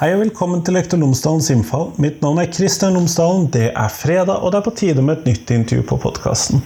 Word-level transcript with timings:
Hei 0.00 0.14
og 0.14 0.22
velkommen 0.22 0.62
til 0.64 0.72
Lektor 0.78 0.96
Lomsdalens 0.96 1.50
innfall. 1.52 1.90
Mitt 2.00 2.22
navn 2.24 2.38
er 2.40 2.46
Kristian 2.48 2.94
Lomsdalen. 2.96 3.42
Det 3.52 3.66
er 3.68 3.90
fredag, 3.92 4.38
og 4.40 4.54
det 4.54 4.56
er 4.56 4.64
på 4.64 4.72
tide 4.78 5.02
med 5.04 5.18
et 5.18 5.26
nytt 5.28 5.50
intervju 5.52 5.84
på 5.90 5.98
podkasten. 6.00 6.62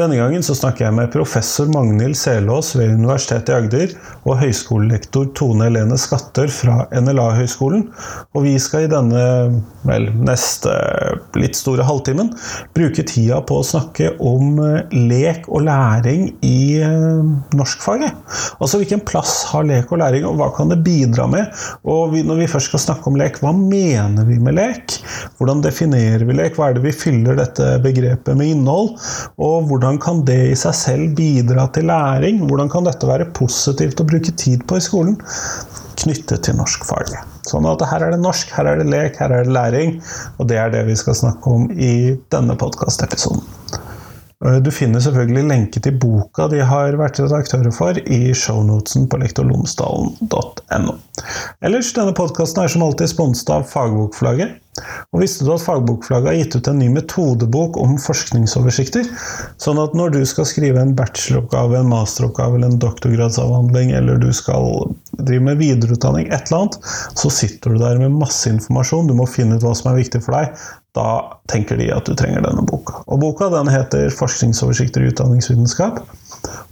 Denne 0.00 0.16
gangen 0.16 0.40
så 0.40 0.54
snakker 0.56 0.86
jeg 0.86 0.96
med 0.96 1.10
professor 1.12 1.66
Magnhild 1.74 2.16
Selås 2.16 2.70
ved 2.72 2.94
Universitetet 2.96 3.50
i 3.50 3.56
Agder 3.58 3.90
og 4.24 4.38
høyskolelektor 4.40 5.26
Tone 5.36 5.66
Helene 5.66 5.98
Skatter 6.00 6.48
fra 6.48 6.86
NLA-høgskolen. 6.88 7.82
Og 8.32 8.46
vi 8.46 8.54
skal 8.62 8.86
i 8.86 8.88
denne 8.88 9.24
vel, 9.84 10.08
neste 10.24 10.72
litt 11.36 11.58
store 11.58 11.84
halvtimen 11.84 12.30
bruke 12.76 13.04
tida 13.04 13.42
på 13.44 13.58
å 13.60 13.66
snakke 13.66 14.14
om 14.24 14.56
eh, 14.64 14.96
lek 15.10 15.50
og 15.52 15.66
læring 15.68 16.30
i 16.48 16.80
eh, 16.80 17.20
norskfaget. 17.56 18.16
Altså 18.56 18.80
hvilken 18.80 19.04
plass 19.04 19.42
har 19.52 19.68
lek 19.68 19.92
og 19.92 20.00
læring, 20.00 20.24
og 20.28 20.40
hva 20.40 20.48
kan 20.56 20.72
det 20.72 20.80
bidra 20.86 21.28
med? 21.28 21.52
Og 21.84 22.16
når 22.16 22.40
vi 22.40 22.48
først 22.54 22.72
skal 22.72 22.84
snakke 22.86 23.12
om 23.12 23.20
lek, 23.20 23.42
hva 23.44 23.52
mener 23.56 24.24
vi 24.28 24.40
med 24.40 24.56
lek? 24.56 24.96
Hvordan 25.36 25.60
definerer 25.64 26.24
vi 26.24 26.40
lek? 26.40 26.56
Hva 26.56 26.70
er 26.70 26.78
det 26.80 26.86
vi 26.88 26.96
fyller 26.96 27.36
dette 27.36 27.74
begrepet 27.84 28.40
med 28.40 28.54
innhold? 28.56 28.94
Og 29.40 29.68
hvordan 29.68 29.89
hvordan 29.90 30.02
kan 30.04 30.24
det 30.24 30.52
i 30.52 30.56
seg 30.58 30.74
selv 30.78 31.14
bidra 31.18 31.64
til 31.74 31.88
læring? 31.90 32.44
Hvordan 32.46 32.68
kan 32.70 32.84
dette 32.86 33.08
være 33.08 33.26
positivt 33.34 33.98
å 33.98 34.06
bruke 34.06 34.30
tid 34.38 34.62
på 34.62 34.78
i 34.78 34.84
skolen? 34.84 35.16
Knyttet 35.98 36.44
til 36.46 36.54
norskfaget. 36.60 37.18
Sånn 37.50 37.66
at 37.66 37.82
her 37.90 38.04
er 38.06 38.14
det 38.14 38.20
norsk, 38.22 38.52
her 38.54 38.70
er 38.70 38.78
det 38.78 38.86
lek, 38.86 39.18
her 39.18 39.34
er 39.34 39.48
det 39.48 39.56
læring. 39.56 39.96
Og 40.38 40.46
det 40.46 40.60
er 40.62 40.70
det 40.70 40.84
vi 40.86 40.94
skal 40.94 41.18
snakke 41.18 41.56
om 41.56 41.66
i 41.74 42.14
denne 42.30 42.54
podkastepisoden. 42.60 43.42
Eh, 44.44 44.56
du 44.64 44.70
finner 44.72 45.02
selvfølgelig 45.04 45.44
lenke 45.50 45.82
til 45.84 45.98
boka 46.00 46.48
de 46.52 46.62
har 46.64 46.96
vært 47.00 47.20
redaktører 47.20 47.74
for 47.74 47.98
i 48.00 48.20
shownotesen 48.36 49.08
på 49.10 49.20
lektorlomsdalen.no. 49.20 50.96
Ellers, 51.60 51.92
denne 51.96 52.16
podkasten 52.16 52.64
er 52.64 52.72
som 52.72 52.86
alltid 52.86 53.12
sponset 53.12 53.52
av 53.52 53.68
Fagbokflagget. 53.68 54.56
Og 55.12 55.20
visste 55.20 55.44
du 55.44 55.50
at 55.52 55.62
Fagbokflagget 55.64 56.30
har 56.30 56.38
gitt 56.38 56.56
ut 56.56 56.68
en 56.70 56.78
ny 56.80 56.88
metodebok 56.94 57.76
om 57.82 57.96
forskningsoversikter? 58.00 59.08
Sånn 59.60 59.80
at 59.82 59.96
når 59.98 60.14
du 60.14 60.20
skal 60.28 60.48
skrive 60.48 60.80
en 60.80 60.94
bacheloroppgave, 60.96 61.76
en 61.76 61.90
masteroppgave 61.90 62.56
eller 62.56 62.72
en 62.72 62.80
doktorgradsavhandling, 62.80 63.92
eller 63.98 64.22
du 64.22 64.30
skal 64.36 64.94
drive 65.18 65.44
med 65.50 65.60
videreutdanning, 65.60 66.30
et 66.30 66.48
eller 66.48 66.62
annet, 66.62 66.78
så 67.18 67.32
sitter 67.34 67.74
du 67.74 67.82
der 67.82 68.00
med 68.00 68.16
masse 68.22 68.48
informasjon. 68.48 69.10
Du 69.10 69.18
må 69.18 69.28
finne 69.28 69.58
ut 69.58 69.66
hva 69.66 69.74
som 69.76 69.92
er 69.92 70.00
viktig 70.00 70.22
for 70.24 70.38
deg. 70.38 70.54
Da 70.96 71.38
tenker 71.46 71.78
de 71.78 71.90
at 71.94 72.08
du 72.08 72.16
trenger 72.18 72.42
denne 72.42 72.64
boka. 72.66 73.04
Og 73.06 73.20
boka 73.22 73.48
den 73.52 73.68
heter 73.70 74.10
'Forskningsoversikter 74.10 75.04
i 75.04 75.12
utdanningsvitenskap'. 75.12 76.00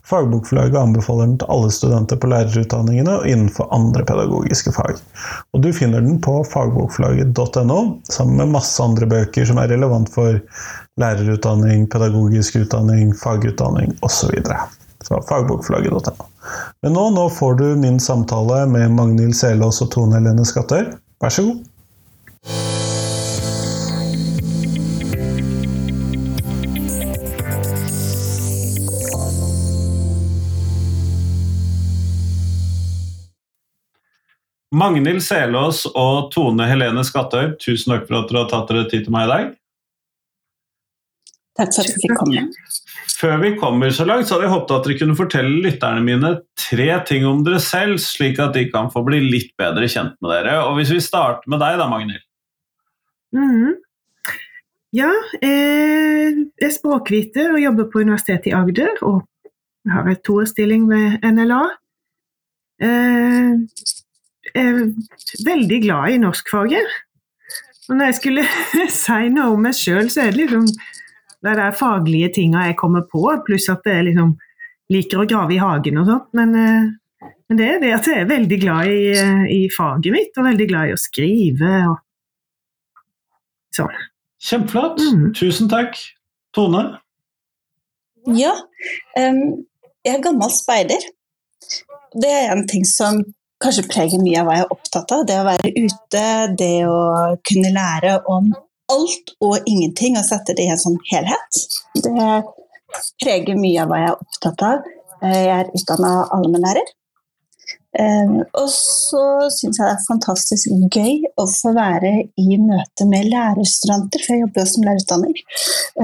Fagbokforlaget 0.08 0.76
anbefaler 0.76 1.26
den 1.26 1.38
til 1.38 1.50
alle 1.52 1.70
studenter 1.70 2.16
på 2.16 2.30
lærerutdanningene 2.32 3.18
og 3.18 3.26
innenfor 3.28 3.68
andre 3.76 4.04
pedagogiske 4.08 4.72
fag. 4.72 4.96
Og 5.52 5.62
du 5.62 5.68
finner 5.72 6.00
den 6.00 6.16
på 6.24 6.40
fagbokforlaget.no, 6.48 7.78
sammen 8.08 8.36
med 8.36 8.54
masse 8.56 8.82
andre 8.82 9.06
bøker 9.06 9.44
som 9.44 9.60
er 9.60 9.68
relevant 9.68 10.08
for 10.14 10.40
lærerutdanning, 11.00 11.86
pedagogisk 11.92 12.56
utdanning, 12.56 13.12
fagutdanning 13.20 13.94
osv. 14.02 14.32
Så 14.32 14.58
så 15.04 15.22
fagbokforlaget.no. 15.28 16.28
Men 16.82 16.92
nå, 16.92 17.10
nå 17.10 17.28
får 17.30 17.54
du 17.60 17.66
min 17.76 18.00
samtale 18.00 18.64
med 18.66 18.90
Magnhild 18.96 19.36
Selås 19.36 19.82
og 19.84 19.92
Tone 19.94 20.18
Helene 20.18 20.46
Skattør. 20.48 20.94
Vær 21.22 21.34
så 21.34 21.50
god. 21.50 22.87
Magnhild 34.74 35.22
Selås 35.24 35.86
og 35.96 36.28
Tone 36.34 36.66
Helene 36.68 37.04
Skattøy, 37.06 37.54
tusen 37.60 37.94
takk 37.94 38.04
for 38.08 38.20
at 38.20 38.28
dere 38.28 38.42
har 38.42 38.50
tatt 38.52 38.68
dere 38.68 38.88
tid 38.90 39.06
til 39.06 39.14
meg 39.14 39.24
i 39.24 39.30
dag. 39.32 39.48
Takk 41.58 41.72
for 41.72 41.82
at 41.82 41.90
jeg 41.94 42.02
fikk 42.04 42.18
komme. 42.20 42.44
Før 43.18 43.40
vi 43.42 43.54
kommer 43.58 43.90
så 43.90 44.04
langt, 44.06 44.28
så 44.28 44.36
hadde 44.36 44.46
jeg 44.46 44.52
håpet 44.52 44.74
at 44.76 44.84
dere 44.86 44.98
kunne 45.00 45.18
fortelle 45.18 45.62
lytterne 45.64 46.04
mine 46.06 46.34
tre 46.60 46.88
ting 47.08 47.24
om 47.26 47.40
dere 47.46 47.58
selv, 47.64 47.96
slik 48.02 48.38
at 48.44 48.54
de 48.54 48.68
kan 48.70 48.92
få 48.92 49.02
bli 49.08 49.22
litt 49.24 49.54
bedre 49.58 49.88
kjent 49.90 50.14
med 50.22 50.34
dere. 50.36 50.60
Og 50.68 50.76
Hvis 50.78 50.92
vi 50.94 51.00
starter 51.02 51.50
med 51.50 51.64
deg 51.64 51.80
da, 51.80 51.88
Magnhild? 51.90 52.22
Mm. 53.34 53.72
Ja, 54.94 55.10
eh, 55.42 56.28
jeg 56.30 56.68
er 56.68 56.76
språkviter 56.76 57.56
og 57.56 57.60
jobber 57.60 57.88
på 57.90 58.04
Universitetet 58.04 58.52
i 58.52 58.56
Agder. 58.56 58.94
Og 59.02 59.24
har 59.88 60.08
et 60.12 60.22
toårsstilling 60.24 60.86
ved 60.88 61.24
NLA. 61.24 61.62
Eh, 62.84 63.56
er 64.54 64.80
veldig 65.46 65.80
glad 65.82 66.14
i 66.14 66.20
norskfaget. 66.22 66.96
Og 67.88 67.96
når 67.96 68.10
jeg 68.10 68.18
skulle 68.20 68.46
si 69.02 69.28
noe 69.32 69.54
om 69.54 69.66
meg 69.68 69.76
sjøl, 69.76 70.10
så 70.12 70.26
er 70.26 70.32
det 70.32 70.44
liksom 70.44 70.68
det 71.38 71.52
er 71.52 71.60
de 71.60 71.76
faglige 71.78 72.32
tinga 72.34 72.64
jeg 72.66 72.78
kommer 72.78 73.04
på, 73.06 73.22
pluss 73.46 73.68
at 73.70 73.84
jeg 73.86 74.08
liksom 74.08 74.34
liker 74.92 75.22
å 75.22 75.28
grave 75.28 75.54
i 75.54 75.60
hagen 75.62 76.00
og 76.00 76.08
sånt. 76.08 76.28
Men, 76.34 76.54
eh, 76.58 77.30
men, 77.46 77.60
det 77.60 77.68
er 77.68 77.80
det 77.82 77.92
at 77.94 78.08
jeg 78.10 78.24
er 78.24 78.30
veldig 78.30 78.58
glad 78.64 78.90
i, 78.90 79.00
eh, 79.14 79.44
i 79.54 79.60
faget 79.70 80.14
mitt, 80.14 80.32
og 80.36 80.48
veldig 80.48 80.68
glad 80.70 80.88
i 80.88 80.96
å 80.96 81.00
skrive 81.00 81.74
og 81.92 81.98
sånn. 83.76 83.94
Kjempeflott. 84.48 84.98
Mm. 85.02 85.28
Tusen 85.38 85.70
takk. 85.70 85.98
Tone? 86.54 86.82
Ja, 88.34 88.54
um, 89.18 89.40
jeg 90.04 90.16
er 90.16 90.22
gammel 90.24 90.50
speider. 90.52 91.02
Det 92.18 92.30
er 92.32 92.52
en 92.54 92.66
ting 92.68 92.86
som 92.88 93.20
kanskje 93.62 93.86
preger 93.90 94.22
mye 94.22 94.40
av 94.40 94.48
hva 94.48 94.56
jeg 94.58 94.66
er 94.66 94.74
opptatt 94.74 95.14
av. 95.16 95.24
Det 95.28 95.38
å 95.40 95.46
være 95.48 95.72
ute, 95.76 96.24
det 96.58 96.74
å 96.88 97.00
kunne 97.50 97.74
lære 97.74 98.18
om 98.30 98.52
alt 98.92 99.34
og 99.44 99.68
ingenting 99.68 100.16
og 100.18 100.26
sette 100.26 100.56
det 100.56 100.66
i 100.66 100.72
en 100.72 100.80
sånn 100.80 100.98
helhet. 101.10 101.62
Det 101.98 102.28
preger 103.22 103.58
mye 103.58 103.82
av 103.82 103.90
hva 103.90 104.02
jeg 104.02 104.12
er 104.12 104.22
opptatt 104.22 104.64
av. 104.68 104.86
Jeg 105.28 105.50
er 105.56 105.72
utdanna 105.74 106.12
allmennlærer. 106.36 106.94
Ehm, 107.98 108.36
og 108.54 108.68
så 108.70 109.22
syns 109.50 109.78
jeg 109.80 109.82
det 109.82 109.90
er 109.90 110.04
fantastisk 110.06 110.70
gøy 110.94 111.24
å 111.40 111.46
få 111.50 111.72
være 111.74 112.12
i 112.38 112.58
møte 112.62 113.06
med 113.10 113.26
lærerstudenter, 113.32 114.22
for 114.22 114.34
jeg 114.34 114.44
jobber 114.44 114.62
jo 114.62 114.70
som 114.72 114.86
lærerutdanner, 114.86 115.42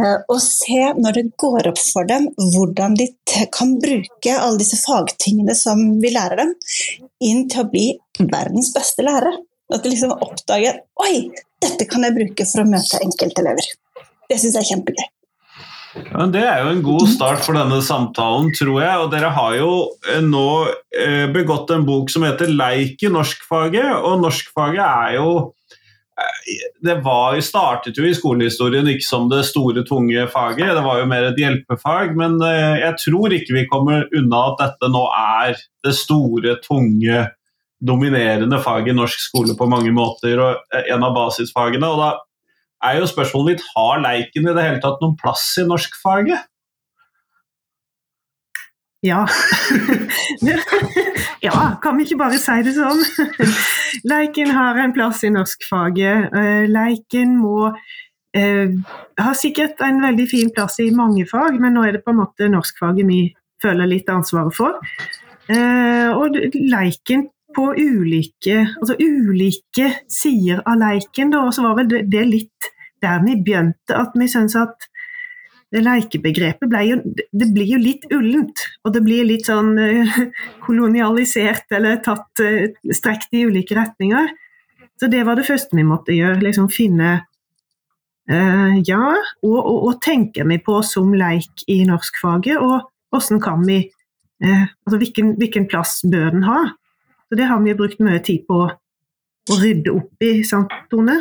eh, 0.01 0.17
og 0.35 0.41
se 0.43 0.81
når 0.99 1.19
det 1.19 1.25
går 1.45 1.71
opp 1.71 1.79
for 1.79 2.11
dem 2.11 2.29
hvordan 2.57 2.99
de 2.99 3.09
kan 3.55 3.77
bruke 3.83 4.35
alle 4.35 4.61
disse 4.63 4.81
fagtingene 4.83 5.55
som 5.59 5.85
vi 6.03 6.13
lærer 6.15 6.43
dem, 6.43 6.55
inn 7.23 7.47
til 7.49 7.63
å 7.63 7.71
bli 7.71 7.89
verdens 8.21 8.73
beste 8.75 9.07
lærere. 9.07 9.39
At 9.73 9.83
de 9.83 9.95
liksom 9.95 10.13
oppdager 10.13 10.83
Oi, 11.01 11.31
dette 11.63 11.87
kan 11.89 12.05
jeg 12.05 12.15
bruke 12.19 12.45
for 12.47 12.63
å 12.63 12.69
møte 12.69 13.01
enkeltelever. 13.03 13.71
Det 14.29 14.37
syns 14.41 14.59
jeg 14.59 14.61
er 14.61 14.71
kjempegøy. 14.75 15.07
Ja, 15.95 16.25
det 16.27 16.43
er 16.43 16.63
jo 16.65 16.71
en 16.73 16.83
god 16.83 17.05
start 17.13 17.45
for 17.47 17.55
denne 17.55 17.79
samtalen, 17.85 18.51
tror 18.57 18.81
jeg. 18.83 19.03
Og 19.03 19.11
dere 19.13 19.31
har 19.35 19.59
jo 19.59 19.75
eh, 20.11 20.23
nå 20.25 20.47
eh, 20.91 21.27
begått 21.35 21.71
en 21.75 21.85
bok 21.87 22.11
som 22.11 22.27
heter 22.27 22.51
'Leik 22.51 23.05
i 23.07 23.13
norskfaget'. 23.15 24.01
Og 24.03 24.25
norskfaget 24.25 24.83
er 24.83 25.15
jo 25.21 25.29
eh, 26.19 26.59
Det 26.83 26.97
var, 27.05 27.39
startet 27.41 27.99
jo 27.99 28.09
i 28.09 28.15
skolehistorien 28.15 28.91
ikke 28.91 29.07
som 29.07 29.31
det 29.31 29.45
store, 29.47 29.87
tunge 29.87 30.27
faget. 30.35 30.75
Det 30.75 30.83
var 30.83 30.99
jo 30.99 31.07
mer 31.11 31.31
et 31.31 31.39
hjelpefag. 31.39 32.17
Men 32.19 32.41
jeg 32.43 32.99
tror 33.07 33.39
ikke 33.39 33.55
vi 33.61 33.67
kommer 33.71 34.11
unna 34.11 34.45
at 34.51 34.61
dette 34.67 34.91
nå 34.91 35.07
er 35.15 35.55
det 35.87 35.95
store, 35.95 36.59
tunge, 36.67 37.29
dominerende 37.79 38.59
faget 38.59 38.95
i 38.95 38.99
norsk 38.99 39.29
skole 39.29 39.55
på 39.55 39.71
mange 39.71 39.95
måter. 39.95 40.43
Og 40.43 40.79
en 40.83 41.07
av 41.07 41.15
basisfagene. 41.15 41.87
og 41.87 42.03
da 42.03 42.15
er 42.89 43.01
jo 43.01 43.11
spørsmålet 43.11 43.55
mitt 43.55 43.69
har 43.75 44.03
leiken 44.03 44.49
i 44.49 44.57
det 44.57 44.67
hele 44.67 44.83
tatt 44.83 45.01
noen 45.03 45.17
plass 45.21 45.47
i 45.61 45.67
norskfaget? 45.69 46.51
Ja. 49.05 49.27
ja, 51.47 51.57
kan 51.83 51.99
vi 51.99 52.07
ikke 52.07 52.21
bare 52.23 52.39
si 52.41 52.57
det 52.65 52.73
sånn? 52.77 53.03
Leiken 54.11 54.53
har 54.57 54.81
en 54.81 54.95
plass 54.97 55.21
i 55.29 55.33
norskfaget. 55.33 56.33
Eh, 56.33 56.65
leiken 56.73 57.35
må 57.37 57.69
eh, 57.69 58.73
har 59.21 59.37
sikkert 59.37 59.83
en 59.85 60.01
veldig 60.05 60.27
fin 60.31 60.53
plass 60.57 60.81
i 60.81 60.89
mange 60.97 61.27
fag, 61.29 61.61
men 61.61 61.77
nå 61.77 61.85
er 61.85 61.99
det 61.99 62.05
på 62.07 62.15
en 62.15 62.23
måte 62.23 62.49
norskfaget 62.49 63.09
vi 63.11 63.21
føler 63.63 63.93
litt 63.93 64.09
ansvaret 64.13 64.57
for. 64.57 64.81
Eh, 65.53 66.09
og 66.17 66.41
leiken 66.57 67.29
på 67.55 67.71
ulike, 67.79 68.65
altså 68.81 68.97
ulike 69.01 69.91
sider 70.11 70.63
av 70.67 70.81
leiken, 70.81 71.33
da, 71.33 71.45
og 71.47 71.55
så 71.55 71.65
var 71.67 71.79
vel 71.81 71.91
det, 71.93 72.05
det 72.13 72.25
litt 72.29 72.71
der 73.05 73.23
vi 73.25 73.37
begynte, 73.45 73.97
at 73.97 74.15
vi 74.19 74.29
syns 74.31 74.57
at 74.59 74.89
lekebegrepet 75.83 76.71
ble 76.71 76.83
jo, 76.87 76.97
det 77.33 77.49
blir 77.55 77.75
jo 77.75 77.81
litt 77.81 78.07
ullent. 78.15 78.65
Og 78.85 78.95
det 78.95 79.03
blir 79.05 79.27
litt 79.27 79.49
sånn 79.49 79.75
uh, 79.79 80.19
kolonialisert 80.67 81.75
eller 81.75 82.01
tatt 82.05 82.43
uh, 82.45 82.67
strekt 82.95 83.35
i 83.35 83.45
ulike 83.49 83.77
retninger. 83.79 84.31
Så 85.01 85.11
det 85.11 85.25
var 85.27 85.39
det 85.39 85.49
første 85.49 85.77
vi 85.77 85.87
måtte 85.87 86.15
gjøre. 86.15 86.43
liksom 86.45 86.71
Finne 86.73 87.17
uh, 88.31 88.77
Ja, 88.87 89.03
og, 89.43 89.59
og, 89.59 89.79
og 89.91 90.01
tenker 90.05 90.47
vi 90.51 90.61
på 90.63 90.79
som 90.87 91.15
leik 91.19 91.67
i 91.67 91.83
norskfaget, 91.89 92.59
og 92.61 92.91
hvordan 93.11 93.43
kan 93.43 93.67
vi 93.67 93.85
Altså 94.45 94.99
hvilken, 94.99 95.29
hvilken, 95.39 95.65
plass 95.71 96.03
bør 96.11 96.35
den 96.35 96.43
ha? 96.45 96.57
Så 97.35 97.39
det 97.39 97.45
har 97.45 97.63
vi 97.63 97.75
brukt 97.75 97.99
mye 97.99 98.21
tid 98.23 98.45
på 98.47 98.57
å 98.63 99.55
rydde 99.59 99.91
opp 99.91 100.23
i, 100.23 100.45
sant 100.47 100.71
Tone? 100.93 101.17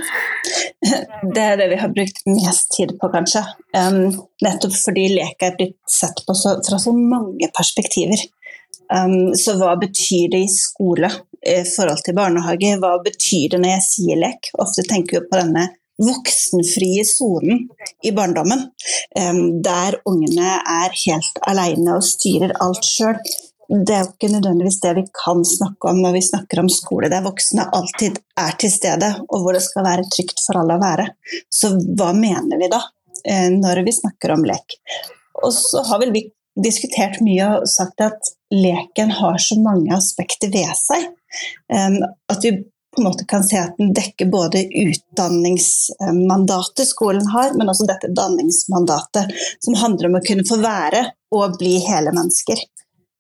Det 1.34 1.42
er 1.42 1.56
det 1.58 1.66
vi 1.72 1.80
har 1.82 1.90
brukt 1.90 2.20
mest 2.30 2.68
tid 2.76 2.92
på, 3.02 3.08
kanskje. 3.10 3.42
Um, 3.74 4.12
nettopp 4.46 4.76
fordi 4.78 5.08
lek 5.16 5.42
er 5.42 5.56
blitt 5.58 5.80
sett 5.90 6.22
på 6.28 6.36
så, 6.38 6.60
fra 6.68 6.78
så 6.78 6.94
mange 6.94 7.50
perspektiver. 7.58 8.22
Um, 8.94 9.34
så 9.34 9.56
hva 9.58 9.72
betyr 9.82 10.36
det 10.36 10.44
i 10.46 10.52
skole 10.54 11.10
i 11.42 11.64
forhold 11.72 12.06
til 12.06 12.20
barnehage? 12.20 12.76
Hva 12.84 13.00
betyr 13.02 13.56
det 13.56 13.64
når 13.64 13.74
jeg 13.74 13.86
sier 13.88 14.22
lek? 14.22 14.52
Ofte 14.62 14.86
tenker 14.86 15.18
vi 15.18 15.32
på 15.32 15.40
denne 15.42 15.72
voksenfrie 15.98 17.08
sonen 17.10 17.66
i 18.06 18.14
barndommen, 18.14 18.68
um, 19.18 19.42
der 19.66 19.98
ungene 20.06 20.60
er 20.62 20.94
helt 21.08 21.42
alene 21.50 21.98
og 21.98 22.06
styrer 22.06 22.54
alt 22.62 22.86
sjøl 22.86 23.18
det 23.70 23.96
er 23.96 24.04
jo 24.04 24.12
ikke 24.12 24.32
nødvendigvis 24.34 24.80
det 24.84 24.92
vi 24.98 25.04
kan 25.16 25.44
snakke 25.48 25.92
om 25.92 26.02
når 26.04 26.18
vi 26.18 26.24
snakker 26.26 26.64
om 26.64 26.70
skole, 26.72 27.10
der 27.12 27.24
voksne 27.24 27.70
alltid 27.78 28.20
er 28.40 28.58
til 28.60 28.74
stede, 28.74 29.10
og 29.30 29.44
hvor 29.44 29.56
det 29.56 29.64
skal 29.64 29.88
være 29.88 30.08
trygt 30.12 30.44
for 30.44 30.60
alle 30.60 30.78
å 30.78 30.84
være. 30.84 31.08
Så 31.48 31.72
hva 31.80 32.12
mener 32.18 32.60
vi 32.60 32.72
da, 32.72 32.82
eh, 33.24 33.50
når 33.56 33.84
vi 33.88 33.96
snakker 33.96 34.36
om 34.36 34.44
lek? 34.48 34.78
Og 35.44 35.54
så 35.56 35.84
har 35.88 36.04
vel 36.04 36.14
vi 36.16 36.28
diskutert 36.60 37.22
mye 37.26 37.48
og 37.62 37.70
sagt 37.72 38.04
at 38.04 38.34
leken 38.54 39.16
har 39.22 39.40
så 39.42 39.58
mange 39.62 39.96
aspekter 39.96 40.52
ved 40.54 40.76
seg. 40.78 41.08
Eh, 41.72 42.00
at 42.30 42.44
vi 42.44 42.58
på 42.94 43.02
en 43.02 43.08
måte 43.08 43.26
kan 43.26 43.44
se 43.44 43.58
at 43.58 43.78
den 43.78 43.94
dekker 43.96 44.26
både 44.30 44.68
utdanningsmandatet 44.70 46.88
skolen 46.88 47.28
har, 47.32 47.54
men 47.58 47.70
også 47.72 47.86
dette 47.90 48.08
danningsmandatet, 48.14 49.26
som 49.66 49.74
handler 49.82 50.08
om 50.10 50.16
å 50.20 50.26
kunne 50.28 50.46
få 50.46 50.58
være 50.62 51.02
og 51.34 51.58
bli 51.58 51.80
hele 51.88 52.12
mennesker. 52.14 52.58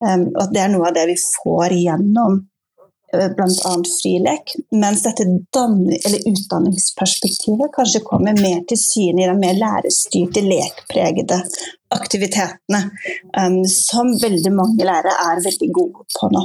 Og 0.03 0.41
at 0.44 0.55
det 0.55 0.61
er 0.63 0.73
noe 0.73 0.89
av 0.89 0.97
det 0.97 1.05
vi 1.11 1.17
får 1.19 1.69
gjennom 1.77 2.33
uh, 3.15 3.29
bl.a. 3.38 3.73
frilek. 3.89 4.45
Mens 4.75 5.03
dette 5.05 5.23
utdanningsperspektivet 5.27 7.73
kanskje 7.75 8.07
kommer 8.07 8.33
mer 8.39 8.59
til 8.69 8.79
syne 8.81 9.19
i 9.23 9.29
de 9.29 9.35
mer 9.39 9.55
lærerstyrte, 9.59 10.41
lekpregede 10.47 11.38
aktivitetene, 11.94 12.81
um, 13.38 13.65
som 13.69 14.21
veldig 14.21 14.53
mange 14.55 14.85
lærere 14.88 15.13
er 15.29 15.45
veldig 15.45 15.69
gode 15.77 16.00
på 16.17 16.25
nå. 16.33 16.44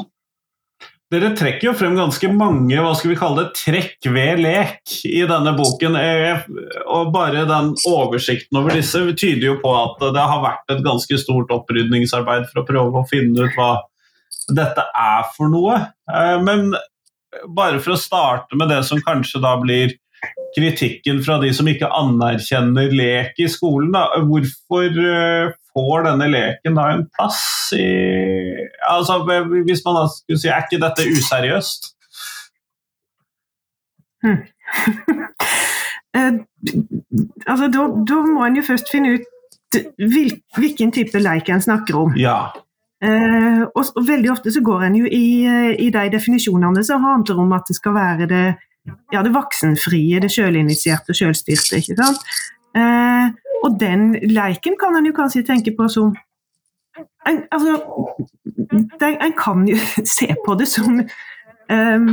Dere 1.09 1.31
trekker 1.33 1.71
jo 1.71 1.73
frem 1.73 1.95
ganske 1.97 2.29
mange 2.37 2.77
hva 2.85 2.91
skal 2.97 3.15
vi 3.15 3.17
kalle 3.17 3.47
det, 3.47 3.53
trekk 3.57 4.09
ved 4.13 4.43
lek 4.45 4.97
i 5.09 5.23
denne 5.29 5.55
boken. 5.57 5.97
Eh, 5.97 6.43
og 6.85 7.15
Bare 7.15 7.47
den 7.49 7.71
oversikten 7.89 8.61
over 8.61 8.77
disse 8.77 9.01
tyder 9.15 9.47
jo 9.47 9.55
på 9.63 9.73
at 9.73 10.03
det 10.13 10.27
har 10.33 10.43
vært 10.45 10.75
et 10.75 10.85
ganske 10.85 11.21
stort 11.23 11.55
opprydningsarbeid 11.55 12.51
for 12.51 12.61
å 12.61 12.67
prøve 12.69 13.01
å 13.01 13.09
finne 13.09 13.49
ut 13.49 13.57
hva 13.57 13.71
dette 14.53 14.85
er 14.85 15.25
for 15.33 15.49
noe. 15.53 15.81
Eh, 16.13 16.37
men 16.45 16.75
bare 17.57 17.81
for 17.81 17.97
å 17.97 18.01
starte 18.01 18.61
med 18.61 18.69
det 18.73 18.83
som 18.89 19.01
kanskje 19.05 19.41
da 19.45 19.55
blir 19.61 19.97
kritikken 20.57 21.23
fra 21.25 21.39
de 21.43 21.53
som 21.55 21.69
ikke 21.71 21.91
anerkjenner 21.93 22.93
lek 22.95 23.39
i 23.41 23.49
skolen. 23.51 23.93
Da. 23.95 24.07
Hvorfor 24.29 24.87
eh, 24.89 25.55
får 25.77 26.07
denne 26.09 26.29
leken 26.33 26.79
da 26.79 26.89
en 26.95 27.07
plass 27.15 27.43
i 27.77 27.87
altså, 28.89 29.21
Hvis 29.67 29.85
man 29.87 30.01
da 30.01 30.05
skulle 30.13 30.41
si 30.41 30.51
er 30.51 30.65
ikke 30.67 30.83
dette 30.83 31.09
useriøst? 31.13 31.93
Hmm. 34.25 34.41
altså, 37.47 37.69
da, 37.71 37.83
da, 38.11 38.23
må 38.27 38.47
en 38.47 38.59
jo 38.59 38.65
først 38.67 38.91
finne 38.91 39.19
ut 39.19 39.25
hvilken 40.59 40.91
type 40.97 41.21
leik 41.21 41.51
en 41.53 41.63
snakker 41.63 41.99
om. 42.01 42.17
Ja. 42.19 42.49
Uh, 43.05 43.63
og, 43.77 43.85
og, 43.95 44.03
veldig 44.09 44.31
ofte 44.33 44.51
så 44.51 44.59
går 44.65 44.89
en 44.89 44.97
jo 44.99 45.07
i, 45.07 45.47
uh, 45.47 45.71
i 45.79 45.87
de 45.95 46.09
definisjonene 46.11 46.83
som 46.83 47.05
handler 47.05 47.39
om 47.45 47.53
at 47.55 47.69
det 47.71 47.77
skal 47.77 47.95
være 47.95 48.27
det, 48.27 48.47
ja, 49.13 49.23
det 49.25 49.35
voksenfrie, 49.35 50.21
det 50.23 50.31
sjølinitierte 50.35 51.17
sjølstyrte. 51.17 51.81
ikke 51.81 51.99
sant? 51.99 52.25
Eh, 52.79 53.29
og 53.65 53.77
den 53.81 54.13
leiken 54.31 54.79
kan 54.81 54.97
en 54.97 55.09
jo 55.09 55.17
kanskje 55.17 55.47
tenke 55.47 55.75
på 55.77 55.89
som 55.91 56.15
en, 57.29 57.43
altså, 57.53 57.79
en 59.09 59.35
kan 59.39 59.67
jo 59.69 59.77
se 60.17 60.29
på 60.47 60.57
det 60.59 60.69
som 60.71 61.01
eh, 61.01 62.11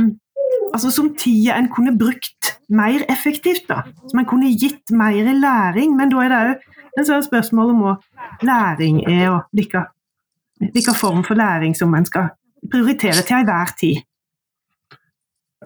altså 0.72 0.90
som 0.90 1.12
tida 1.18 1.56
en 1.56 1.68
kunne 1.72 1.96
brukt 1.98 2.56
mer 2.68 3.04
effektivt. 3.08 3.68
da, 3.68 3.82
Som 4.10 4.20
en 4.20 4.28
kunne 4.28 4.52
gitt 4.58 4.90
mer 4.90 5.32
læring. 5.32 5.96
Men 5.96 6.10
da 6.10 6.24
er 6.24 6.28
det 6.28 6.40
òg 6.40 6.98
en 6.98 7.08
sånn 7.08 7.24
spørsmål 7.26 7.72
om 7.74 7.84
hva 7.84 7.94
læring 8.42 9.02
er, 9.04 9.30
og 9.30 9.40
hvilken 9.52 10.96
form 10.96 11.24
for 11.24 11.36
læring 11.36 11.76
som 11.76 11.94
en 11.94 12.06
skal 12.08 12.30
prioritere 12.72 13.22
til 13.22 13.36
enhver 13.36 13.74
tid. 13.78 14.02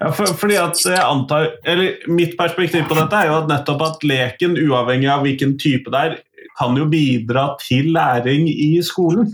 Ja, 0.00 0.08
for, 0.17 0.32
fordi 0.41 0.56
at 0.56 0.81
jeg 0.81 1.00
antar, 1.05 1.50
eller 1.69 2.08
Mitt 2.08 2.32
perspektiv 2.38 2.87
på 2.88 2.97
dette 2.97 3.19
er 3.19 3.29
jo 3.29 3.38
at 3.43 3.50
nettopp 3.50 3.82
at 3.85 4.05
leken, 4.08 4.56
uavhengig 4.56 5.11
av 5.12 5.26
hvilken 5.26 5.58
type 5.61 5.93
det 5.93 6.05
er, 6.06 6.19
kan 6.56 6.76
jo 6.76 6.87
bidra 6.88 7.50
til 7.61 7.93
læring 7.94 8.49
i 8.49 8.73
skolen. 8.85 9.29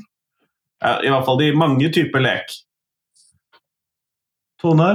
I 0.83 1.11
hvert 1.11 1.27
fall 1.27 1.43
i 1.43 1.55
mange 1.57 1.91
typer 1.95 2.23
lek. 2.23 2.51
Tone? 4.63 4.91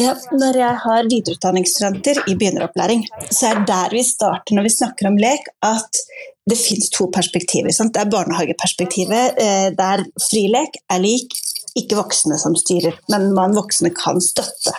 Ja, 0.00 0.12
når 0.34 0.58
jeg 0.60 0.78
har 0.84 1.08
videreutdanningsstudenter 1.08 2.22
i 2.26 2.36
begynneropplæring, 2.36 3.04
så 3.30 3.52
er 3.52 3.64
der 3.68 3.94
vi 3.94 4.02
starter 4.04 4.56
når 4.56 4.66
vi 4.66 4.76
snakker 4.76 5.08
om 5.10 5.18
lek, 5.20 5.48
at 5.64 6.00
det 6.46 6.58
finnes 6.58 6.90
to 6.94 7.08
perspektiver. 7.14 7.72
Sant? 7.74 7.94
Det 7.94 8.04
er 8.04 8.12
barnehageperspektivet, 8.12 9.40
eh, 9.42 9.68
der 9.78 10.04
frilek 10.28 10.78
er 10.90 11.02
lik 11.02 11.34
ikke 11.76 11.98
voksne 11.98 12.38
som 12.40 12.56
styrer, 12.58 12.96
men 13.12 13.32
man 13.36 13.56
voksne 13.56 13.92
kan 13.96 14.20
støtte. 14.22 14.74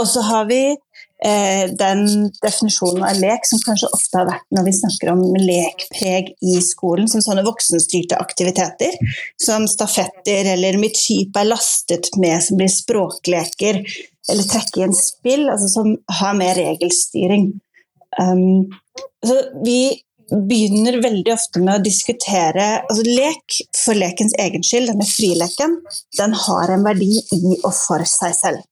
Og 0.00 0.08
så 0.10 0.24
har 0.26 0.48
vi 0.48 0.60
eh, 0.72 1.64
den 1.78 2.30
definisjonen 2.42 3.04
av 3.06 3.20
lek 3.22 3.46
som 3.48 3.62
kanskje 3.64 3.90
ofte 3.94 4.20
har 4.20 4.28
vært 4.28 4.46
når 4.56 4.66
vi 4.68 4.76
snakker 4.78 5.12
om 5.12 5.22
lekpreg 5.38 6.32
i 6.42 6.56
skolen, 6.64 7.08
som 7.10 7.22
sånne 7.24 7.46
voksenstyrte 7.46 8.18
aktiviteter, 8.20 8.96
som 9.40 9.68
stafetter 9.70 10.50
eller 10.54 10.78
'mitt 10.80 10.98
skip 10.98 11.36
er 11.38 11.50
lastet 11.50 12.10
med', 12.18 12.42
som 12.42 12.58
blir 12.58 12.72
språkleker, 12.72 13.82
eller 14.30 14.48
trekke 14.48 14.80
i 14.80 14.86
en 14.88 14.96
spill, 14.96 15.48
altså 15.52 15.68
som 15.68 15.94
har 16.20 16.34
mer 16.34 16.54
regelstyring. 16.58 17.52
Um, 18.18 18.72
så 19.26 19.36
vi 19.64 20.00
begynner 20.30 21.00
veldig 21.02 21.32
ofte 21.34 21.60
med 21.62 21.78
å 21.78 21.84
diskutere 21.84 22.66
altså 22.82 23.04
Lek 23.06 23.58
for 23.76 23.98
lekens 23.98 24.34
egen 24.40 24.64
skyld, 24.64 24.90
denne 24.92 25.06
frileken, 25.08 25.78
den 26.18 26.36
har 26.44 26.72
en 26.74 26.86
verdi 26.86 27.18
i 27.36 27.58
og 27.60 27.72
for 27.76 28.04
seg 28.08 28.36
selv. 28.38 28.64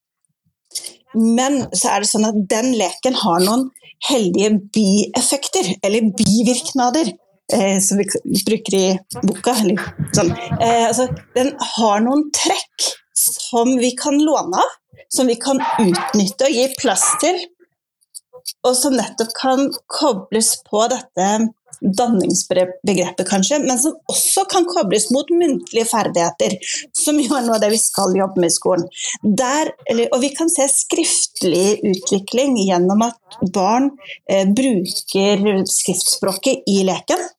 Men 1.12 1.66
så 1.76 1.92
er 1.92 2.02
det 2.02 2.08
sånn 2.08 2.28
at 2.28 2.38
den 2.48 2.72
leken 2.78 3.18
har 3.20 3.42
noen 3.44 3.66
heldige 4.08 4.54
bieffekter, 4.74 5.74
eller 5.84 6.08
bivirknader, 6.16 7.12
eh, 7.52 7.76
som 7.84 8.00
vi 8.00 8.08
bruker 8.46 8.78
i 8.78 8.86
boka. 9.20 9.54
Eller, 9.60 9.82
sånn. 10.16 10.32
eh, 10.56 10.86
altså, 10.88 11.08
den 11.36 11.52
har 11.76 12.00
noen 12.04 12.30
trekk 12.34 12.88
som 13.12 13.76
vi 13.78 13.92
kan 13.98 14.16
låne 14.18 14.62
av, 14.62 14.78
som 15.12 15.28
vi 15.28 15.36
kan 15.36 15.60
utnytte 15.60 16.48
og 16.48 16.56
gi 16.56 16.66
plass 16.80 17.04
til 17.20 17.36
og 18.66 18.76
som 18.78 18.94
nettopp 18.96 19.34
kan 19.38 19.68
kobles 19.90 20.54
på 20.68 20.86
dette 20.92 21.28
danningsbegrepet, 21.82 23.24
kanskje, 23.28 23.58
men 23.58 23.78
som 23.78 23.96
også 24.10 24.44
kan 24.50 24.66
kobles 24.68 25.08
mot 25.14 25.28
muntlige 25.34 25.88
ferdigheter, 25.90 26.56
som 26.96 27.18
jo 27.20 27.34
er 27.36 27.46
noe 27.46 27.56
av 27.56 27.64
det 27.64 27.72
vi 27.74 27.80
skal 27.80 28.14
jobbe 28.16 28.42
med 28.42 28.52
i 28.52 28.54
skolen. 28.54 28.86
Der, 29.42 29.72
og 30.10 30.18
vi 30.22 30.32
kan 30.36 30.50
se 30.52 30.68
skriftlig 30.70 31.80
utvikling 31.92 32.58
gjennom 32.62 33.06
at 33.08 33.38
barn 33.54 33.90
eh, 34.30 34.46
bruker 34.46 35.62
skriftspråket 35.68 36.68
i 36.70 36.82
leken. 36.88 37.30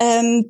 Um, 0.00 0.46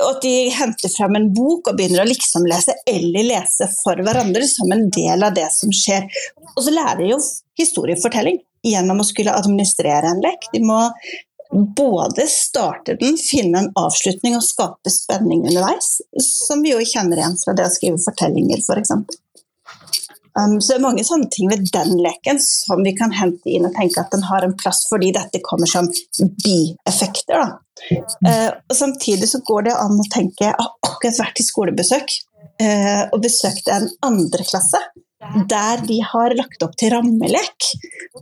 og 0.00 0.14
at 0.14 0.22
de 0.24 0.48
henter 0.48 0.88
frem 0.88 1.18
en 1.18 1.26
bok 1.36 1.68
og 1.68 1.76
begynner 1.76 2.06
å 2.06 2.08
liksom-lese 2.08 2.72
eller 2.88 3.26
lese 3.28 3.66
for 3.82 4.00
hverandre 4.00 4.46
som 4.48 4.72
en 4.72 4.86
del 4.92 5.26
av 5.26 5.34
det 5.36 5.50
som 5.52 5.72
skjer. 5.76 6.06
Og 6.54 6.62
så 6.64 6.72
lærer 6.72 7.02
de 7.02 7.10
jo 7.10 7.18
historiefortelling 7.60 8.40
gjennom 8.64 9.00
å 9.00 9.06
skulle 9.06 9.34
administrere 9.36 10.10
en 10.10 10.22
lek. 10.24 10.48
De 10.52 10.60
må 10.64 10.80
både 11.76 12.26
starte 12.26 12.96
den, 13.00 13.16
finne 13.30 13.58
en 13.58 13.72
avslutning 13.78 14.36
og 14.36 14.44
skape 14.44 14.90
spenning 14.90 15.44
underveis, 15.46 15.98
som 16.22 16.64
vi 16.64 16.72
jo 16.72 16.80
kjenner 16.82 17.20
igjen 17.20 17.36
fra 17.38 17.54
det 17.56 17.68
å 17.68 17.74
skrive 17.74 18.00
fortellinger, 18.02 18.58
f.eks. 18.58 18.66
For 18.66 18.82
eksempel. 18.82 19.20
um, 20.38 20.56
så 20.60 20.72
det 20.72 20.78
er 20.78 20.86
mange 20.86 21.04
sånne 21.06 21.30
ting 21.30 21.50
ved 21.52 21.66
den 21.74 21.94
leken 22.02 22.40
som 22.42 22.82
vi 22.82 22.94
kan 22.98 23.14
hente 23.14 23.52
inn 23.52 23.68
og 23.68 23.76
tenke 23.76 24.02
at 24.02 24.10
den 24.14 24.26
har 24.26 24.46
en 24.46 24.56
plass 24.58 24.82
fordi 24.90 25.12
dette 25.14 25.42
kommer 25.46 25.70
som 25.70 25.90
bieffekter. 26.42 27.54
Uh, 28.24 28.50
og 28.50 28.74
samtidig 28.74 29.30
så 29.30 29.42
går 29.46 29.68
det 29.68 29.78
an 29.78 29.98
å 29.98 30.04
tenke 30.12 30.46
Jeg 30.46 30.54
har 30.54 30.76
akkurat 30.86 31.18
vært 31.18 31.40
i 31.42 31.46
skolebesøk 31.46 32.18
uh, 32.62 33.02
og 33.12 33.18
besøkt 33.22 33.70
en 33.70 33.90
andre 34.06 34.46
klasse 34.46 34.80
der 35.50 35.82
de 35.88 35.98
har 36.12 36.36
lagt 36.38 36.62
opp 36.66 36.76
til 36.80 36.94
rammelek, 36.94 37.68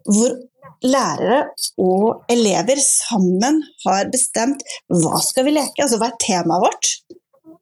hvor 0.09 0.35
lærere 0.83 1.45
og 1.81 2.25
elever 2.33 2.81
sammen 2.83 3.61
har 3.85 4.11
bestemt 4.13 4.65
hva 4.91 5.21
skal 5.23 5.47
vi 5.47 5.57
leke, 5.57 5.85
altså 5.85 6.01
hva 6.01 6.11
er 6.11 6.21
temaet 6.23 6.67
vårt. 6.67 6.93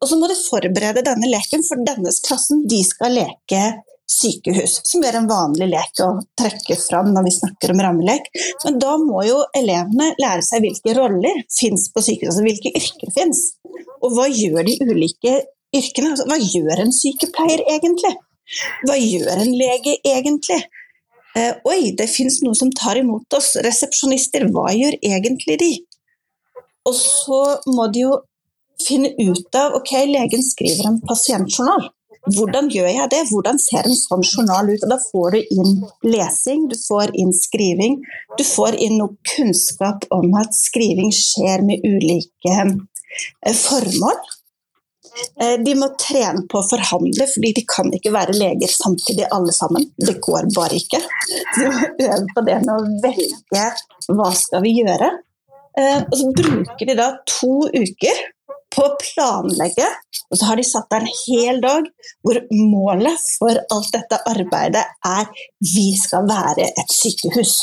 Og 0.00 0.08
så 0.08 0.16
må 0.16 0.30
du 0.30 0.36
forberede 0.38 1.04
denne 1.04 1.28
leken, 1.28 1.64
for 1.66 1.80
denne 1.84 2.12
klassen 2.24 2.64
de 2.70 2.80
skal 2.86 3.12
leke 3.18 3.64
sykehus, 4.10 4.80
som 4.88 5.04
er 5.06 5.18
en 5.18 5.28
vanlig 5.30 5.68
lek 5.70 6.00
å 6.02 6.08
trekke 6.38 6.74
fram 6.80 7.12
når 7.14 7.28
vi 7.28 7.34
snakker 7.36 7.74
om 7.74 7.82
rammelek. 7.84 8.30
Men 8.64 8.80
da 8.82 8.96
må 9.02 9.22
jo 9.28 9.42
elevene 9.56 10.10
lære 10.20 10.42
seg 10.46 10.64
hvilke 10.64 10.96
roller 10.98 11.44
fins 11.52 11.86
på 11.92 12.02
sykehus, 12.06 12.32
altså 12.32 12.46
hvilke 12.48 12.72
yrker 12.80 13.14
fins. 13.14 13.44
Og 14.00 14.16
hva 14.16 14.26
gjør 14.32 14.64
de 14.66 14.78
ulike 14.88 15.36
yrkene? 15.76 16.14
Altså, 16.14 16.26
hva 16.26 16.40
gjør 16.40 16.84
en 16.86 16.96
sykepleier 16.96 17.62
egentlig? 17.68 18.16
Hva 18.86 18.96
gjør 18.98 19.44
en 19.44 19.52
lege 19.56 19.96
egentlig? 20.06 20.60
Eh, 21.38 21.52
oi, 21.70 21.92
det 21.98 22.08
fins 22.10 22.40
noen 22.42 22.58
som 22.58 22.72
tar 22.74 22.98
imot 22.98 23.38
oss. 23.38 23.52
Resepsjonister, 23.62 24.48
hva 24.54 24.72
gjør 24.74 24.98
egentlig 24.98 25.58
de? 25.62 25.70
Og 26.88 26.96
så 26.96 27.40
må 27.70 27.86
de 27.94 28.06
jo 28.06 28.18
finne 28.80 29.12
ut 29.20 29.56
av 29.58 29.76
Ok, 29.78 29.92
legen 30.08 30.42
skriver 30.44 30.88
en 30.88 31.00
pasientjournal. 31.06 31.90
Hvordan 32.28 32.68
gjør 32.68 32.88
jeg 32.90 33.08
det? 33.14 33.20
Hvordan 33.30 33.58
ser 33.62 33.86
en 33.88 33.96
sånn 33.96 34.24
journal 34.26 34.68
ut? 34.68 34.82
Og 34.84 34.90
da 34.92 34.98
får 35.00 35.36
du 35.36 35.54
inn 35.56 35.78
lesing, 36.04 36.66
du 36.68 36.76
får 36.76 37.14
inn 37.16 37.32
skriving. 37.36 37.96
Du 38.36 38.44
får 38.44 38.76
inn 38.76 38.98
noe 39.00 39.16
kunnskap 39.32 40.04
om 40.12 40.28
at 40.40 40.56
skriving 40.56 41.14
skjer 41.16 41.64
med 41.64 41.86
ulike 41.86 42.58
eh, 42.58 43.56
formål. 43.56 44.20
Eh, 45.40 45.56
de 45.64 45.74
må 45.78 45.90
trene 46.00 46.44
på 46.50 46.60
å 46.60 46.66
forhandle, 46.68 47.26
fordi 47.32 47.52
de 47.60 47.64
kan 47.68 47.90
ikke 47.96 48.12
være 48.14 48.36
leger 48.38 48.72
samtidig 48.72 49.28
alle 49.34 49.54
sammen. 49.56 49.86
Det 49.98 50.18
går 50.22 50.50
bare 50.56 50.78
ikke. 50.80 51.00
De 51.56 51.68
må 51.68 51.88
øve 52.06 52.26
på 52.34 52.44
det 52.48 52.58
med 52.64 52.74
å 52.74 52.98
velge 53.04 53.64
hva 54.10 54.30
skal 54.36 54.64
vi 54.66 54.76
gjøre. 54.80 55.10
Eh, 55.78 56.02
og 56.02 56.14
så 56.18 56.30
bruker 56.36 56.88
de 56.88 56.98
da 56.98 57.10
to 57.28 57.56
uker 57.70 58.22
på 58.70 58.86
å 58.86 58.94
planlegge, 59.00 59.86
og 60.30 60.38
så 60.38 60.50
har 60.50 60.60
de 60.60 60.66
satt 60.66 60.90
der 60.92 61.02
en 61.02 61.18
hel 61.24 61.58
dag 61.62 61.88
hvor 62.22 62.38
målet 62.54 63.18
for 63.38 63.58
alt 63.74 63.90
dette 63.96 64.20
arbeidet 64.30 64.84
er 65.06 65.26
vi 65.58 65.90
skal 65.98 66.28
være 66.30 66.68
et 66.70 66.94
sykehus. 66.94 67.58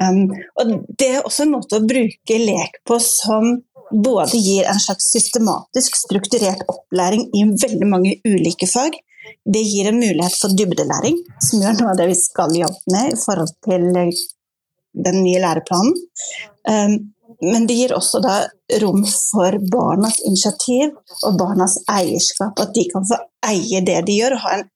Um, 0.00 0.30
og 0.56 0.70
Det 0.98 1.10
er 1.12 1.26
også 1.26 1.44
en 1.44 1.54
måte 1.58 1.76
å 1.76 1.84
bruke 1.84 2.38
lek 2.40 2.80
på 2.88 2.96
som 3.04 3.58
både 3.90 4.38
gir 4.38 4.66
en 4.70 4.80
slags 4.80 5.10
systematisk, 5.12 5.96
strukturert 5.96 6.64
opplæring 6.68 7.28
i 7.36 7.44
veldig 7.50 7.88
mange 7.88 8.16
ulike 8.28 8.68
fag. 8.70 8.98
Det 9.44 9.62
gir 9.62 9.88
en 9.90 10.00
mulighet 10.00 10.36
for 10.40 10.52
dybdelæring, 10.56 11.18
som 11.44 11.62
gjør 11.62 11.78
noe 11.78 11.92
av 11.92 12.00
det 12.00 12.10
vi 12.10 12.18
skal 12.18 12.54
jobbe 12.56 12.94
med 12.94 13.14
i 13.14 13.20
forhold 13.20 13.54
til 13.66 13.88
den 15.06 15.22
nye 15.24 15.42
læreplanen. 15.42 15.96
Um, 16.68 16.96
men 17.40 17.66
det 17.68 17.76
gir 17.78 17.94
også 17.96 18.20
da 18.24 18.34
rom 18.82 19.04
for 19.06 19.56
barnas 19.72 20.18
initiativ 20.28 20.96
og 21.24 21.38
barnas 21.40 21.78
eierskap. 21.88 22.58
At 22.60 22.74
de 22.76 22.84
kan 22.90 23.06
få 23.08 23.16
eie 23.48 23.80
det 23.86 24.00
de 24.08 24.18
gjør. 24.18 24.36
En, 24.52 24.66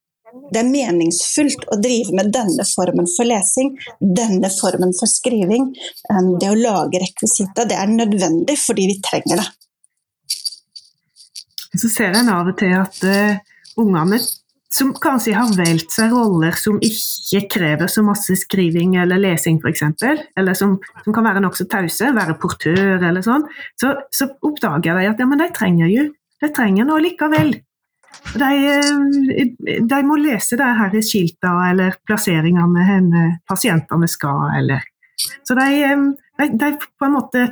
det 0.52 0.60
er 0.60 0.68
meningsfullt 0.70 1.66
å 1.72 1.78
drive 1.82 2.14
med 2.16 2.30
denne 2.34 2.66
formen 2.68 3.08
for 3.10 3.28
lesing, 3.28 3.74
denne 4.00 4.50
formen 4.52 4.94
for 4.96 5.10
skriving. 5.10 5.70
Um, 6.10 6.34
det 6.40 6.52
å 6.52 6.58
lage 6.58 7.02
rekvisitter, 7.02 7.68
det 7.70 7.78
er 7.80 7.90
nødvendig 7.90 8.56
fordi 8.60 8.88
vi 8.92 9.00
trenger 9.04 9.42
det. 9.42 9.50
Så 11.74 11.90
ser 11.90 12.14
en 12.14 12.30
av 12.30 12.48
og 12.52 12.58
til 12.60 12.74
at 12.78 13.00
uh, 13.02 13.38
ungene 13.82 14.20
som 14.74 14.90
kanskje 14.98 15.36
har 15.36 15.52
valgt 15.54 15.92
seg 15.94 16.10
roller 16.10 16.56
som 16.58 16.80
ikke 16.82 17.44
krever 17.50 17.90
så 17.90 18.02
masse 18.06 18.34
skriving 18.40 18.96
eller 18.98 19.20
lesing, 19.22 19.60
f.eks., 19.62 19.84
eller 20.34 20.58
som, 20.58 20.74
som, 21.04 21.14
kan 21.14 21.26
være 21.28 21.42
nokså 21.44 21.68
tause, 21.70 22.10
være 22.16 22.34
portør 22.42 22.98
eller 22.98 23.22
sånn, 23.22 23.46
så, 23.78 23.92
så 24.10 24.32
oppdager 24.42 24.98
de 24.98 25.10
at 25.12 25.22
ja, 25.22 25.28
men 25.30 25.42
de 25.42 25.50
trenger 25.54 25.92
jo 25.92 26.08
de 26.44 26.50
trenger 26.52 26.88
noe 26.88 27.02
likevel. 27.02 27.54
De, 28.34 28.50
eh, 28.70 29.82
de 29.84 30.00
må 30.06 30.16
lese 30.20 30.58
det 30.58 30.70
her 30.80 30.96
skiltene 31.04 31.68
eller 31.70 31.98
plasseringene 32.06 32.86
henne 32.88 33.26
pasientene 33.48 34.08
skal, 34.10 34.48
eller 34.58 34.82
Så 35.46 35.54
de, 35.54 35.68
eh, 35.84 36.08
de, 36.40 36.48
de 36.58 36.72
på 36.80 37.06
en 37.06 37.16
måte 37.18 37.46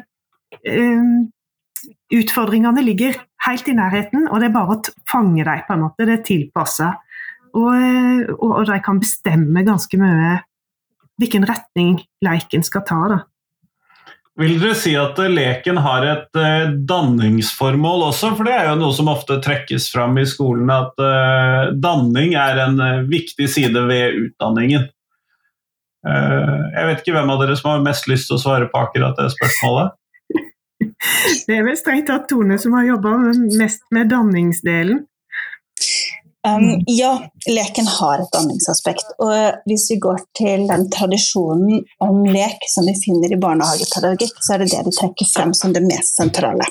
um, 0.69 1.15
Utfordringene 2.13 2.83
ligger 2.85 3.17
helt 3.47 3.69
i 3.69 3.75
nærheten, 3.75 4.27
og 4.29 4.39
det 4.39 4.51
er 4.51 4.55
bare 4.55 4.75
å 4.77 4.83
fange 5.09 5.43
dem. 5.43 5.63
på 5.67 5.75
en 5.75 5.81
måte, 5.81 6.07
Det 6.07 6.19
er 6.19 6.27
tilpassa 6.27 6.91
og, 7.53 7.73
og, 8.39 8.51
og, 8.51 8.67
de 8.69 8.79
kan 8.85 9.01
bestemme 9.01 9.65
ganske 9.67 9.99
mye 10.01 10.37
hvilken 11.21 11.45
retning 11.49 11.99
leken 12.25 12.65
skal 12.65 12.85
ta. 12.89 13.01
Da. 13.13 13.19
Vil 14.43 14.59
dere 14.59 14.75
si 14.75 14.93
at 14.99 15.19
leken 15.31 15.79
har 15.85 16.07
et 16.09 16.39
uh, 16.39 16.73
danningsformål 16.89 18.09
også? 18.09 18.33
For 18.39 18.49
det 18.49 18.57
er 18.57 18.71
jo 18.71 18.79
noe 18.81 18.97
som 18.97 19.11
ofte 19.13 19.39
trekkes 19.45 19.87
fram 19.93 20.19
i 20.19 20.27
skolen, 20.29 20.71
at 20.73 20.99
uh, 20.99 21.71
danning 21.79 22.35
er 22.39 22.59
en 22.65 22.83
viktig 23.11 23.47
side 23.51 23.87
ved 23.89 24.19
utdanningen. 24.27 24.91
jeg 26.03 26.87
vet 26.89 27.01
ikke 27.01 27.13
hvem 27.15 27.31
av 27.31 27.39
dere 27.39 27.55
som 27.55 27.69
har 27.71 27.83
mest 27.85 28.09
lyst 28.11 28.27
til 28.27 28.35
å 28.35 28.43
svare 28.43 28.67
på 28.71 28.81
akkurat 28.81 29.15
det 29.21 29.29
spørsmålet? 29.37 29.95
Det 31.47 31.55
er 31.55 31.63
vel 31.67 31.77
strengt 31.79 32.09
tatt 32.11 32.27
Tone 32.31 32.57
som 32.59 32.75
har 32.75 32.89
jobba 32.89 33.13
mest 33.59 33.85
med 33.95 34.11
danningsdelen. 34.11 35.05
Um, 36.49 36.65
mm. 36.65 36.83
ja, 36.87 37.13
leken 37.47 37.87
har 37.87 38.23
et 38.23 38.33
danningsaspekt. 38.35 39.15
Og 39.23 39.63
hvis 39.71 39.87
vi 39.93 40.01
går 40.03 40.25
til 40.39 40.67
den 40.71 40.89
tradisjonen 40.91 41.85
om 42.03 42.25
lek 42.27 42.67
som 42.71 42.89
vi 42.89 42.97
finner 42.99 43.31
i 43.31 43.39
barnehagepedagogikk, 43.45 44.43
så 44.43 44.57
er 44.57 44.65
det 44.65 44.73
det 44.75 44.83
de 44.89 44.97
trekker 44.97 45.31
frem 45.31 45.55
som 45.55 45.75
det 45.75 45.85
mest 45.87 46.19
sentrale. 46.19 46.67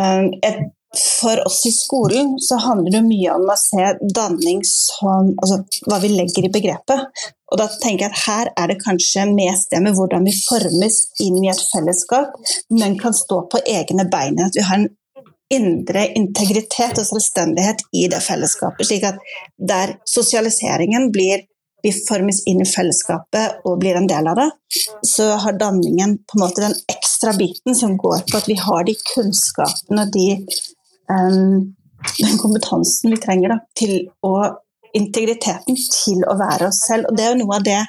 Um, 0.00 0.32
et, 0.40 0.64
for 0.96 1.46
oss 1.46 1.60
i 1.68 1.72
skolen 1.72 2.38
så 2.40 2.56
handler 2.64 2.94
det 2.96 3.02
mye 3.04 3.34
om 3.36 3.50
å 3.52 3.56
se 3.60 3.90
danning 4.16 4.62
som 4.64 5.34
altså, 5.36 5.60
hva 5.84 5.98
vi 6.00 6.14
legger 6.14 6.48
i 6.48 6.52
begrepet. 6.52 7.26
Og 7.52 7.60
da 7.60 7.66
tenker 7.82 8.06
jeg 8.06 8.14
at 8.14 8.22
her 8.24 8.50
er 8.60 8.72
det 8.72 8.80
kanskje 8.80 9.26
mest 9.28 9.68
det 9.72 9.82
med 9.84 9.96
hvordan 9.96 10.24
vi 10.24 10.32
formes 10.36 10.98
inn 11.24 11.36
i 11.44 11.50
et 11.52 11.60
fellesskap, 11.68 12.32
men 12.72 12.96
kan 13.00 13.16
stå 13.16 13.42
på 13.52 13.60
egne 13.68 14.08
bein. 14.08 14.40
At 14.44 14.56
vi 14.56 14.64
har 14.64 14.80
en 14.80 14.88
indre 15.52 16.06
integritet 16.18 16.98
og 17.00 17.06
selvstendighet 17.08 17.84
i 17.96 18.06
det 18.12 18.20
fellesskapet. 18.24 18.86
slik 18.86 19.06
at 19.08 19.20
der 19.56 19.96
sosialiseringen 20.06 21.10
blir 21.12 21.46
vi 21.82 21.92
formes 21.94 22.40
inn 22.50 22.60
i 22.62 22.66
fellesskapet 22.66 23.62
og 23.68 23.78
blir 23.78 23.96
en 23.98 24.08
del 24.10 24.26
av 24.26 24.38
det, 24.40 24.48
så 25.06 25.30
har 25.44 25.58
danningen 25.60 26.16
på 26.26 26.36
en 26.36 26.42
måte 26.42 26.64
den 26.64 26.74
ekstra 26.90 27.32
biten 27.38 27.76
som 27.78 27.96
går 27.96 28.24
på 28.30 28.40
at 28.40 28.48
vi 28.50 28.56
har 28.58 28.86
de 28.88 28.96
kunnskapene 29.14 30.06
og 30.06 30.16
de, 30.16 30.26
um, 31.06 31.68
den 32.18 32.40
kompetansen 32.42 33.14
vi 33.14 33.20
trenger 33.22 33.54
da, 33.54 33.60
til 33.78 34.00
å 34.26 34.38
Integriteten 34.96 35.76
til 35.76 36.22
å 36.24 36.32
være 36.38 36.70
oss 36.70 36.78
selv. 36.88 37.10
Og 37.10 37.16
det 37.18 37.26
er 37.26 37.34
jo 37.34 37.42
noe 37.42 37.58
av 37.58 37.64
det 37.66 37.80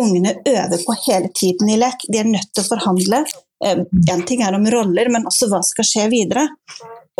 ungene 0.00 0.36
øver 0.48 0.84
på 0.86 0.96
hele 1.06 1.30
tiden 1.36 1.70
i 1.72 1.78
lek. 1.80 2.04
De 2.08 2.20
er 2.20 2.28
nødt 2.28 2.52
til 2.52 2.64
å 2.64 2.70
forhandle, 2.74 3.24
Én 3.62 3.86
eh, 4.10 4.24
ting 4.26 4.42
er 4.42 4.56
om 4.56 4.66
roller, 4.74 5.10
men 5.12 5.26
også 5.28 5.48
hva 5.50 5.62
skal 5.66 5.86
skje 5.86 6.08
videre. 6.12 6.48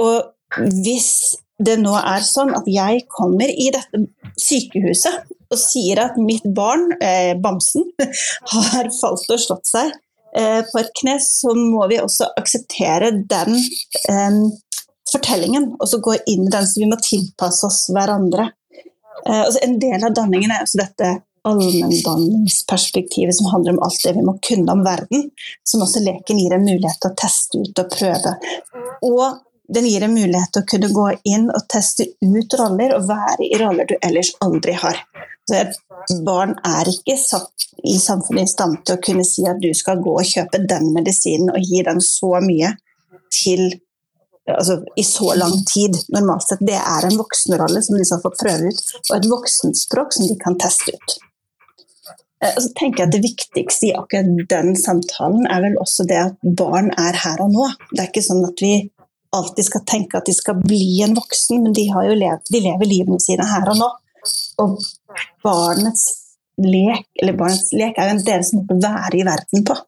Og 0.02 0.66
hvis 0.82 1.10
det 1.62 1.78
nå 1.80 1.94
er 1.98 2.24
sånn 2.26 2.50
at 2.56 2.66
jeg 2.70 3.04
kommer 3.12 3.46
i 3.46 3.68
dette 3.74 4.02
sykehuset 4.40 5.30
og 5.52 5.60
sier 5.60 6.00
at 6.02 6.18
mitt 6.18 6.44
barn, 6.56 6.88
eh, 6.98 7.34
bamsen, 7.38 7.86
har 8.54 8.90
falt 8.98 9.30
og 9.30 9.42
slått 9.44 9.70
seg 9.70 9.92
eh, 10.34 10.60
på 10.66 10.80
et 10.80 10.92
kne, 10.98 11.18
så 11.22 11.54
må 11.54 11.86
vi 11.92 12.00
også 12.02 12.32
akseptere 12.40 13.12
den 13.30 13.60
fortellingen, 15.12 15.74
og 15.78 15.86
så 15.90 16.00
gå 16.02 16.16
inn 16.24 16.48
i 16.48 16.50
den, 16.50 16.66
så 16.66 16.80
vi 16.80 16.88
må 16.88 16.96
tilpasse 17.04 17.68
oss 17.68 17.84
hverandre. 17.92 18.48
Altså 19.22 19.60
en 19.62 19.76
del 19.78 20.02
av 20.02 20.14
danningen 20.16 20.50
er 20.50 20.64
også 20.64 20.80
dette 20.80 21.10
allmenndanningsperspektivet 21.48 23.36
som 23.36 23.46
handler 23.52 23.72
om 23.72 23.82
alt 23.82 24.02
det 24.04 24.12
vi 24.16 24.24
må 24.26 24.36
kunne 24.48 24.72
om 24.72 24.84
verden, 24.84 25.30
som 25.64 25.82
også 25.82 26.02
leken 26.04 26.38
gir 26.38 26.54
en 26.54 26.66
mulighet 26.66 27.00
til 27.02 27.10
å 27.10 27.18
teste 27.18 27.62
ut 27.62 27.82
og 27.82 27.90
prøve. 27.96 28.34
Og 29.08 29.24
den 29.74 29.86
gir 29.88 30.04
en 30.04 30.14
mulighet 30.14 30.52
til 30.52 30.62
å 30.62 30.70
kunne 30.70 30.92
gå 30.94 31.06
inn 31.34 31.48
og 31.50 31.66
teste 31.70 32.06
ut 32.20 32.58
roller 32.60 32.96
og 32.96 33.06
være 33.08 33.46
i 33.48 33.60
roller 33.60 33.88
du 33.88 33.96
ellers 34.00 34.32
aldri 34.44 34.74
har. 34.78 35.00
Så 35.48 35.58
et 35.58 35.78
barn 36.26 36.54
er 36.66 36.90
ikke 36.90 37.16
satt 37.18 37.66
i 37.88 37.96
samfunnet 37.98 38.46
i 38.46 38.52
stand 38.52 38.82
til 38.86 38.98
å 38.98 39.02
kunne 39.02 39.24
si 39.26 39.46
at 39.48 39.62
du 39.62 39.72
skal 39.74 40.02
gå 40.02 40.14
og 40.18 40.28
kjøpe 40.28 40.62
den 40.70 40.92
medisinen 40.94 41.50
og 41.54 41.64
gi 41.66 41.82
den 41.86 42.02
så 42.04 42.36
mye 42.44 42.74
til 43.32 43.64
altså, 44.50 44.82
i 44.96 45.04
så 45.04 45.34
lang 45.34 45.56
tid. 45.74 45.98
Normalt 46.14 46.46
sett. 46.46 46.62
Det 46.62 46.78
er 46.78 47.08
en 47.08 47.18
voksenrolle 47.18 47.82
som 47.82 47.98
de 47.98 48.06
skal 48.06 48.22
få 48.22 48.32
prøve 48.38 48.70
ut, 48.70 48.82
og 49.10 49.14
et 49.18 49.28
voksenspråk 49.30 50.18
som 50.18 50.28
de 50.28 50.38
kan 50.42 50.58
teste 50.60 50.94
ut. 50.94 51.18
Eh, 52.42 52.56
så 52.58 52.72
tenker 52.78 53.04
jeg 53.04 53.08
at 53.08 53.14
Det 53.16 53.22
viktigste 53.24 53.88
i 53.88 53.94
akkurat 53.96 54.48
den 54.50 54.74
samtalen 54.78 55.46
er 55.50 55.62
vel 55.64 55.78
også 55.82 56.06
det 56.08 56.18
at 56.24 56.50
barn 56.58 56.90
er 56.98 57.18
her 57.24 57.42
og 57.44 57.54
nå. 57.54 57.68
Det 57.92 58.00
er 58.02 58.10
ikke 58.10 58.24
sånn 58.26 58.44
at 58.48 58.64
vi 58.64 58.74
alltid 59.32 59.68
skal 59.68 59.84
tenke 59.88 60.18
at 60.18 60.28
de 60.28 60.34
skal 60.36 60.58
bli 60.60 61.00
en 61.04 61.14
voksen, 61.16 61.62
men 61.62 61.76
de, 61.76 61.86
levd, 61.88 62.50
de 62.52 62.64
lever 62.66 62.90
livene 62.90 63.20
sine 63.22 63.46
her 63.48 63.70
og 63.72 63.78
nå. 63.80 63.88
Og 64.62 64.74
barnets 65.44 66.04
lek, 66.60 67.08
barnets 67.38 67.72
lek 67.74 67.96
er 67.96 68.10
jo 68.10 68.18
en 68.18 68.26
deres 68.26 68.52
måte 68.56 68.76
å 68.76 68.82
være 68.82 69.22
i 69.22 69.24
verden 69.26 69.64
på. 69.66 69.78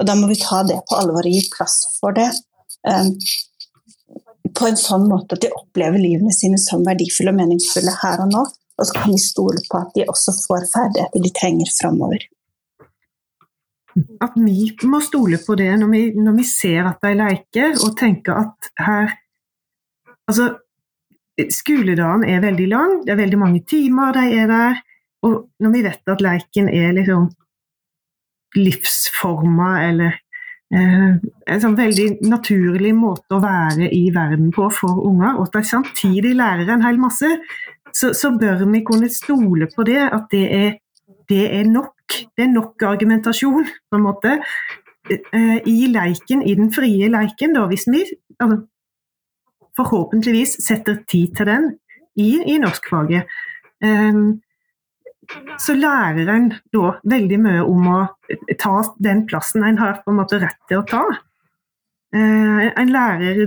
Og 0.00 0.08
Da 0.08 0.16
må 0.18 0.26
vi 0.30 0.40
ta 0.40 0.62
det 0.66 0.80
på 0.88 0.98
alvor 0.98 1.28
og 1.28 1.36
gi 1.36 1.44
plass 1.52 1.76
for 2.00 2.16
det. 2.16 2.30
Um, 2.82 3.12
på 4.56 4.66
en 4.66 4.78
sånn 4.80 5.04
måte 5.08 5.36
at 5.36 5.44
de 5.44 5.52
opplever 5.54 6.02
livene 6.02 6.32
sine 6.34 6.58
som 6.60 6.82
verdifulle 6.84 7.30
og 7.30 7.38
meningsfulle 7.38 7.94
her 8.02 8.24
og 8.24 8.32
nå. 8.32 8.42
Og 8.82 8.88
så 8.88 8.96
kan 8.98 9.12
vi 9.14 9.20
stole 9.22 9.62
på 9.70 9.78
at 9.78 9.92
de 9.94 10.08
også 10.10 10.34
får 10.42 10.64
ferdigheter 10.72 11.22
de 11.22 11.30
trenger 11.38 11.70
framover. 11.78 12.24
At 14.24 14.34
vi 14.40 14.72
må 14.88 14.98
stole 15.04 15.38
på 15.46 15.54
det 15.60 15.70
når 15.78 15.90
vi, 15.92 16.02
når 16.16 16.34
vi 16.40 16.46
ser 16.48 16.88
at 16.90 17.04
de 17.04 17.12
leker, 17.14 17.76
og 17.78 17.98
tenker 17.98 18.46
at 18.46 18.72
her 18.86 19.18
Altså, 20.30 20.44
skoledagen 21.50 22.22
er 22.24 22.40
veldig 22.40 22.66
lang, 22.70 22.92
det 23.02 23.10
er 23.12 23.18
veldig 23.18 23.38
mange 23.38 23.60
timer 23.68 24.12
de 24.14 24.22
er 24.38 24.46
der. 24.46 24.78
Og 25.26 25.48
når 25.60 25.72
vi 25.74 25.80
vet 25.82 26.12
at 26.12 26.22
leken 26.22 26.68
er 26.70 26.92
liksom 26.94 27.26
livsforma 28.56 29.70
eller 29.88 30.14
eh, 30.72 31.18
en 31.18 31.62
sånn 31.64 31.76
veldig 31.76 32.06
naturlig 32.30 32.94
måte 32.96 33.34
å 33.34 33.42
være 33.42 33.90
i 33.90 34.04
verden 34.14 34.52
på 34.54 34.70
for 34.72 35.02
unger, 35.10 35.34
og 35.34 35.50
at 35.50 35.58
de 35.58 35.64
samtidig 35.72 36.36
lærer 36.38 36.70
en 36.70 36.86
hel 36.86 37.02
masse, 37.02 37.28
så, 37.94 38.12
så 38.16 38.32
bør 38.40 38.64
vi 38.64 38.82
kunne 38.86 39.10
stole 39.12 39.68
på 39.76 39.86
det, 39.88 40.00
at 40.08 40.28
det 40.32 40.44
er, 40.56 40.70
det 41.28 41.44
er 41.58 41.64
nok. 41.68 41.96
Det 42.36 42.44
er 42.44 42.52
nok 42.52 42.82
argumentasjon, 42.84 43.64
på 43.90 43.96
en 43.96 44.04
måte, 44.04 44.34
eh, 45.10 45.58
i 45.66 45.86
leiken, 45.88 46.42
i 46.44 46.54
den 46.58 46.68
frie 46.74 47.08
leiken, 47.08 47.54
da, 47.56 47.64
hvis 47.70 47.86
vi 47.88 48.02
altså, 48.36 48.58
forhåpentligvis 49.76 50.58
setter 50.66 50.98
tid 51.08 51.32
til 51.36 51.48
den 51.48 51.70
i, 52.20 52.36
i 52.52 52.58
norskfaget. 52.60 53.30
Um, 53.80 54.42
så 55.58 55.74
lærer 55.74 56.28
en 56.28 56.50
da 56.74 56.96
veldig 57.08 57.38
mye 57.40 57.62
om 57.64 57.86
å 57.88 58.00
ta 58.60 58.74
den 59.02 59.24
plassen 59.30 59.64
en 59.64 59.80
har 59.80 60.02
på 60.02 60.12
en 60.12 60.18
måte 60.20 60.40
rett 60.42 60.58
til 60.68 60.82
å 60.82 60.86
ta. 60.88 61.02
Uh, 62.12 62.66
en 62.76 62.90
lærer 62.92 63.46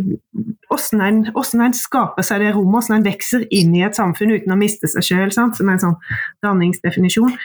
hvordan 0.65 1.01
en, 1.05 1.17
en, 1.62 1.75
skaper 1.77 2.25
seg 2.25 2.41
det 2.41 2.55
rommet, 2.55 2.88
hvordan 2.88 2.98
en 2.98 3.05
vokser 3.05 3.43
inn 3.53 3.75
i 3.77 3.84
et 3.86 3.98
samfunn 3.98 4.34
uten 4.34 4.55
å 4.55 4.57
miste 4.57 4.89
seg 4.89 5.05
sjøl, 5.05 5.34
som 5.36 5.69
er 5.69 5.75
en 5.75 5.84
sånn 5.84 6.00
danningsdefinisjon. 6.41 7.36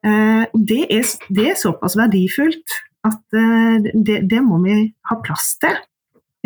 Uh, 0.00 0.48
det, 0.56 0.86
er, 0.88 1.04
det, 1.28 1.44
er, 1.50 1.58
såpass 1.60 1.98
verdifullt 2.00 2.78
at 3.04 3.20
uh, 3.36 3.84
det, 3.84 4.22
det, 4.30 4.40
må 4.40 4.62
vi 4.64 4.78
ha 5.10 5.18
plass 5.20 5.52
til 5.60 5.76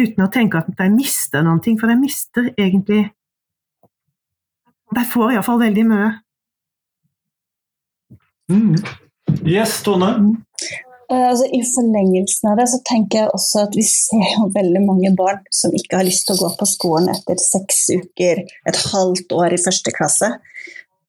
uten 0.03 0.27
å 0.27 0.31
tenke 0.35 0.59
at 0.59 0.75
de 0.75 0.89
mister 0.91 1.47
noe, 1.47 1.77
for 1.79 1.89
de 1.89 1.97
mister 2.01 2.51
egentlig 2.57 3.07
De 4.97 5.03
får 5.07 5.33
iallfall 5.35 5.59
veldig 5.61 5.83
mye. 5.87 6.11
Mm. 8.51 8.77
Yes, 9.47 9.83
Tone? 9.83 10.13
Uh, 11.07 11.29
altså, 11.31 11.47
I 11.55 11.61
forlengelsen 11.63 12.51
av 12.51 12.61
det 12.61 12.67
så 12.73 12.81
tenker 12.89 13.21
jeg 13.21 13.35
også 13.37 13.67
at 13.67 13.77
vi 13.79 13.85
ser 13.87 14.25
jo 14.33 14.49
veldig 14.55 14.83
mange 14.87 15.13
barn 15.19 15.45
som 15.55 15.75
ikke 15.77 16.01
har 16.01 16.09
lyst 16.09 16.27
til 16.27 16.35
å 16.35 16.47
gå 16.47 16.51
på 16.59 16.69
skolen 16.71 17.13
etter 17.13 17.39
seks 17.43 17.85
uker, 17.95 18.43
et 18.43 18.83
halvt 18.91 19.37
år 19.37 19.55
i 19.55 19.63
første 19.63 19.95
klasse. 19.95 20.33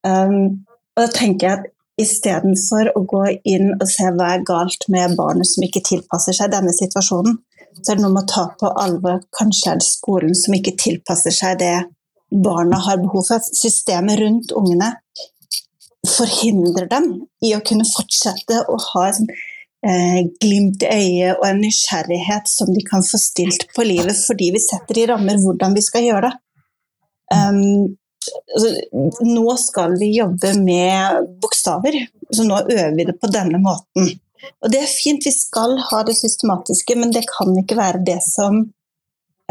Um, 0.06 0.68
og 0.98 1.04
da 1.06 1.10
tenker 1.14 1.48
jeg 1.48 1.58
at 1.58 1.74
Istedenfor 1.98 2.92
å 2.94 3.02
gå 3.10 3.24
inn 3.50 3.72
og 3.74 3.88
se 3.90 4.06
hva 4.14 4.36
er 4.36 4.44
galt 4.46 4.84
med 4.94 5.16
barnet 5.18 5.50
som 5.50 5.64
ikke 5.66 5.82
tilpasser 5.82 6.36
seg 6.38 6.52
denne 6.54 6.70
situasjonen, 6.76 7.40
så 7.82 7.92
er 7.92 7.98
det 7.98 8.04
noe 8.04 8.14
med 8.14 8.28
å 8.28 8.30
ta 8.30 8.44
på 8.60 8.70
alvor 8.84 9.24
kanskje 9.34 9.72
er 9.72 9.80
det 9.82 9.88
skolen 9.88 10.38
som 10.38 10.54
ikke 10.54 10.76
tilpasser 10.78 11.34
seg 11.34 11.58
det 11.62 11.74
barna 12.30 12.78
har 12.86 13.02
behov 13.02 13.26
for. 13.32 13.50
Systemet 13.62 14.22
rundt 14.22 14.54
ungene 14.54 14.92
forhindrer 16.06 16.86
dem 16.92 17.10
i 17.46 17.56
å 17.58 17.64
kunne 17.66 17.88
fortsette 17.90 18.62
å 18.70 18.78
ha 18.92 19.08
et 19.10 19.34
eh, 19.86 20.20
glimt 20.42 20.84
i 20.84 20.90
øyet 20.90 21.38
og 21.38 21.46
en 21.50 21.62
nysgjerrighet 21.62 22.50
som 22.50 22.74
de 22.74 22.84
kan 22.88 23.06
få 23.06 23.20
stilt 23.22 23.68
på 23.76 23.86
livet, 23.88 24.18
fordi 24.28 24.52
vi 24.56 24.64
setter 24.64 25.02
i 25.02 25.08
rammer 25.12 25.40
hvordan 25.44 25.78
vi 25.78 25.86
skal 25.86 26.08
gjøre 26.08 26.30
det. 26.30 26.36
Um, 27.28 27.98
altså, 28.56 28.70
nå 29.28 29.58
skal 29.60 29.98
vi 30.00 30.14
jobbe 30.16 30.54
med 30.62 31.28
bokstaver, 31.42 32.00
så 32.32 32.46
nå 32.48 32.62
øver 32.64 32.96
vi 32.96 33.08
det 33.10 33.18
på 33.20 33.30
denne 33.32 33.60
måten. 33.64 34.14
Og 34.64 34.72
det 34.72 34.82
er 34.84 34.92
fint, 34.92 35.26
vi 35.26 35.34
skal 35.34 35.76
ha 35.90 36.02
det 36.08 36.16
systematiske, 36.18 36.96
men 36.96 37.12
det 37.12 37.26
kan 37.30 37.52
ikke 37.60 37.78
være 37.78 38.04
det 38.08 38.20
som 38.24 38.62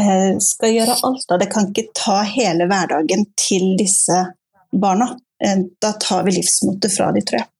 eh, 0.01 0.39
skal 0.43 0.73
gjøre 0.73 0.99
alt. 1.09 1.27
Det 1.43 1.51
kan 1.53 1.71
ikke 1.71 1.91
ta 1.97 2.21
hele 2.29 2.69
hverdagen 2.71 3.27
til 3.41 3.75
disse 3.81 4.23
barna. 4.73 5.11
Eh, 5.45 5.67
da 5.83 5.93
tar 6.01 6.25
vi 6.27 6.39
livsmotet 6.39 6.95
fra 6.97 7.11
dem, 7.12 7.27
tror 7.27 7.43
jeg. 7.43 7.51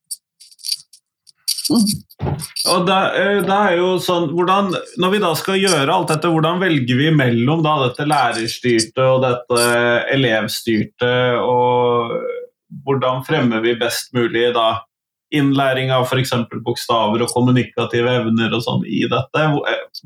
Og 1.73 2.87
det, 2.87 2.99
eh, 3.19 3.39
det, 3.43 3.57
er 3.57 3.77
jo 3.81 3.97
sånn, 4.03 4.29
hvordan, 4.37 4.71
Når 5.03 5.15
vi 5.15 5.23
da 5.23 5.33
skal 5.39 5.61
gjøre 5.61 5.93
alt 5.93 6.13
dette, 6.13 6.31
hvordan 6.31 6.61
velger 6.63 7.01
vi 7.01 7.11
mellom 7.15 7.65
da, 7.67 7.77
dette 7.87 8.07
lærerstyrte 8.09 9.07
og 9.15 9.25
dette 9.27 9.63
elevstyrte? 10.15 11.13
Og 11.43 12.17
hvordan 12.87 13.25
fremmer 13.27 13.65
vi 13.65 13.79
best 13.79 14.15
mulig 14.17 14.51
da 14.57 14.69
innlæring 15.35 15.91
av 15.91 16.07
f.eks. 16.07 16.33
bokstaver 16.65 17.25
og 17.25 17.33
kommunikative 17.35 18.13
evner 18.21 18.53
og 18.55 18.63
sånn 18.63 18.85
i 18.87 19.03
dette. 19.11 19.47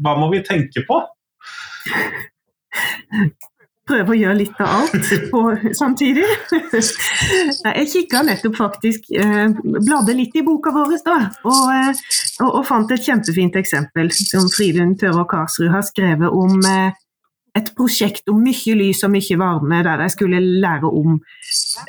Hva 0.01 0.15
må 0.17 0.31
vi 0.33 0.41
tenke 0.47 0.81
på? 0.89 1.01
Prøve 3.91 4.15
å 4.15 4.19
gjøre 4.19 4.39
litt 4.39 4.61
av 4.63 4.85
alt 4.85 5.09
på, 5.33 5.41
samtidig. 5.75 6.27
Jeg 6.71 7.89
kikka 7.91 8.23
nettopp 8.27 8.59
faktisk, 8.61 9.11
eh, 9.11 9.51
bladde 9.51 10.15
litt 10.15 10.37
i 10.39 10.45
boka 10.47 10.71
vår 10.75 10.95
da, 11.07 11.19
og, 11.43 11.65
eh, 11.75 12.03
og, 12.45 12.51
og, 12.61 12.65
fant 12.69 12.93
et 12.95 13.03
kjempefint 13.03 13.59
eksempel 13.59 14.13
som 14.15 14.47
Fridun 14.53 14.95
Tørå 15.01 15.27
Karsrud 15.31 15.73
har 15.75 15.83
skrevet 15.87 16.31
om 16.31 16.61
eh, 16.71 16.93
et 17.59 17.73
prosjekt 17.75 18.31
om 18.31 18.39
mye 18.45 18.77
lys 18.79 19.03
og 19.03 19.11
mye 19.17 19.39
varme, 19.41 19.83
der 19.83 20.05
de 20.05 20.09
skulle 20.13 20.39
lære 20.63 20.87
om 20.87 21.19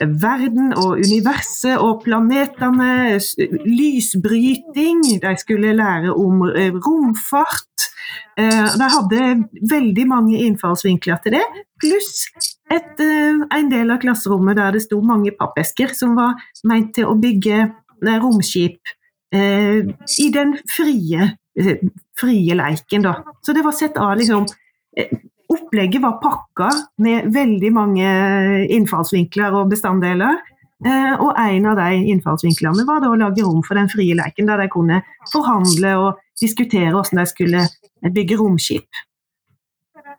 verden 0.01 0.73
og 0.73 0.97
universet 1.03 1.77
og 1.77 2.01
planetene, 2.07 3.19
lysbryting, 3.67 5.05
de 5.21 5.35
skulle 5.37 5.75
lære 5.77 6.15
om 6.17 6.47
romfart. 6.81 7.90
Eh, 8.39 8.67
de 8.77 8.87
hadde 8.95 9.27
veldig 9.71 10.05
mange 10.09 10.39
innfallsvinkler 10.45 11.21
til 11.23 11.37
det, 11.37 11.43
pluss 11.81 12.27
et, 12.71 12.99
eh, 12.99 13.43
en 13.57 13.69
del 13.71 13.91
av 13.91 14.01
klasserommet 14.03 14.59
der 14.59 14.77
det 14.77 14.83
sto 14.85 15.01
mange 15.01 15.33
pappesker 15.37 15.95
som 15.97 16.15
var 16.19 16.39
meint 16.63 16.93
til 16.95 17.09
å 17.09 17.17
bygge 17.19 17.69
romskip 18.01 18.97
i 19.31 20.25
den 20.33 20.57
frie, 20.67 21.27
frie 22.19 22.55
leiken. 22.57 23.05
Da. 23.05 23.13
Så 23.45 23.53
det 23.55 23.63
var 23.63 23.71
sett 23.77 23.95
av 23.95 24.17
liksom 24.19 24.47
Opplegget 25.51 26.01
var 26.01 26.19
pakka 26.23 26.69
med 27.03 27.27
veldig 27.33 27.71
mange 27.75 28.07
innfallsvinkler 28.71 29.55
og 29.59 29.71
bestanddeler. 29.73 30.37
Eh, 30.81 31.13
og 31.21 31.35
en 31.37 31.67
av 31.69 31.77
de 31.77 31.99
innfallsvinklene 32.09 32.85
var 32.87 33.03
å 33.05 33.17
lage 33.19 33.43
rom 33.45 33.61
for 33.65 33.77
den 33.77 33.89
frie 33.91 34.15
leken, 34.17 34.47
der 34.49 34.63
de 34.63 34.69
kunne 34.71 35.01
forhandle 35.29 35.91
og 36.01 36.21
diskutere 36.41 36.91
hvordan 36.91 37.21
de 37.21 37.25
skulle 37.29 37.67
bygge 38.13 38.37
romskip. 38.39 39.01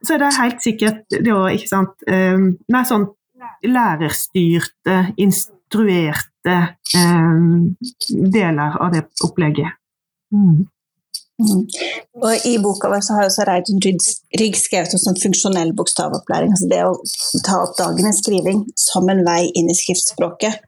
Så 0.02 0.16
det 0.18 0.26
er 0.26 0.38
helt 0.40 0.62
sikkert 0.64 1.18
da, 1.22 1.37
ikke 1.52 1.70
sant, 1.70 2.06
mer 2.08 2.87
sånn 2.88 3.06
lærerstyrte, 3.62 4.98
instruerte 5.16 6.56
eh, 6.96 7.40
deler 8.08 8.78
av 8.82 8.92
det 8.94 9.06
opplegget. 9.24 9.78
Mm. 10.35 10.66
Mm. 11.42 11.62
Og 12.22 12.46
I 12.46 12.56
boka 12.62 12.90
vår 12.92 13.02
så 13.02 13.16
har 13.16 13.26
også 13.26 13.46
Reidun 13.48 13.80
Rygg 13.82 14.58
skrevet 14.58 14.92
om 14.94 15.00
sånn 15.00 15.18
funksjonell 15.18 15.72
bokstavopplæring. 15.78 16.52
altså 16.54 16.68
Det 16.70 16.82
å 16.87 16.92
ta 17.46 17.62
opp 17.64 17.74
dagens 17.78 18.20
skriving 18.22 18.62
som 18.78 19.08
en 19.11 19.24
vei 19.26 19.48
inn 19.58 19.70
i 19.70 19.78
skriftspråket. 19.78 20.61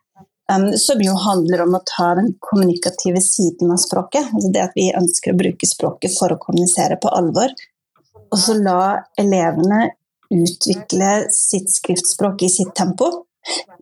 Som 0.76 1.00
jo 1.00 1.14
handler 1.16 1.62
om 1.64 1.76
å 1.78 1.82
ta 1.88 2.10
den 2.18 2.34
kommunikative 2.42 3.20
siden 3.24 3.72
av 3.72 3.78
språket. 3.80 4.28
altså 4.28 4.50
Det 4.52 4.62
at 4.62 4.74
vi 4.76 4.90
ønsker 4.92 5.32
å 5.32 5.38
bruke 5.40 5.68
språket 5.68 6.16
for 6.18 6.34
å 6.34 6.40
kommunisere 6.40 6.98
på 7.00 7.08
alvor. 7.08 7.54
Og 8.28 8.40
så 8.40 8.56
la 8.58 9.04
elevene 9.20 9.94
utvikle 10.34 11.30
sitt 11.32 11.70
skriftspråk 11.70 12.42
i 12.42 12.50
sitt 12.50 12.74
tempo 12.76 13.10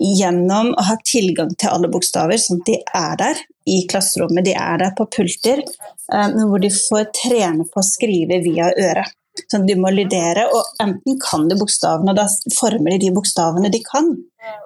gjennom 0.03 0.73
å 0.75 0.85
ha 0.89 0.97
tilgang 1.07 1.53
til 1.55 1.71
alle 1.71 1.91
bokstaver, 1.91 2.41
sånn 2.41 2.61
at 2.63 2.69
de 2.69 2.79
er 2.99 3.19
der 3.21 3.43
i 3.71 3.83
klasserommet, 3.91 4.45
de 4.47 4.55
er 4.59 4.81
der 4.83 4.95
på 4.99 5.07
pulter, 5.17 5.63
hvor 6.11 6.63
de 6.63 6.71
får 6.75 7.11
trene 7.15 7.67
på 7.71 7.83
å 7.83 7.87
skrive 7.87 8.41
via 8.45 8.73
øret. 8.73 9.15
Så 9.33 9.63
de 9.65 9.77
må 9.81 9.89
lydere, 9.93 10.45
og 10.53 10.83
enten 10.83 11.17
kan 11.23 11.47
de 11.49 11.57
bokstavene, 11.57 12.13
og 12.13 12.19
da 12.19 12.27
former 12.59 12.93
de 12.93 13.07
de 13.07 13.13
bokstavene 13.17 13.71
de 13.73 13.81
kan, 13.85 14.11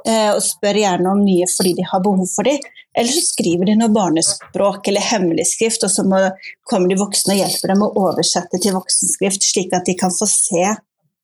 eh, 0.09 0.33
og 0.33 0.41
spør 0.43 0.81
gjerne 0.81 1.13
om 1.13 1.23
nye 1.23 1.47
fordi 1.51 1.77
de 1.79 1.87
har 1.87 2.03
behov 2.03 2.27
for 2.33 2.49
dem. 2.49 2.59
Eller 2.97 3.13
så 3.13 3.23
skriver 3.29 3.69
de 3.69 3.77
noe 3.79 3.93
barnespråk 3.95 4.89
eller 4.89 5.05
hemmelig 5.13 5.47
skrift, 5.53 5.85
og 5.87 5.93
så 5.93 6.03
må, 6.09 6.23
kommer 6.71 6.91
de 6.91 6.99
voksne 6.99 7.37
og 7.37 7.43
hjelper 7.45 7.75
dem 7.75 7.85
å 7.87 7.93
oversette 8.09 8.59
til 8.63 8.75
voksenskrift, 8.75 9.45
slik 9.45 9.75
at 9.77 9.87
de 9.87 9.95
kan 9.99 10.15
få 10.15 10.27
se 10.31 10.65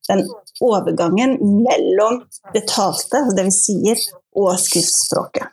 den 0.07 0.23
overgangen 0.63 1.37
mellom 1.41 2.21
det 2.53 2.65
talte, 2.69 3.23
altså 3.23 3.35
det 3.37 3.47
vi 3.49 3.55
sier, 3.55 4.07
og 4.39 4.55
skriftspråket. 4.61 5.51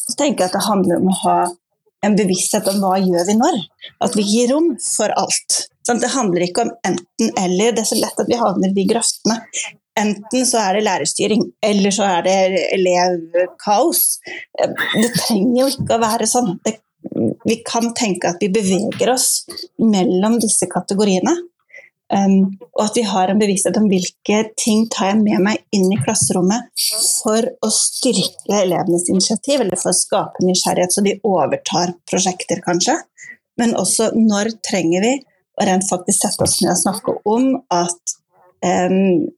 Så 0.00 0.16
tenker 0.18 0.44
jeg 0.46 0.50
at 0.50 0.56
det 0.56 0.66
handler 0.66 0.98
om 0.98 1.10
å 1.12 1.18
ha 1.24 1.38
en 2.06 2.16
bevissthet 2.16 2.68
om 2.72 2.80
hva 2.82 2.96
gjør 3.00 3.26
vi 3.28 3.36
når. 3.38 3.58
At 4.04 4.16
vi 4.16 4.24
gir 4.26 4.54
rom 4.54 4.72
for 4.82 5.12
alt. 5.20 5.58
Sånn, 5.86 6.00
det 6.02 6.12
handler 6.14 6.46
ikke 6.46 6.64
om 6.66 6.72
enten-eller. 6.86 7.74
Det 7.76 7.84
er 7.84 7.90
så 7.90 7.98
lett 8.00 8.22
at 8.22 8.30
vi 8.30 8.40
havner 8.40 8.72
i 8.72 8.76
de 8.76 8.86
grøftene. 8.88 9.40
Enten 10.00 10.46
så 10.46 10.60
er 10.62 10.78
det 10.78 10.84
lærerstyring, 10.86 11.42
eller 11.66 11.92
så 11.92 12.06
er 12.06 12.22
det 12.24 12.36
elevkaos. 12.76 14.04
Det 14.56 15.10
trenger 15.16 15.58
jo 15.58 15.66
ikke 15.74 15.96
å 15.96 16.02
være 16.04 16.28
sånn. 16.30 16.54
Det, 16.64 16.78
vi 17.44 17.58
kan 17.66 17.90
tenke 17.96 18.30
at 18.30 18.40
vi 18.40 18.50
beveger 18.52 19.12
oss 19.12 19.44
mellom 19.82 20.38
disse 20.40 20.68
kategoriene. 20.70 21.34
Um, 22.10 22.56
og 22.74 22.88
at 22.88 22.96
vi 22.98 23.04
har 23.06 23.30
en 23.30 23.38
bevissthet 23.38 23.76
om 23.78 23.86
hvilke 23.90 24.40
ting 24.58 24.88
tar 24.90 25.12
jeg 25.12 25.20
med 25.20 25.44
meg 25.44 25.60
inn 25.76 25.92
i 25.94 25.98
klasserommet 26.00 26.86
for 27.20 27.46
å 27.62 27.70
styrke 27.70 28.56
elevenes 28.64 29.06
initiativ, 29.12 29.62
eller 29.62 29.78
for 29.78 29.92
å 29.92 29.98
skape 29.98 30.42
nysgjerrighet, 30.42 30.94
så 30.94 31.04
de 31.06 31.18
overtar 31.22 31.94
prosjekter, 32.10 32.64
kanskje. 32.66 32.96
Men 33.60 33.76
også 33.78 34.10
når 34.16 34.56
trenger 34.66 35.06
vi 35.06 35.12
å 35.60 35.68
rent 35.68 35.86
faktisk 35.86 36.24
sette 36.24 36.46
oss 36.46 36.58
ned 36.64 36.72
og 36.72 36.82
snakke 36.82 37.14
om 37.30 37.52
at 37.76 38.16
um, 38.66 39.28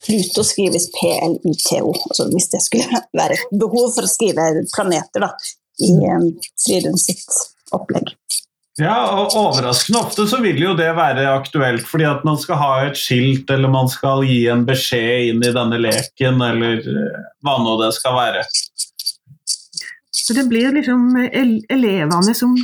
Pluto 0.00 0.44
skrives 0.46 0.86
PLUTO, 0.94 1.90
altså 2.06 2.28
hvis 2.30 2.48
det 2.54 2.62
skulle 2.64 3.02
være 3.16 3.36
et 3.36 3.50
behov 3.52 3.90
for 3.96 4.06
å 4.06 4.12
skrive 4.12 4.62
planeter 4.72 5.26
da, 5.26 5.34
i 5.82 5.90
um, 6.14 6.30
Fridun 6.62 6.96
sitt 7.00 7.26
opplegg. 7.76 8.14
Ja, 8.78 8.94
og 9.18 9.34
Overraskende 9.34 9.98
ofte 9.98 10.24
så 10.30 10.38
vil 10.44 10.60
jo 10.62 10.76
det 10.78 10.92
være 10.96 11.26
aktuelt, 11.32 11.88
fordi 11.88 12.06
at 12.06 12.22
man 12.24 12.38
skal 12.38 12.60
ha 12.60 12.70
et 12.86 12.98
skilt 12.98 13.50
eller 13.50 13.72
man 13.72 13.90
skal 13.90 14.22
gi 14.28 14.44
en 14.52 14.62
beskjed 14.68 15.32
inn 15.32 15.42
i 15.42 15.52
denne 15.56 15.80
leken, 15.82 16.38
eller 16.46 16.78
eh, 16.78 17.24
hva 17.44 17.56
nå 17.64 17.74
det 17.82 17.90
skal 17.98 18.14
være. 18.16 18.44
Så 20.14 20.36
det 20.36 20.46
blir 20.46 20.70
liksom 20.76 21.16
elevene 21.18 22.34
som 22.38 22.54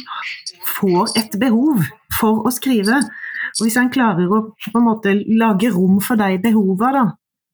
får 0.76 1.16
et 1.18 1.34
behov 1.42 1.82
for 2.20 2.46
å 2.46 2.52
skrive. 2.54 3.00
Og 3.56 3.64
hvis 3.64 3.78
en 3.80 3.90
klarer 3.92 4.30
å 4.30 4.42
på 4.52 4.78
en 4.78 4.86
måte 4.86 5.14
lage 5.26 5.72
rom 5.74 5.98
for 6.04 6.20
de 6.20 6.36
behovene, 6.42 7.08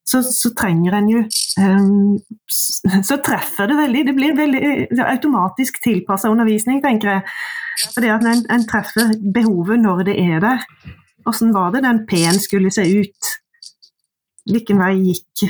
så, 0.04 0.20
så, 0.26 0.50
trenger 0.58 0.98
en 0.98 1.08
jo 1.08 1.20
Så 3.02 3.18
treffer 3.24 3.68
det 3.68 3.76
veldig. 3.76 4.06
Det 4.06 4.14
blir 4.16 4.36
veldig 4.36 4.62
automatisk 5.04 5.82
tilpassa 5.84 6.30
undervisning, 6.32 6.80
tenker 6.84 7.10
jeg. 7.10 7.24
Fordi 7.94 8.12
at 8.12 8.24
en, 8.28 8.44
en, 8.52 8.64
treffer 8.68 9.12
behovet 9.34 9.82
når 9.82 10.06
det 10.08 10.16
er 10.20 10.40
der. 10.44 10.64
Åssen 11.28 11.52
var 11.54 11.74
det 11.74 11.84
den 11.84 12.04
P-en 12.08 12.40
skulle 12.40 12.72
se 12.74 12.86
ut? 12.88 13.34
Hvilken 14.50 14.80
vei 14.80 14.94
gikk 14.98 15.44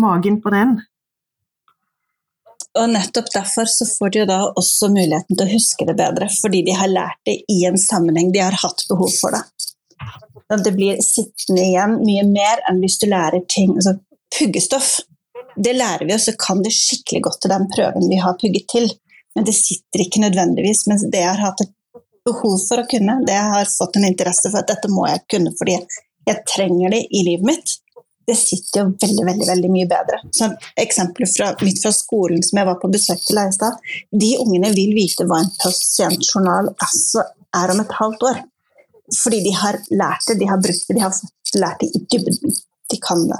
magen 0.00 0.38
på 0.42 0.52
den? 0.54 0.76
Og 2.76 2.90
nettopp 2.92 3.30
derfor 3.32 3.68
så 3.70 3.86
får 3.88 4.12
de 4.12 4.20
jo 4.20 4.28
da 4.28 4.38
også 4.60 4.90
muligheten 4.92 5.32
til 5.32 5.46
å 5.46 5.54
huske 5.54 5.86
det 5.88 5.96
bedre, 5.96 6.28
fordi 6.42 6.60
de 6.66 6.74
har 6.76 6.92
lært 6.92 7.22
det 7.28 7.38
i 7.52 7.62
en 7.68 7.78
sammenheng, 7.80 8.28
de 8.34 8.42
har 8.44 8.56
hatt 8.60 8.84
behov 8.90 9.12
for 9.16 9.32
det. 9.32 9.42
Det 10.62 10.74
blir 10.76 11.00
sittende 11.02 11.64
igjen 11.64 11.96
mye 12.04 12.26
mer 12.28 12.60
enn 12.68 12.82
hvis 12.82 13.00
du 13.00 13.08
lærer 13.10 13.42
ting 13.50 13.72
altså 13.74 13.96
Puggestoff, 14.36 14.98
det 15.56 15.72
lærer 15.76 16.06
vi, 16.06 16.14
oss, 16.14 16.28
så 16.28 16.36
kan 16.40 16.62
det 16.64 16.74
skikkelig 16.74 17.22
godt 17.26 17.40
til 17.42 17.52
den 17.52 17.66
prøven 17.72 18.10
vi 18.10 18.20
har 18.20 18.36
pugget 18.40 18.68
til. 18.72 18.90
Men 19.36 19.46
det 19.48 19.56
sitter 19.56 20.04
ikke 20.04 20.22
nødvendigvis. 20.24 20.86
Men 20.90 21.00
det 21.12 21.22
jeg 21.22 21.32
har 21.32 21.42
hatt 21.48 21.64
et 21.64 21.72
behov 22.26 22.58
for 22.66 22.82
å 22.82 22.88
kunne, 22.90 23.20
det 23.26 23.36
jeg 23.36 23.54
har 23.54 23.70
fått 23.70 23.98
en 23.98 24.08
interesse 24.08 24.50
for 24.50 24.62
at 24.62 24.70
dette 24.72 24.90
må 24.90 25.06
jeg 25.06 25.22
kunne 25.30 25.52
fordi 25.58 25.76
jeg 26.26 26.42
trenger 26.50 26.90
det 26.90 27.04
i 27.14 27.22
livet 27.22 27.46
mitt, 27.46 27.74
det 28.26 28.34
sitter 28.34 28.80
jo 28.80 28.86
veldig 28.98 29.24
veldig, 29.28 29.46
veldig 29.46 29.68
mye 29.70 29.86
bedre. 29.90 30.18
Så 30.34 30.48
Eksempler 30.82 31.30
fra, 31.30 31.52
mitt 31.62 31.78
fra 31.82 31.92
skolen 31.94 32.42
som 32.42 32.58
jeg 32.58 32.66
var 32.66 32.80
på 32.82 32.90
besøk 32.90 33.20
til 33.22 33.38
Leistad. 33.38 33.78
De 34.10 34.32
ungene 34.42 34.72
vil 34.74 34.96
vite 34.96 35.26
hva 35.28 35.38
en 35.44 35.52
pasientjournal 35.60 36.72
altså 36.74 37.22
er 37.54 37.74
om 37.74 37.82
et 37.84 37.94
halvt 38.00 38.26
år. 38.32 38.40
Fordi 39.20 39.38
de 39.44 39.52
har 39.54 39.78
lært 39.94 40.26
det, 40.26 40.40
de 40.40 40.48
har 40.50 40.58
brukt 40.58 40.88
det, 40.88 40.96
de 40.98 41.04
har 41.04 41.14
lært 41.62 41.84
det 41.84 41.92
i 41.94 42.02
dybden. 42.10 42.56
De 42.90 42.98
kan 43.02 43.22
det. 43.30 43.38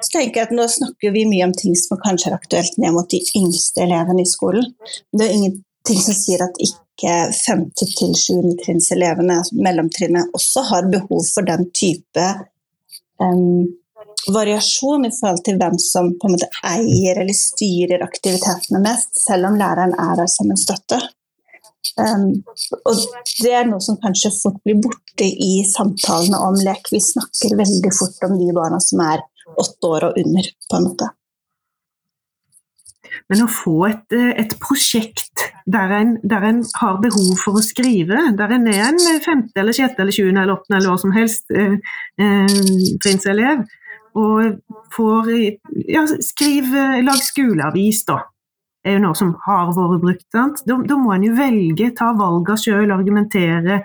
Så 0.00 0.10
tenker 0.12 0.40
jeg 0.40 0.48
at 0.48 0.56
Nå 0.56 0.66
snakker 0.72 1.14
vi 1.14 1.26
mye 1.28 1.46
om 1.48 1.54
ting 1.56 1.76
som 1.78 2.00
kanskje 2.02 2.30
er 2.30 2.38
aktuelt 2.38 2.76
ned 2.80 2.96
mot 2.96 3.08
de 3.12 3.20
yngste 3.38 3.84
elevene 3.84 4.24
i 4.24 4.28
skolen. 4.28 4.68
Det 5.12 5.26
er 5.26 5.36
ingenting 5.36 6.02
som 6.02 6.16
sier 6.16 6.44
at 6.46 6.60
ikke 6.62 7.14
5. 7.36 7.64
til 7.76 8.14
7. 8.16 8.36
trinnselevene, 8.64 9.40
altså 9.42 9.58
mellomtrinnet, 9.60 10.30
også 10.36 10.64
har 10.70 10.92
behov 10.92 11.26
for 11.28 11.46
den 11.48 11.68
type 11.76 12.28
um, 13.20 13.66
variasjon 14.32 15.04
i 15.06 15.12
forhold 15.12 15.44
til 15.44 15.58
hvem 15.60 15.76
som 15.82 16.08
på 16.16 16.28
en 16.28 16.34
måte 16.36 16.48
eier 16.66 17.20
eller 17.20 17.36
styrer 17.36 18.04
aktivitetene 18.06 18.80
mest, 18.84 19.12
selv 19.26 19.50
om 19.50 19.60
læreren 19.60 19.94
er 20.00 20.16
der 20.22 20.32
som 20.32 20.50
en 20.50 20.60
støtte. 20.60 21.00
Um, 21.96 22.42
og 22.84 23.04
det 23.44 23.52
er 23.54 23.68
noe 23.68 23.80
som 23.84 24.00
kanskje 24.02 24.32
fort 24.34 24.58
blir 24.66 24.80
borte 24.82 25.24
i 25.26 25.62
samtalene 25.68 26.40
om 26.48 26.58
lek. 26.60 26.90
Vi 26.92 27.00
snakker 27.00 27.56
veldig 27.60 27.92
fort 27.94 28.26
om 28.28 28.36
de 28.40 28.52
barna 28.56 28.80
som 28.82 29.00
er 29.04 29.22
åtte 29.54 29.92
år 29.92 30.10
og 30.10 30.18
under, 30.22 30.50
på 30.70 30.78
en 30.78 30.88
måte. 30.90 31.10
Men 33.30 33.46
å 33.46 33.48
få 33.50 33.76
et, 33.88 34.12
et 34.12 34.52
prosjekt 34.60 35.46
der 35.66 35.92
en, 35.96 36.12
der 36.22 36.44
en, 36.46 36.60
har 36.78 37.00
behov 37.02 37.32
for 37.40 37.58
å 37.58 37.64
skrive, 37.64 38.18
der 38.38 38.54
en 38.54 38.68
er 38.70 38.84
en 38.90 39.00
femte 39.24 39.62
eller 39.62 39.74
sjette 39.74 40.02
eller 40.02 40.14
sjuende 40.14 40.44
eller 40.44 40.58
åttende 40.58 40.78
eller 40.78 40.92
hva 40.92 41.00
som 41.00 41.14
helst 41.16 41.50
eh, 41.50 41.78
eh, 42.22 43.64
og 44.16 44.60
får 44.94 45.32
ja, 45.90 46.06
skriv, 46.24 46.70
lag 47.04 47.20
skoleavis, 47.24 48.04
da 48.08 48.20
er 48.86 48.96
jo 48.96 49.02
noe 49.02 49.18
som 49.18 49.34
har 49.46 49.72
vært 49.74 50.02
brukt. 50.04 50.26
Da, 50.34 50.46
da, 50.66 50.98
må 50.98 51.14
en 51.14 51.26
jo 51.26 51.34
velge, 51.36 51.90
ta 51.98 52.12
valgene 52.16 52.60
sjøl, 52.60 52.92
argumentere, 52.94 53.80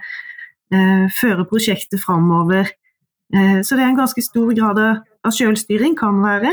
eh, 0.74 1.08
føre 1.18 1.48
prosjektet 1.50 2.02
framover. 2.04 2.70
Eh, 3.34 3.62
så 3.64 3.76
det 3.76 3.86
er 3.86 3.92
en 3.92 4.00
ganske 4.00 4.24
stor 4.24 4.52
grad 4.58 4.80
av 4.82 5.36
selvstyring, 5.36 5.96
kan 6.00 6.20
være, 6.24 6.52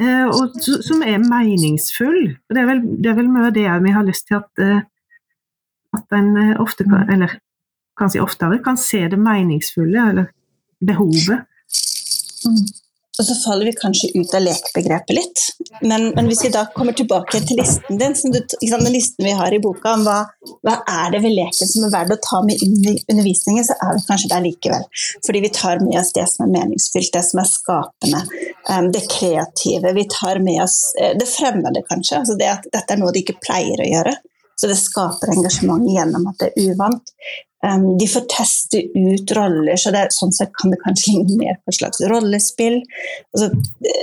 eh, 0.00 0.26
og 0.26 0.56
som 0.62 1.02
er 1.02 1.18
meningsfull. 1.22 2.36
Det 2.48 2.62
er 2.62 2.68
vel, 2.70 2.84
det 3.02 3.10
er 3.12 3.18
vel 3.18 3.32
mye 3.32 3.52
det 3.54 3.66
vi 3.84 3.96
har 3.96 4.06
lyst 4.06 4.28
til 4.30 4.40
at, 4.40 4.50
eh, 4.62 4.80
at 5.96 6.16
en 6.18 6.56
ofte 6.62 6.84
kan, 6.84 7.10
eller 7.10 7.38
kanskje 7.98 8.22
oftere 8.22 8.62
kan 8.64 8.76
se 8.76 9.06
det 9.08 9.18
meningsfulle, 9.18 10.08
eller 10.10 10.32
behovet. 10.84 11.44
Og 13.16 13.24
så 13.24 13.34
faller 13.40 13.70
vi 13.70 13.72
kanskje 13.76 14.10
ut 14.14 14.34
av 14.36 14.42
lekbegrepet 14.44 15.14
litt. 15.16 15.42
Men, 15.80 16.10
men 16.16 16.28
hvis 16.28 16.42
vi 16.44 16.50
da 16.52 16.66
kommer 16.74 16.92
tilbake 16.96 17.40
til 17.48 17.56
listen 17.60 18.00
din, 18.00 18.12
du, 18.32 18.38
den 18.60 18.88
listen 18.92 19.24
vi 19.24 19.32
har 19.38 19.54
i 19.56 19.60
boka 19.62 19.94
om 19.96 20.04
hva, 20.04 20.18
hva, 20.66 20.76
er 20.92 21.14
det 21.14 21.22
ved 21.24 21.32
leken 21.36 21.70
som 21.70 21.86
er 21.86 21.94
verdt 21.94 22.16
å 22.16 22.20
ta 22.26 22.42
med 22.44 22.60
inn 22.66 22.76
i 22.92 22.94
undervisningen, 23.08 23.64
så 23.64 23.78
er 23.80 23.96
vi 23.96 24.04
kanskje 24.10 24.32
der 24.34 24.44
likevel. 24.44 24.84
Fordi 25.26 25.42
vi 25.46 25.52
tar 25.56 25.80
med 25.84 25.96
oss 26.02 26.12
det 26.16 26.26
som 26.32 26.44
er 26.46 26.54
meningsfylt, 26.58 27.12
det 27.16 27.24
som 27.30 27.40
er 27.40 27.50
skapende, 27.50 28.22
um, 28.68 28.92
det 28.92 29.06
kreative. 29.12 29.96
Vi 29.96 30.08
tar 30.12 30.42
med 30.44 30.60
oss 30.66 30.78
uh, 31.00 31.14
det 31.16 31.28
fremmede, 31.30 31.86
kanskje. 31.88 32.20
Altså 32.20 32.36
det 32.36 32.52
at 32.52 32.68
dette 32.72 32.96
er 32.96 33.00
noe 33.00 33.16
de 33.16 33.24
ikke 33.24 33.40
pleier 33.40 33.80
å 33.80 33.90
gjøre. 33.94 34.16
Så 34.56 34.68
det 34.68 34.78
skaper 34.80 35.34
engasjement 35.34 35.84
gjennom 35.92 36.30
at 36.30 36.40
det 36.40 36.52
er 36.52 36.72
uvant. 36.72 37.12
Um, 37.64 37.96
de 37.98 38.06
får 38.08 38.26
teste 38.30 38.82
ut 38.94 39.32
roller, 39.32 39.78
så 39.80 39.90
det, 39.94 40.04
sånn 40.14 40.34
sett 40.36 40.52
kan 40.60 40.70
det 40.70 40.78
kanskje 40.82 41.14
ligne 41.14 41.38
mer 41.40 41.56
på 41.62 41.72
et 41.72 41.78
slags 41.78 42.02
rollespill. 42.12 42.76
Altså, 43.32 43.48
det, 43.82 43.94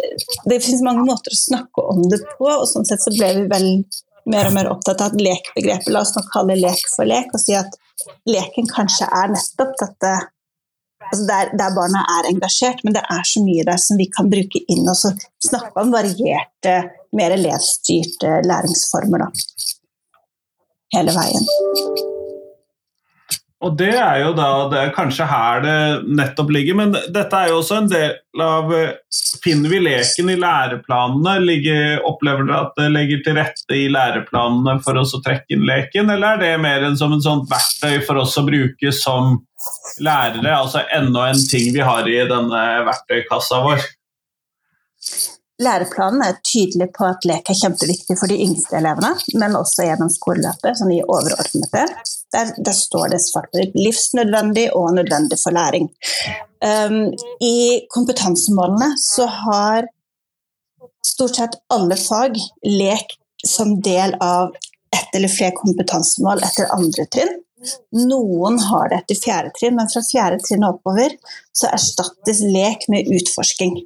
det 0.50 0.58
finnes 0.66 0.82
mange 0.86 1.06
måter 1.06 1.36
å 1.36 1.40
snakke 1.40 1.86
om 1.94 2.02
det 2.10 2.20
på, 2.34 2.50
og 2.50 2.66
sånn 2.70 2.88
sett 2.90 3.04
så 3.06 3.14
ble 3.14 3.30
vi 3.38 3.46
vel 3.52 3.70
mer 4.34 4.50
og 4.50 4.56
mer 4.56 4.72
opptatt 4.72 5.04
av 5.04 5.14
at 5.14 5.22
lekbegrepet, 5.22 5.92
la 5.94 6.02
oss 6.02 6.16
nå 6.16 6.24
kalle 6.34 6.58
lek 6.60 6.82
for 6.96 7.08
lek, 7.08 7.30
og 7.36 7.44
si 7.44 7.56
at 7.60 7.78
leken 8.28 8.70
kanskje 8.72 9.08
er 9.08 9.34
nettopp 9.36 9.76
dette 9.80 10.14
altså 11.12 11.26
der, 11.28 11.52
der, 11.60 11.76
barna 11.76 12.04
er 12.18 12.30
engasjert, 12.32 12.84
men 12.84 12.96
det 12.96 13.04
er 13.12 13.28
så 13.28 13.44
mye 13.44 13.66
der 13.68 13.82
som 13.82 14.00
vi 14.00 14.08
kan 14.12 14.32
bruke 14.32 14.64
inn 14.72 14.88
og 14.88 14.98
snakke 14.98 15.84
om 15.84 15.94
varierte, 15.94 16.78
mer 17.14 17.36
elevstyrte 17.36 18.40
læringsformer. 18.48 19.28
Da. 19.28 19.70
Hele 20.98 21.16
veien. 21.20 22.12
Og 23.64 23.78
det 23.80 23.94
er 23.96 24.18
jo 24.20 24.34
da 24.36 24.48
det 24.72 24.80
er 24.80 24.96
kanskje 24.96 25.28
her 25.30 25.62
det 25.64 25.76
nettopp 26.20 26.52
ligger, 26.52 26.76
men 26.82 26.92
dette 26.94 27.38
er 27.38 27.52
jo 27.52 27.62
også 27.62 27.78
en 27.80 27.90
del 27.92 28.44
av 28.44 28.74
eh, 28.76 29.00
Finner 29.44 29.72
vi 29.72 29.80
leken 29.84 30.30
i 30.32 30.36
læreplanene? 30.40 31.34
Ligger, 31.44 31.98
opplever 32.08 32.46
dere 32.48 32.60
at 32.68 32.78
det 32.80 32.90
legger 32.94 33.24
til 33.26 33.36
rette 33.36 33.76
i 33.76 33.90
læreplanene 33.92 34.78
for 34.84 35.00
oss 35.00 35.16
å 35.18 35.22
trekke 35.24 35.56
inn 35.56 35.66
leken, 35.68 36.12
eller 36.14 36.38
er 36.38 36.42
det 36.44 36.52
mer 36.64 36.86
en, 36.88 36.96
som 37.00 37.16
en 37.16 37.24
sånt 37.24 37.50
verktøy 37.52 37.98
for 38.08 38.22
oss 38.24 38.38
å 38.40 38.46
bruke 38.48 38.94
som 38.96 39.38
lærere? 40.04 40.54
Altså 40.54 40.86
enda 40.96 41.28
en 41.32 41.44
ting 41.50 41.72
vi 41.76 41.84
har 41.84 42.08
i 42.08 42.18
denne 42.30 42.64
verktøykassa 42.88 43.62
vår? 43.68 43.84
Læreplanen 45.64 46.24
er 46.26 46.40
tydelig 46.44 46.90
på 46.96 47.08
at 47.08 47.28
lek 47.30 47.52
er 47.52 47.60
kjempeviktig 47.60 48.18
for 48.20 48.32
de 48.32 48.40
yngste 48.44 48.80
elevene, 48.80 49.14
men 49.40 49.60
også 49.60 49.88
gjennom 49.88 50.12
skoleløpet, 50.12 50.80
sånn 50.80 50.96
i 50.96 51.04
overordnet 51.04 51.72
del. 51.76 51.96
Der, 52.34 52.54
der, 52.58 52.74
står 52.74 53.12
det 53.14 53.22
svart 53.22 53.54
livsnødvendig 53.78 54.68
og 54.74 54.96
nødvendig 54.96 55.38
for 55.44 55.54
læring. 55.54 55.90
Um, 56.64 57.12
I 57.42 57.86
kompetansemålene 57.94 58.94
så 58.98 59.28
har 59.30 59.90
stort 61.06 61.38
sett 61.38 61.60
alle 61.74 61.98
fag 62.00 62.40
lek 62.66 63.18
som 63.48 63.76
del 63.86 64.16
av 64.24 64.56
ett 64.96 65.16
eller 65.16 65.32
flere 65.32 65.56
kompetansemål 65.58 66.44
etter 66.48 66.72
andre 66.74 67.06
trinn. 67.14 67.34
Noen 67.96 68.60
har 68.60 68.90
det 68.92 69.02
etter 69.02 69.20
fjerde 69.20 69.54
trinn, 69.58 69.78
men 69.78 69.90
fra 69.92 70.04
fjerde 70.06 70.42
trinn 70.44 70.66
og 70.68 70.78
oppover 70.78 71.16
så 71.56 71.70
erstattes 71.72 72.42
lek 72.44 72.88
med 72.92 73.10
utforsking. 73.14 73.78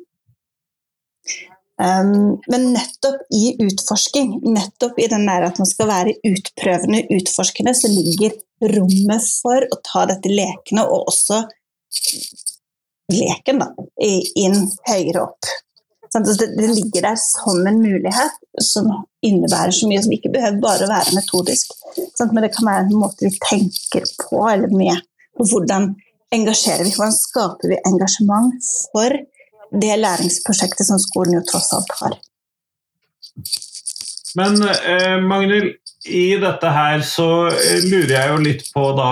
Um, 1.77 2.39
men 2.49 2.71
nettopp 2.73 3.27
i 3.37 3.51
utforsking, 3.61 4.39
nettopp 4.49 4.97
i 4.99 5.09
den 5.11 5.27
der 5.29 5.45
at 5.45 5.59
man 5.61 5.69
skal 5.69 5.91
være 5.91 6.15
utprøvende, 6.25 7.03
utforskende, 7.13 7.75
så 7.77 7.91
ligger 7.91 8.33
rommet 8.73 9.27
for 9.43 9.61
å 9.61 9.77
ta 9.85 10.07
dette 10.09 10.31
lekene, 10.31 10.87
og 10.87 11.11
også 11.11 11.43
leken, 13.13 13.61
da, 13.61 13.69
inn 14.01 14.57
høyere 14.89 15.27
opp. 15.27 15.53
Det, 16.17 16.47
det 16.57 16.71
ligger 16.71 17.03
der 17.11 17.19
som 17.21 17.61
en 17.67 17.79
mulighet 17.83 18.37
som 18.63 18.89
innebærer 19.21 19.75
så 19.75 19.89
mye 19.89 20.01
som 20.01 20.13
ikke 20.15 20.31
behøver 20.33 20.61
bare 20.63 20.87
å 20.87 20.91
være 20.91 21.13
metodisk. 21.13 21.75
Men 22.23 22.41
det 22.41 22.53
kan 22.55 22.69
være 22.71 22.87
en 22.87 23.01
måte 23.03 23.27
vi 23.27 23.33
tenker 23.43 24.07
på, 24.23 24.41
eller 24.49 24.73
med 24.73 25.03
på 25.37 25.45
hvordan 25.51 25.91
engasjerer 26.33 26.87
vi, 26.87 26.93
hvordan 26.95 27.13
skaper 27.13 27.73
vi 27.73 27.81
engasjement 27.85 28.71
for 28.95 29.13
det 29.71 29.97
læringsprosjektet 29.99 30.87
som 30.87 30.99
skolen 31.01 31.37
jo 31.39 31.43
tross 31.47 31.71
alt 31.75 31.93
har. 32.01 32.17
Men 34.37 34.61
eh, 34.69 35.17
Magnhild, 35.23 35.75
i 36.07 36.37
dette 36.41 36.71
her 36.71 37.03
så 37.05 37.47
eh, 37.51 37.83
lurer 37.87 38.13
jeg 38.15 38.31
jo 38.31 38.41
litt 38.43 38.65
på 38.73 38.89
da 38.97 39.11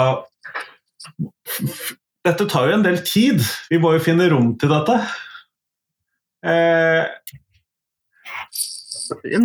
Dette 2.25 2.47
tar 2.49 2.69
jo 2.69 2.77
en 2.79 2.83
del 2.85 2.97
tid. 3.05 3.41
Vi 3.69 3.77
må 3.81 3.93
jo 3.93 4.01
finne 4.01 4.25
rom 4.31 4.55
til 4.59 4.71
dette. 4.73 4.95
Eh, 6.45 7.05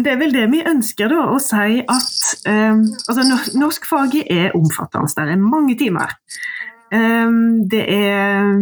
det 0.05 0.13
er 0.15 0.19
vel 0.21 0.33
det 0.33 0.47
vi 0.53 0.63
ønsker, 0.65 1.13
da, 1.13 1.27
å 1.29 1.39
si 1.43 1.83
at 1.83 2.15
um, 2.49 2.87
altså, 3.11 3.27
Norskfaget 3.61 4.31
er 4.33 4.57
omfattende. 4.57 5.13
Det 5.13 5.37
er 5.37 5.43
mange 5.43 5.77
timer. 5.77 6.15
Um, 6.91 7.69
det 7.71 7.83
er 7.93 8.57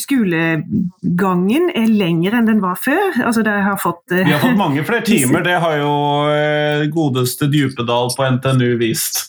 Skolegangen 0.00 1.66
er 1.76 1.90
lengre 1.92 2.38
enn 2.38 2.48
den 2.48 2.62
var 2.62 2.78
før. 2.80 3.18
Altså, 3.20 3.44
har 3.44 3.76
fått, 3.80 4.04
uh, 4.14 4.22
Vi 4.22 4.32
har 4.32 4.40
fått 4.40 4.56
mange 4.56 4.84
flere 4.88 5.04
timer, 5.12 5.44
det 5.44 5.58
har 5.60 5.76
jo 5.82 5.92
uh, 6.28 6.84
godeste 6.92 7.50
Djupedal 7.52 8.14
på 8.16 8.28
NTNU 8.38 8.70
vist. 8.80 9.26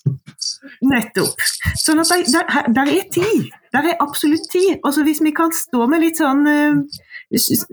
Nettopp. 0.84 1.44
Sånn 1.80 2.00
at 2.04 2.14
der, 2.32 2.72
der 2.72 2.94
er 2.94 3.10
tid. 3.12 3.52
Der 3.76 3.90
er 3.92 4.04
absolutt 4.04 4.48
tid. 4.52 4.78
Også 4.88 5.04
hvis 5.04 5.20
vi 5.24 5.34
kan 5.36 5.52
stå 5.56 5.88
med 5.92 6.04
litt 6.06 6.22
sånn 6.22 6.48
uh, 6.48 7.02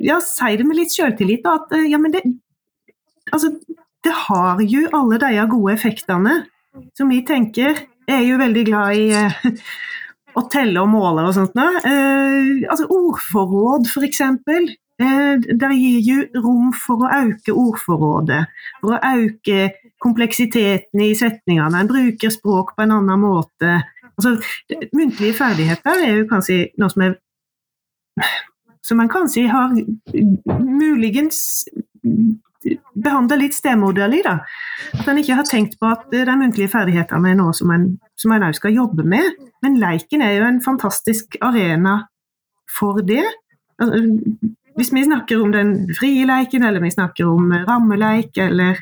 ja, 0.00 0.18
si 0.24 0.56
det 0.58 0.66
med 0.66 0.80
litt 0.80 0.94
selvtillit, 0.94 1.46
at 1.46 1.74
ja, 1.86 2.00
men 2.02 2.14
det, 2.16 2.24
altså, 3.30 3.52
det 4.04 4.14
har 4.26 4.62
jo 4.64 4.88
alle 4.96 5.20
de 5.22 5.46
gode 5.50 5.74
effektene 5.76 6.40
som 6.96 7.10
vi 7.10 7.20
tenker. 7.26 7.84
Jeg 8.08 8.24
er 8.24 8.26
jo 8.26 8.40
veldig 8.40 8.64
glad 8.66 8.98
i 8.98 9.06
eh, 9.14 9.40
å 10.36 10.44
telle 10.52 10.82
og 10.82 10.90
måle 10.92 11.26
og 11.28 11.34
sånt. 11.36 11.56
Eh, 11.56 12.66
altså 12.70 12.86
ordforråd, 12.90 13.88
f.eks. 13.90 14.20
Eh, 15.00 15.46
det 15.60 15.70
gir 15.78 16.00
jo 16.04 16.42
rom 16.44 16.74
for 16.76 17.06
å 17.06 17.12
øke 17.22 17.54
ordforrådet, 17.56 18.42
for 18.82 18.96
å 18.96 19.16
øke 19.22 19.70
kompleksiteten 20.02 21.04
i 21.04 21.14
setningene. 21.18 21.80
En 21.80 21.90
bruker 21.90 22.32
språk 22.32 22.74
på 22.76 22.84
en 22.84 22.98
annen 22.98 23.24
måte. 23.24 23.80
Altså, 24.14 24.36
muntlige 24.96 25.36
ferdigheter 25.38 26.04
er 26.04 26.20
jo 26.20 26.30
kanskje 26.30 26.62
noe 26.80 26.92
som 26.92 27.06
er 27.08 27.18
som 28.84 28.96
man 28.96 29.10
kanskje 29.12 29.46
har 29.48 29.72
muligens 30.60 31.64
behandla 32.94 33.38
litt 33.40 33.54
stemoderlig. 33.56 34.22
da. 34.24 34.38
At 34.98 35.08
en 35.08 35.20
ikke 35.20 35.38
har 35.38 35.48
tenkt 35.48 35.78
på 35.80 35.90
at 35.90 36.06
de 36.12 36.36
muntlige 36.36 36.72
ferdighetene 36.72 37.32
er 37.32 37.38
noe 37.38 37.54
som 37.56 37.72
en 37.72 38.46
òg 38.48 38.56
skal 38.58 38.76
jobbe 38.76 39.04
med. 39.04 39.36
Men 39.62 39.78
leiken 39.80 40.22
er 40.22 40.38
jo 40.38 40.48
en 40.48 40.62
fantastisk 40.64 41.36
arena 41.40 42.02
for 42.70 43.02
det. 43.02 43.24
Altså, 43.80 44.04
hvis 44.76 44.92
vi 44.92 45.04
snakker 45.04 45.42
om 45.42 45.52
den 45.52 45.94
frie 45.98 46.26
leiken, 46.26 46.64
eller 46.64 46.80
vi 46.80 46.90
snakker 46.90 47.28
om 47.28 47.52
rammeleik, 47.68 48.36
eller 48.38 48.78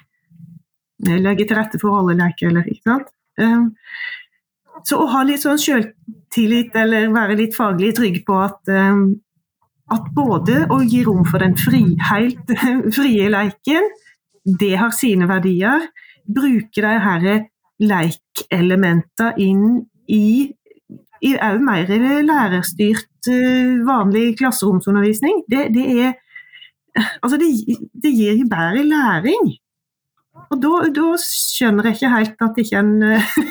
legge 1.06 1.46
til 1.46 1.56
rette 1.58 1.80
for 1.80 1.94
rolleleik, 1.94 2.42
eller 2.42 2.66
ikke 2.66 2.90
sant. 2.90 3.08
Ehm, 3.38 3.70
så 4.86 4.98
å 5.02 5.08
ha 5.10 5.22
litt 5.26 5.42
sånn 5.42 5.58
sjøltillit, 5.58 6.76
eller 6.78 7.10
være 7.14 7.38
litt 7.38 7.56
faglig 7.56 7.94
trygg 7.98 8.20
på 8.26 8.36
at 8.42 8.70
ehm, 8.70 9.08
at 9.94 10.11
både 10.14 10.66
å 10.72 10.83
gi 10.85 11.03
rom 11.07 11.24
for 11.29 11.42
den 11.42 11.57
fri, 11.59 11.83
helt 12.11 12.53
frie 12.96 13.29
leiken, 13.33 13.88
det 14.61 14.74
har 14.81 14.92
sine 14.96 15.29
verdier. 15.29 15.88
Bruke 16.29 16.85
de 16.85 16.94
her 17.05 17.29
leikelementene 17.79 19.35
inn 19.40 19.66
i 20.12 20.55
i 21.18 21.33
òg 21.42 21.62
mer 21.66 21.88
lærerstyrt 22.22 23.27
eh, 23.27 23.79
vanlig 23.87 24.37
klasseromsundervisning. 24.38 25.44
Det, 25.51 25.68
det 25.74 25.87
er 25.98 26.16
Altså, 27.22 27.37
det, 27.38 27.46
det, 28.03 28.11
gir 28.11 28.38
jo 28.40 28.46
bedre 28.51 28.83
læring. 28.83 29.51
Og 30.51 30.57
da, 30.62 30.70
da, 30.96 31.12
skjønner 31.22 31.87
jeg 31.87 31.98
ikke 31.98 32.11
helt 32.11 32.42
at 32.42 32.59
ikke 32.59 32.81
en 32.81 32.94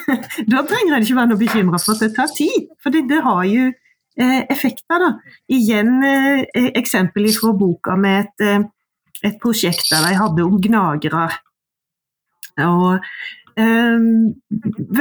Da 0.52 0.64
trenger 0.68 0.98
en 0.98 1.06
ikke 1.06 1.16
være 1.16 1.32
noe 1.32 1.40
bekymra 1.40 1.80
for 1.80 1.96
at 1.96 2.04
det 2.04 2.10
tar 2.18 2.34
tid. 2.36 2.68
For 2.84 2.92
det, 2.92 3.06
det 3.08 3.22
har 3.24 3.44
jo 3.48 3.70
effekter. 4.18 5.00
Da. 5.04 5.12
Igjen 5.54 6.04
eh, 6.04 6.72
eksempel 6.78 7.30
fra 7.36 7.54
boka 7.58 7.96
med 8.00 8.26
et, 8.26 8.46
eh, 8.46 8.62
et, 9.24 9.40
prosjekt 9.42 9.90
der 9.92 10.08
de 10.08 10.18
hadde 10.18 10.46
om 10.46 10.60
gnagere. 10.62 11.28
Og 12.66 12.98
eh, 13.58 14.08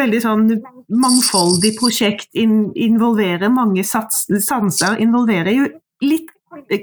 veldig 0.00 0.22
sånn 0.22 0.46
mangfoldig 0.92 1.74
prosjekt 1.81 2.29
in, 2.37 2.70
involverer 2.74 3.52
mange 3.52 3.85
sats, 3.85 4.26
sanser. 4.46 5.00
Involverer 5.02 5.55
jo 5.57 5.68
litt 6.05 6.33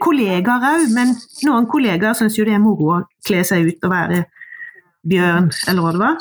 kollegaer 0.02 0.66
òg, 0.70 0.90
men 0.94 1.16
noen 1.48 1.68
kollegaer 1.70 2.18
syns 2.18 2.38
jo 2.38 2.46
det 2.46 2.56
er 2.58 2.62
moro 2.62 2.98
å 2.98 3.04
kle 3.26 3.42
seg 3.48 3.70
ut 3.70 3.86
og 3.88 3.94
være 3.94 4.24
bjørn, 5.10 5.50
eller 5.68 5.84
hva 5.84 5.94
det 5.94 6.02
var. 6.02 6.18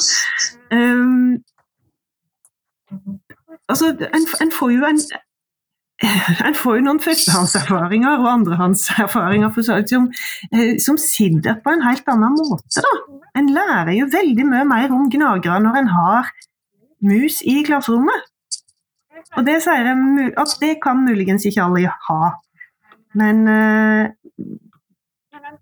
Um, 0.72 1.42
altså, 3.68 3.92
en, 3.92 4.26
en, 4.40 4.52
får 4.54 4.72
jo 4.74 4.88
en, 4.88 5.02
en 6.02 6.56
får 6.58 6.78
jo 6.78 6.84
noen 6.86 7.00
førstehåndserfaringer 7.02 8.22
og 8.22 8.28
andrehåndserfaringer 8.32 9.54
som, 9.86 10.08
eh, 10.50 10.78
som 10.82 10.98
sitter 10.98 11.60
på 11.62 11.70
en 11.70 11.84
helt 11.86 12.08
annen 12.10 12.34
måte. 12.38 12.82
Da. 12.82 12.94
En 13.38 13.52
lærer 13.54 13.94
jo 13.96 14.08
veldig 14.12 14.46
mye 14.48 14.64
mer 14.68 14.92
om 14.92 15.08
gnagere 15.10 15.60
når 15.62 15.78
en 15.82 15.92
har 15.94 16.32
mus 17.02 17.40
i 17.46 17.62
klasserommet. 17.66 18.28
Og 19.36 19.46
det 19.46 19.60
sier 19.64 19.86
jeg 19.86 20.32
at 20.38 20.58
det 20.60 20.74
kan 20.82 21.04
muligens 21.06 21.46
ikke 21.48 21.64
alle 21.64 21.92
ha. 22.08 22.32
Men, 23.14 23.46
eh, 23.48 24.10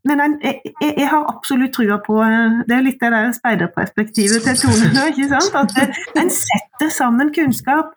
men 0.07 0.23
jeg, 0.43 0.61
jeg, 0.65 0.95
jeg, 0.97 1.09
har 1.11 1.27
absolutt 1.29 1.75
trua 1.75 1.99
på 2.05 2.21
eh, 2.23 2.61
Det 2.69 2.77
er 2.77 2.85
litt 2.87 3.01
det 3.03 3.11
der 3.11 3.33
speiderperspektivet 3.35 4.47
til 4.47 4.59
Tone 4.63 4.91
nå, 4.95 5.09
ikke 5.13 5.29
sant? 5.33 5.59
At 5.59 6.21
en 6.23 6.33
setter 6.35 6.93
sammen 6.95 7.33
kunnskap. 7.35 7.95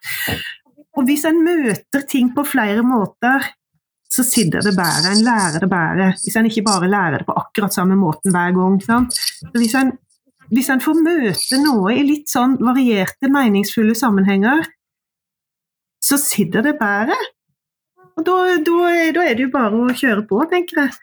Og 0.97 1.07
hvis 1.09 1.25
en 1.25 1.41
møter 1.45 2.05
ting 2.09 2.29
på 2.35 2.45
flere 2.45 2.83
måter, 2.85 3.47
så 4.13 4.21
sitter 4.25 4.61
det 4.61 4.75
bedre. 4.77 5.13
En 5.13 5.23
lærer 5.25 5.63
det 5.63 5.69
bedre. 5.71 6.11
Hvis 6.21 6.37
en 6.37 6.49
ikke 6.49 6.65
bare 6.67 6.89
lærer 6.89 7.21
det 7.21 7.27
på 7.29 7.37
akkurat 7.39 7.73
samme 7.73 7.97
måten 7.97 8.33
hver 8.33 8.53
gang. 8.53 9.07
Hvis 9.55 9.73
en, 9.79 9.93
hvis 10.53 10.69
en, 10.69 10.83
får 10.83 10.99
møte 11.01 11.61
noe 11.63 11.95
i 11.95 12.03
litt 12.05 12.29
sånn 12.29 12.59
varierte, 12.61 13.31
meningsfulle 13.33 13.95
sammenhenger, 13.97 14.67
så 16.03 16.19
sitter 16.21 16.67
det 16.67 16.75
bedre. 16.77 17.17
Og 18.13 18.27
da, 18.27 18.37
da, 18.61 18.77
da 19.15 19.25
er 19.25 19.33
det 19.33 19.47
jo 19.47 19.53
bare 19.55 19.81
å 19.81 19.97
kjøre 19.97 20.27
på, 20.29 20.43
tenker 20.51 20.83
jeg. 20.83 20.93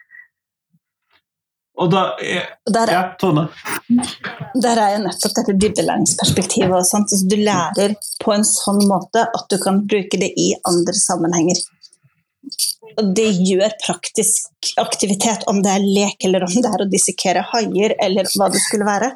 Og 1.79 1.91
da 1.91 2.01
er, 2.19 2.49
der, 2.67 2.91
ja, 2.91 3.01
Tone? 3.19 3.47
Der 4.61 4.79
er 4.79 4.95
jo 4.95 5.03
nettopp 5.05 5.35
dette 5.37 5.55
dybdelæringsperspektivet. 5.55 6.73
Og 6.75 6.85
sånt. 6.85 7.11
Altså, 7.13 7.27
du 7.31 7.37
lærer 7.39 7.95
på 8.21 8.33
en 8.35 8.45
sånn 8.47 8.83
måte 8.89 9.23
at 9.23 9.47
du 9.49 9.57
kan 9.61 9.81
bruke 9.87 10.19
det 10.21 10.33
i 10.37 10.51
andre 10.67 10.95
sammenhenger. 10.99 11.61
Og 12.99 13.13
det 13.15 13.29
gjør 13.47 13.71
praktisk 13.85 14.73
aktivitet, 14.81 15.45
om 15.47 15.61
det 15.63 15.71
er 15.71 15.85
lek 15.85 16.27
eller 16.27 16.43
om 16.43 16.53
det 16.53 16.69
er 16.69 16.83
å 16.83 16.89
dissekere 16.91 17.43
haier 17.53 17.95
eller 18.03 18.27
hva 18.35 18.49
det 18.51 18.61
skulle 18.63 18.87
være. 18.87 19.13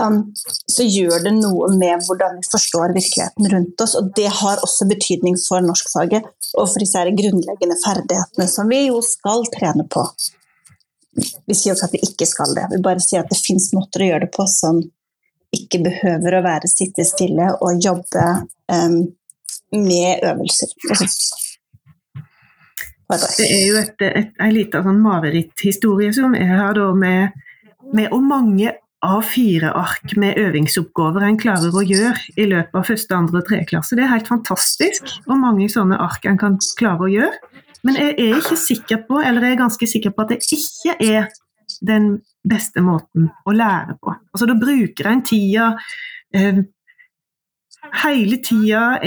Um, 0.00 0.32
så 0.72 0.86
gjør 0.88 1.26
det 1.26 1.34
noe 1.36 1.68
med 1.76 2.06
hvordan 2.06 2.38
vi 2.40 2.48
forstår 2.48 2.94
virkeligheten 2.96 3.50
rundt 3.52 3.84
oss. 3.84 3.94
Og 4.00 4.08
det 4.16 4.30
har 4.40 4.62
også 4.64 4.88
betydning 4.90 5.36
for 5.38 5.62
norskfaget 5.62 6.24
og 6.54 6.70
for 6.70 6.80
disse 6.82 7.04
grunnleggende 7.20 7.76
ferdighetene 7.84 8.48
som 8.50 8.72
vi 8.72 8.86
jo 8.86 9.02
skal 9.04 9.44
trene 9.54 9.86
på. 9.90 10.06
Vi 11.14 11.54
sier 11.56 11.74
ikke 11.74 11.88
at 11.88 11.94
vi 11.94 12.02
ikke 12.08 12.26
skal 12.28 12.54
det, 12.56 12.68
vi 12.72 12.82
bare 12.82 13.02
sier 13.02 13.22
at 13.22 13.30
det 13.30 13.38
fins 13.38 13.70
måter 13.76 14.02
å 14.02 14.10
gjøre 14.10 14.26
det 14.26 14.34
på 14.34 14.46
som 14.50 14.80
ikke 15.54 15.84
behøver 15.84 16.38
å 16.38 16.44
være 16.44 16.70
sitte 16.70 17.06
stille 17.06 17.52
og 17.62 17.82
jobbe 17.82 18.24
um, 18.72 19.00
med 19.74 20.24
øvelser. 20.26 20.72
Det 23.14 23.46
er 23.46 23.66
jo 23.68 23.76
et, 23.78 24.00
et, 24.02 24.32
en 24.40 24.54
liten 24.54 24.86
sånn 24.86 25.02
mareritthistorie 25.04 26.14
som 26.16 26.34
er 26.38 26.50
her 26.50 26.74
da 26.78 26.88
med, 26.96 27.36
med 27.94 28.10
hvor 28.10 28.24
mange 28.24 28.72
A4-ark 29.04 30.14
med 30.16 30.38
øvingsoppgaver 30.40 31.26
en 31.26 31.38
klarer 31.40 31.74
å 31.76 31.82
gjøre 31.84 32.16
i 32.40 32.46
løpet 32.48 32.78
av 32.78 32.86
første, 32.88 33.16
andre 33.16 33.42
og 33.42 33.48
tredje 33.50 33.68
klasse. 33.74 33.98
Det 33.98 34.06
er 34.06 34.14
helt 34.14 34.30
fantastisk 34.30 35.12
hvor 35.26 35.38
mange 35.40 35.68
sånne 35.72 35.98
ark 36.00 36.24
en 36.28 36.40
kan 36.40 36.56
klare 36.78 37.04
å 37.04 37.12
gjøre. 37.12 37.52
Men 37.84 37.92
jeg 38.00 38.10
er 38.18 38.36
ikke 38.38 38.56
sikker 38.60 38.98
på, 39.08 39.14
eller 39.20 39.40
jeg 39.44 39.52
er 39.54 39.64
ganske 39.64 39.86
sikker 39.86 40.10
på 40.14 40.20
at 40.24 40.30
det 40.32 40.40
ikke 40.56 40.92
er 41.00 41.22
den 41.84 42.04
beste 42.48 42.80
måten 42.84 43.30
å 43.46 43.52
lære 43.56 43.94
på. 44.00 44.14
Altså 44.32 44.46
Da 44.48 44.54
bruker 44.58 45.06
en 45.10 45.22
tida 45.24 45.66
eh, 46.34 46.58
hele 48.04 48.36
tida 48.44 48.98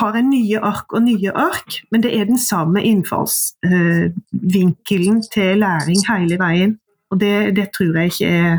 har 0.00 0.12
en 0.16 0.30
nye 0.30 0.58
ark 0.60 0.92
og 0.92 1.02
nye 1.04 1.32
ark, 1.36 1.84
men 1.92 2.02
det 2.04 2.16
er 2.16 2.24
den 2.28 2.38
samme 2.38 2.82
innfallsvinkelen 2.84 5.16
eh, 5.16 5.22
til 5.32 5.58
læring 5.60 5.98
hele 6.08 6.38
veien. 6.40 6.78
Og 7.10 7.20
det, 7.20 7.56
det 7.56 7.68
tror 7.76 7.96
jeg 7.96 8.06
ikke 8.12 8.28
er 8.28 8.58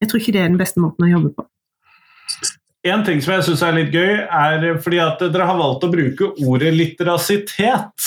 jeg 0.00 0.08
tror 0.08 0.20
ikke 0.20 0.32
det 0.32 0.40
er 0.40 0.48
den 0.48 0.60
beste 0.60 0.80
måten 0.80 1.04
å 1.04 1.10
jobbe 1.10 1.30
på. 1.36 1.44
En 2.88 3.02
ting 3.04 3.18
som 3.20 3.34
jeg 3.34 3.44
syns 3.44 3.62
er 3.66 3.74
litt 3.76 3.90
gøy, 3.92 4.22
er 4.24 4.62
fordi 4.80 5.00
at 5.04 5.20
dere 5.20 5.48
har 5.50 5.58
valgt 5.58 5.82
å 5.84 5.90
bruke 5.92 6.30
ordet 6.46 6.70
litterasitet. 6.72 8.06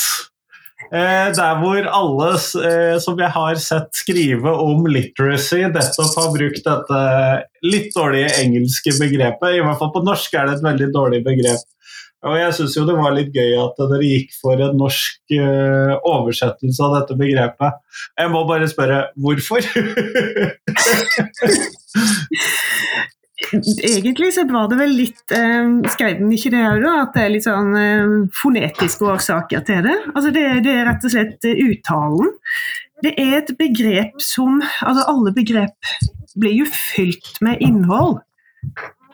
Eh, 0.93 1.27
der 1.33 1.59
hvor 1.62 1.86
alle 1.89 2.29
eh, 2.38 2.95
som 3.01 3.19
jeg 3.21 3.29
har 3.36 3.59
sett 3.62 3.93
skrive 3.97 4.53
om 4.63 4.88
literacy, 4.89 5.62
nettopp 5.69 6.17
har 6.17 6.33
brukt 6.33 6.65
dette 6.65 7.03
litt 7.65 7.93
dårlige 7.93 8.33
engelske 8.41 8.95
begrepet. 8.97 9.59
I 9.59 9.62
hvert 9.62 9.79
fall 9.79 9.93
på 9.93 10.03
norsk 10.05 10.33
er 10.38 10.49
det 10.49 10.57
et 10.57 10.65
veldig 10.65 10.89
dårlig 10.93 11.21
begrep. 11.25 11.69
Og 12.23 12.38
jeg 12.39 12.53
syns 12.57 12.77
jo 12.77 12.86
det 12.88 12.97
var 12.97 13.13
litt 13.13 13.33
gøy 13.36 13.57
at 13.59 13.77
dere 13.77 14.07
gikk 14.07 14.31
for 14.39 14.62
en 14.63 14.77
norsk 14.79 15.33
uh, 15.36 15.99
oversettelse 16.07 16.86
av 16.86 16.93
dette 16.95 17.17
begrepet. 17.19 17.81
Jeg 18.15 18.31
må 18.31 18.45
bare 18.47 18.69
spørre 18.71 19.12
hvorfor? 19.19 19.59
Egentlig 23.51 24.32
så 24.36 24.45
var 24.49 24.69
det 24.71 24.77
vel 24.79 24.95
litt 24.97 25.34
eh, 25.36 25.73
Skrev 25.93 26.21
den 26.21 26.32
ikke 26.36 26.51
det 26.53 26.63
òg, 26.63 26.86
At 26.89 27.13
det 27.15 27.23
er 27.25 27.34
litt 27.34 27.47
sånn 27.47 27.75
eh, 27.77 28.15
fonetiske 28.39 29.08
årsaker 29.10 29.65
til 29.67 29.84
det? 29.88 29.97
Altså 30.13 30.34
det, 30.36 30.45
det 30.65 30.73
er 30.73 30.88
rett 30.89 31.08
og 31.08 31.13
slett 31.13 31.47
uh, 31.49 31.63
uttalen. 31.67 32.34
Det 33.03 33.13
er 33.19 33.39
et 33.41 33.53
begrep 33.60 34.21
som 34.23 34.62
Altså 34.62 35.08
alle 35.12 35.36
begrep 35.36 35.93
blir 36.39 36.63
jo 36.63 36.67
fylt 36.69 37.38
med 37.45 37.62
innhold. 37.62 38.21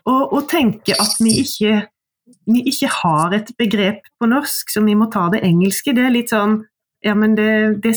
Og 0.08 0.36
å 0.38 0.44
tenke 0.48 0.96
at 0.96 1.18
vi 1.20 1.40
ikke 1.44 1.82
vi 2.50 2.64
ikke 2.70 2.90
har 2.90 3.34
et 3.36 3.52
begrep 3.60 4.08
på 4.22 4.30
norsk, 4.30 4.72
så 4.74 4.82
vi 4.86 4.96
må 4.98 5.10
ta 5.14 5.28
det 5.34 5.44
engelske. 5.46 5.94
Det 5.94 6.06
er 6.06 6.16
litt 6.16 6.34
sånn 6.34 6.64
Ja, 7.06 7.14
men 7.16 7.36
det, 7.38 7.80
det 7.84 7.96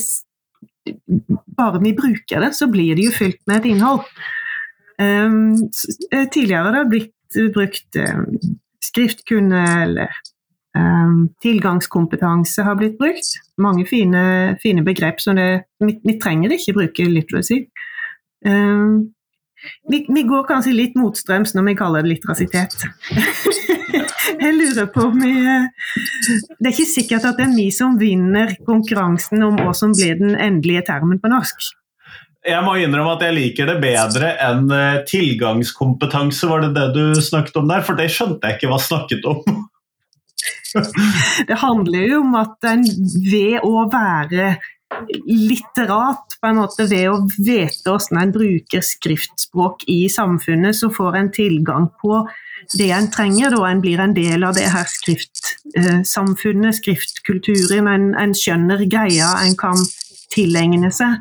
Bare 1.58 1.80
vi 1.82 1.92
bruker 1.94 2.42
det, 2.42 2.52
så 2.58 2.68
blir 2.70 2.96
det 2.98 3.06
jo 3.06 3.14
fylt 3.14 3.40
med 3.46 3.60
et 3.62 3.72
innhold. 3.72 4.02
Um, 5.02 5.56
tidligere 6.30 6.68
har 6.68 6.76
det 6.76 6.90
blitt 6.92 7.40
brukt 7.54 7.96
skriftkunne 8.84 9.62
eller 9.82 10.12
um, 10.78 11.28
tilgangskompetanse 11.42 12.62
har 12.66 12.76
blitt 12.78 12.98
brukt. 13.00 13.32
Mange 13.58 13.86
fine, 13.88 14.56
fine 14.62 14.84
begrep 14.84 15.20
som 15.20 15.36
det 15.40 15.64
vi, 15.82 15.96
vi, 16.04 16.18
trenger 16.20 16.54
ikke 16.54 16.76
bruke 16.76 17.08
literacy. 17.08 17.64
Um, 18.46 19.12
vi, 19.90 20.02
vi, 20.08 20.22
går 20.26 20.46
kanskje 20.48 20.74
litt 20.74 20.96
motstrøms 20.98 21.54
når 21.54 21.68
vi 21.68 21.76
kaller 21.78 22.02
det 22.02 22.16
litterasitet. 22.16 22.74
Jeg 24.42 24.54
lurer 24.56 24.88
på 24.90 25.04
om 25.10 25.20
vi 25.20 25.32
Det 25.36 26.66
er 26.66 26.72
ikke 26.72 26.88
sikkert 26.88 27.26
at 27.28 27.38
det 27.38 27.44
er 27.46 27.54
vi 27.54 27.68
som 27.74 27.98
vinner 28.00 28.54
konkurransen 28.66 29.44
om 29.44 29.58
hva 29.60 29.74
som 29.76 29.92
blir 29.94 30.16
den 30.18 30.34
endelige 30.34 30.86
termen 30.88 31.20
på 31.22 31.30
norsk. 31.30 31.68
Jeg 32.42 32.62
må 32.66 32.74
innrømme 32.82 33.14
at 33.14 33.22
jeg 33.22 33.36
liker 33.36 33.68
det 33.70 33.76
bedre 33.82 34.32
enn 34.42 34.66
eh, 34.74 35.02
tilgangskompetanse, 35.06 36.48
var 36.50 36.64
det 36.64 36.72
det 36.74 36.88
du 36.96 37.20
snakket 37.22 37.60
om 37.60 37.68
der? 37.70 37.84
For 37.86 37.98
det 37.98 38.08
skjønte 38.10 38.48
jeg 38.48 38.58
ikke 38.58 38.72
hva 38.72 38.80
snakket 38.82 39.28
om. 39.30 39.44
Det 41.46 41.58
handler 41.60 42.06
jo 42.08 42.22
om 42.24 42.36
at 42.40 42.66
en 42.66 42.82
ved 43.28 43.60
å 43.62 43.84
være 43.92 44.54
litterat, 45.28 46.36
på 46.40 46.48
en 46.48 46.58
måte 46.58 46.88
ved 46.90 47.06
å 47.12 47.18
vite 47.38 47.86
hvordan 47.86 48.18
en 48.18 48.32
bruker 48.34 48.82
skriftspråk 48.82 49.84
i 49.92 50.08
samfunnet, 50.10 50.74
så 50.74 50.90
får 50.90 51.18
en 51.18 51.30
tilgang 51.34 51.86
på 52.02 52.24
det 52.74 52.90
en 52.96 53.10
trenger. 53.12 53.54
Da 53.54 53.68
en 53.70 53.82
blir 53.84 54.02
en 54.02 54.14
del 54.16 54.42
av 54.48 54.56
det 54.58 54.66
her 54.72 54.88
skriftsamfunnet, 54.90 56.80
skriftkulturen. 56.80 57.90
En, 57.92 58.08
en 58.18 58.34
skjønner 58.34 58.82
greia 58.90 59.36
en 59.44 59.54
kan 59.58 59.78
tilegne 60.34 60.90
seg. 60.94 61.20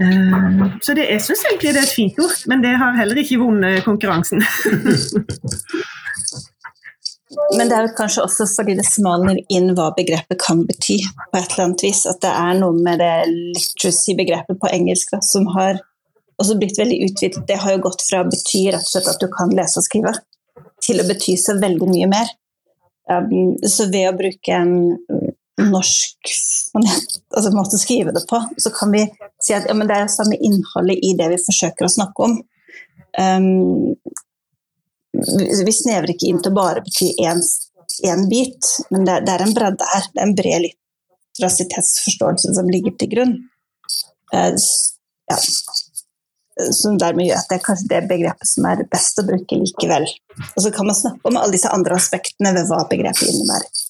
Uh, 0.00 0.64
så 0.84 0.96
det, 0.96 1.08
jeg 1.12 1.24
syns 1.26 1.44
egentlig 1.48 1.74
det 1.76 1.82
er 1.82 1.88
et 1.88 1.98
fint 2.00 2.20
ord, 2.24 2.36
men 2.50 2.64
det 2.64 2.74
har 2.80 2.98
heller 2.98 3.22
ikke 3.22 3.40
vunnet 3.42 3.84
konkurransen. 3.86 4.44
Men 7.56 7.68
det 7.68 7.76
er 7.76 7.90
kanskje 7.96 8.22
også 8.24 8.46
fordi 8.50 8.74
det 8.78 8.86
smaler 8.88 9.36
inn 9.52 9.74
hva 9.76 9.90
begrepet 9.96 10.40
kan 10.40 10.62
bety. 10.68 10.96
på 11.32 11.38
et 11.38 11.52
eller 11.52 11.64
annet 11.66 11.84
vis, 11.84 12.06
At 12.08 12.20
det 12.24 12.32
er 12.32 12.58
noe 12.60 12.72
med 12.72 13.02
det 13.02 13.12
literacy-begrepet 13.28 14.58
på 14.60 14.70
engelsk 14.72 15.12
da, 15.12 15.20
som 15.24 15.46
har 15.56 15.80
også 16.40 16.56
blitt 16.58 16.78
veldig 16.78 16.98
utvidet. 17.08 17.44
Det 17.48 17.58
har 17.60 17.76
jo 17.76 17.84
gått 17.84 18.04
fra 18.08 18.22
å 18.22 18.28
bety 18.30 18.64
rett 18.72 18.86
og 18.86 18.92
slett 18.92 19.12
at 19.12 19.20
du 19.20 19.28
kan 19.32 19.52
lese 19.54 19.80
og 19.80 19.86
skrive, 19.86 20.14
til 20.84 21.02
å 21.02 21.06
bety 21.08 21.36
så 21.40 21.58
veldig 21.60 21.88
mye 21.90 22.08
mer. 22.10 22.32
Um, 23.08 23.56
så 23.64 23.88
ved 23.92 24.10
å 24.10 24.16
bruke 24.16 24.52
en 24.54 24.74
norsk 25.58 26.32
altså 26.78 27.50
måte 27.54 27.78
å 27.78 27.80
skrive 27.80 28.14
det 28.14 28.24
på, 28.30 28.40
så 28.60 28.72
kan 28.74 28.92
vi 28.94 29.04
si 29.42 29.54
at 29.56 29.66
ja, 29.68 29.74
det 29.74 29.96
er 29.96 30.10
samme 30.12 30.38
innholdet 30.38 31.02
i 31.04 31.14
det 31.18 31.30
vi 31.34 31.40
forsøker 31.42 31.86
å 31.86 31.92
snakke 31.92 32.28
om. 32.28 32.36
Um, 33.18 33.94
vi 35.12 35.74
snevrer 35.74 36.14
ikke 36.14 36.28
inn 36.30 36.42
til 36.44 36.52
å 36.52 36.58
bare 36.58 36.84
bety 36.86 37.10
én 37.24 37.42
bit, 38.30 38.72
men 38.92 39.08
det, 39.08 39.22
det, 39.26 39.34
er 39.34 39.46
en 39.46 39.56
bredde 39.56 39.90
her. 39.92 40.08
Det 40.12 40.22
er 40.22 40.28
en 40.28 40.38
bred 40.38 40.66
litterasitetsforståelse 40.66 42.54
som 42.58 42.70
ligger 42.70 42.94
til 43.00 43.12
grunn. 43.16 43.36
Uh, 44.34 44.54
ja 45.28 45.40
som 46.74 46.96
dermed 46.98 47.28
gjør 47.28 47.38
at 47.38 47.50
det 47.50 47.58
er 47.58 47.64
kanskje 47.66 47.90
det 47.92 48.00
begrepet 48.10 48.50
som 48.50 48.66
er 48.68 48.84
best 48.90 49.20
å 49.20 49.26
bruke 49.26 49.58
likevel. 49.60 50.06
Og 50.48 50.64
så 50.64 50.72
kan 50.74 50.88
man 50.88 50.96
snakke 50.98 51.30
om 51.30 51.38
alle 51.38 51.54
disse 51.54 51.70
andre 51.70 51.98
aspektene 51.98 52.54
ved 52.56 52.66
hva 52.70 52.80
begrepet 52.90 53.30
innebærer. 53.30 53.84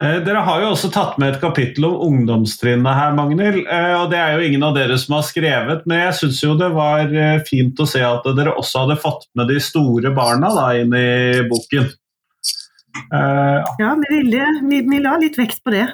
Eh, 0.00 0.16
dere 0.24 0.40
har 0.46 0.62
jo 0.62 0.70
også 0.72 0.88
tatt 0.94 1.18
med 1.20 1.34
et 1.34 1.42
kapittel 1.42 1.84
om 1.84 1.98
ungdomstrinnet 2.06 2.96
her, 2.96 3.12
Magnhild. 3.18 3.66
Eh, 3.66 3.94
og 3.98 4.08
det 4.12 4.16
er 4.16 4.32
jo 4.32 4.46
ingen 4.48 4.64
av 4.64 4.72
dere 4.78 4.96
som 5.00 5.18
har 5.18 5.26
skrevet, 5.28 5.84
men 5.84 6.00
jeg 6.06 6.16
syns 6.22 6.40
jo 6.40 6.54
det 6.56 6.70
var 6.72 7.12
eh, 7.12 7.42
fint 7.44 7.80
å 7.80 7.88
se 7.88 8.00
at 8.06 8.28
dere 8.38 8.56
også 8.56 8.86
hadde 8.86 9.00
fått 9.02 9.28
med 9.36 9.52
de 9.52 9.58
store 9.60 10.14
barna 10.16 10.48
da, 10.56 10.70
inn 10.80 10.96
i 10.96 11.44
boken. 11.50 11.90
Ja, 13.10 13.90
vi, 14.00 14.08
ville, 14.10 14.46
vi, 14.66 14.80
vi 14.88 14.98
la 15.04 15.12
litt 15.20 15.36
vekt 15.38 15.60
på 15.62 15.70
det. 15.70 15.84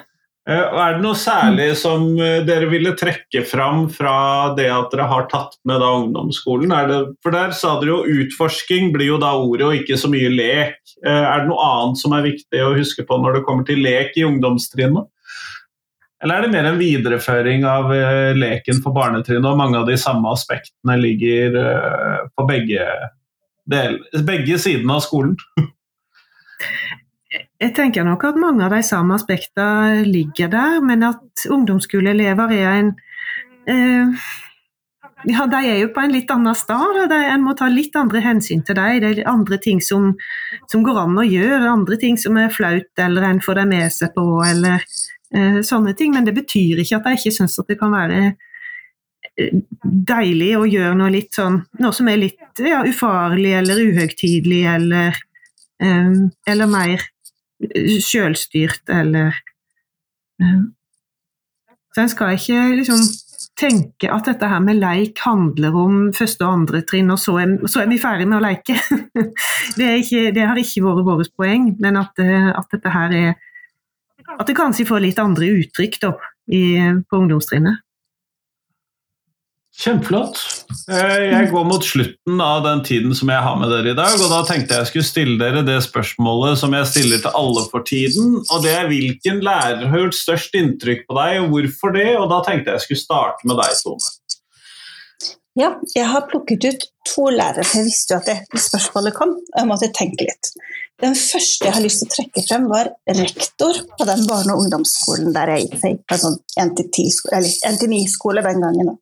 Eh, 0.47 0.63
er 0.79 0.93
det 0.95 1.03
noe 1.03 1.17
særlig 1.19 1.73
som 1.75 2.05
eh, 2.23 2.39
dere 2.47 2.69
ville 2.71 2.93
trekke 2.95 3.41
fram 3.49 3.89
fra 3.91 4.53
det 4.55 4.69
at 4.71 4.93
dere 4.93 5.07
har 5.09 5.25
tatt 5.27 5.57
med 5.67 5.81
da 5.83 5.89
ungdomsskolen? 5.99 6.71
Det, 6.87 6.99
for 7.23 7.35
der 7.35 7.51
sa 7.57 7.73
dere 7.81 7.97
jo 7.97 8.21
utforsking 8.23 8.93
blir 8.93 9.11
jo 9.11 9.17
da 9.19 9.33
ordet, 9.35 9.65
og 9.67 9.75
ikke 9.81 9.99
så 9.99 10.07
mye 10.11 10.31
lek. 10.31 10.79
Eh, 11.03 11.11
er 11.19 11.43
det 11.43 11.51
noe 11.51 11.67
annet 11.67 11.99
som 11.99 12.15
er 12.15 12.29
viktig 12.29 12.63
å 12.63 12.75
huske 12.77 13.03
på 13.07 13.19
når 13.19 13.39
det 13.39 13.45
kommer 13.49 13.67
til 13.67 13.83
lek 13.83 14.15
i 14.15 14.23
ungdomstrinnet? 14.29 15.11
Eller 16.23 16.39
er 16.39 16.47
det 16.47 16.53
mer 16.55 16.69
en 16.71 16.79
videreføring 16.79 17.65
av 17.69 17.91
leken 18.33 18.79
på 18.81 18.93
barnetrinnet, 18.95 19.45
og 19.51 19.59
mange 19.59 19.77
av 19.77 19.85
de 19.85 19.99
samme 20.01 20.31
aspektene 20.33 20.95
ligger 20.97 21.59
på 22.33 22.45
begge, 22.49 22.87
del, 23.69 23.99
begge 24.25 24.57
sidene 24.63 24.95
av 24.97 25.03
skolen? 25.05 25.35
Jeg 27.57 27.73
tenker 27.73 28.05
nok 28.05 28.21
at 28.27 28.35
mange 28.37 28.61
av 28.67 28.73
de 28.75 28.83
samme 28.85 29.15
aspektene 29.17 30.03
ligger 30.05 30.51
der, 30.53 30.81
men 30.85 31.05
at 31.07 31.47
ungdomsskoleelever 31.49 32.53
er 32.53 32.67
en 32.75 32.91
eh, 33.65 34.27
ja, 35.25 35.47
De 35.49 35.61
er 35.65 35.79
jo 35.81 35.87
på 35.95 36.03
en 36.03 36.13
litt 36.13 36.29
annen 36.31 36.55
stad. 36.55 37.09
En 37.09 37.41
må 37.41 37.55
ta 37.57 37.65
litt 37.71 37.95
andre 37.97 38.21
hensyn 38.21 38.61
til 38.65 38.77
dem. 38.77 38.99
Det 39.01 39.09
er 39.09 39.31
andre 39.31 39.57
ting 39.57 39.81
som, 39.81 40.11
som, 40.69 40.83
går 40.85 41.01
an 41.01 41.17
å 41.17 41.25
gjøre, 41.25 41.71
andre 41.71 41.97
ting 41.97 42.19
som 42.21 42.37
er 42.37 42.53
flaut 42.53 43.01
eller 43.01 43.25
en 43.25 43.41
får 43.41 43.63
dem 43.63 43.73
med 43.73 43.95
seg 43.95 44.13
på, 44.13 44.27
eller 44.45 44.85
eh, 45.33 45.59
sånne 45.65 45.95
ting. 45.97 46.13
Men 46.13 46.29
det 46.29 46.37
betyr 46.37 46.83
ikke 46.83 47.01
at 47.01 47.09
jeg 47.09 47.23
ikke 47.23 47.35
syns 47.39 47.57
at 47.57 47.73
det 47.73 47.79
kan 47.81 47.97
være 47.97 48.21
eh, 49.33 49.57
deilig 49.81 50.53
å 50.61 50.69
gjøre 50.69 50.93
noe 51.01 51.09
litt 51.17 51.33
sånn 51.33 51.63
Noe 51.81 51.93
som 51.97 52.13
er 52.13 52.21
litt 52.21 52.61
ja, 52.61 52.85
ufarlig 52.85 53.57
eller 53.57 53.81
uhøytidelig 53.89 54.63
eller, 54.77 55.17
eh, 55.81 56.17
eller 56.53 56.69
mer 56.69 57.09
sjølstyrt 58.03 58.89
eller 58.93 59.33
uh, 60.43 60.65
Så 61.93 62.03
en 62.03 62.11
skal 62.11 62.35
ikke 62.37 62.59
liksom 62.77 63.01
tenke 63.57 64.09
at 64.13 64.27
dette 64.29 64.47
her 64.49 64.61
med 64.61 64.77
leik 64.77 65.17
handler 65.25 65.75
om 65.75 65.95
første 66.13 66.45
og 66.45 66.59
andre 66.59 66.83
trinn, 66.85 67.09
og 67.09 67.17
så 67.17 67.39
er, 67.41 67.55
så 67.65 67.81
er 67.81 67.89
vi 67.89 67.97
ferdig 68.01 68.27
med 68.29 68.37
å 68.37 68.43
leke. 68.43 68.75
det, 69.79 69.87
ikke, 70.03 70.27
det, 70.35 70.43
har 70.45 70.59
ikke 70.61 70.83
vært 70.85 71.07
vårt 71.07 71.33
poeng, 71.39 71.71
men 71.81 71.97
at, 71.97 72.13
eh, 72.21 72.51
at, 72.53 72.69
dette 72.73 72.93
her 72.93 73.15
er 73.17 73.35
At 74.37 74.45
det 74.49 74.57
kanskje 74.57 74.85
får 74.85 75.01
litt 75.01 75.19
andre 75.23 75.49
uttrykk 75.57 76.01
da, 76.03 76.13
i, 76.53 76.61
på 77.09 77.21
ungdomstrinnet. 77.21 77.81
Kjempeflott. 79.77 80.39
Eh, 80.89 81.23
jeg 81.29 81.49
går 81.51 81.65
mot 81.69 81.83
slutten 81.85 82.39
av 82.41 82.63
den 82.65 82.79
tiden 82.85 83.13
som 83.17 83.29
jeg 83.29 83.43
har 83.45 83.57
med 83.61 83.69
dere 83.69 83.91
i 83.91 83.97
dag, 83.97 84.15
og 84.17 84.31
da 84.31 84.39
tenkte 84.47 84.79
jeg 84.79 84.89
skulle 84.89 85.05
stille 85.05 85.37
dere 85.37 85.61
det 85.67 85.77
spørsmålet 85.85 86.57
som 86.57 86.73
jeg 86.73 86.89
stiller 86.89 87.21
til 87.21 87.37
alle 87.37 87.65
for 87.69 87.85
tiden, 87.85 88.39
og 88.41 88.65
det 88.65 88.73
er 88.73 88.89
hvilken 88.89 89.43
lærer 89.45 89.85
har 89.91 90.01
gjort 90.01 90.17
størst 90.17 90.57
inntrykk 90.57 91.05
på 91.05 91.19
deg, 91.19 91.43
og 91.43 91.53
hvorfor 91.53 91.93
det? 91.93 92.09
Og 92.17 92.25
da 92.33 92.41
tenkte 92.47 92.73
jeg 92.73 92.87
skulle 92.87 93.03
starte 93.05 93.49
med 93.49 93.61
deg, 93.61 93.77
Tone. 93.83 94.15
Ja, 95.57 95.71
jeg 95.93 96.09
har 96.09 96.27
plukket 96.29 96.65
ut 96.69 96.89
to 97.09 97.29
lærere, 97.33 97.63
for 97.65 97.79
jeg 97.79 97.87
visste 97.87 98.13
jo 98.13 98.21
at 98.21 98.27
det 98.29 98.61
spørsmålet 98.65 99.15
kom, 99.17 99.37
og 99.37 99.57
jeg 99.61 99.69
måtte 99.69 99.93
tenke 99.93 100.25
litt. 100.25 100.53
Den 101.01 101.13
første 101.17 101.65
jeg 101.69 101.73
har 101.75 101.83
lyst 101.85 102.01
til 102.01 102.09
å 102.09 102.15
trekke 102.15 102.43
frem, 102.49 102.69
var 102.69 102.95
rektor 103.13 103.77
på 103.97 104.05
den 104.09 104.25
barne- 104.29 104.53
og 104.53 104.65
ungdomsskolen 104.65 105.33
der 105.33 105.53
jeg 105.53 105.67
gikk. 105.67 105.99
På 106.09 106.17
en 106.17 106.23
sånn 106.23 106.39
1-9-skole 106.65 108.41
den 108.45 108.65
gangen. 108.65 108.97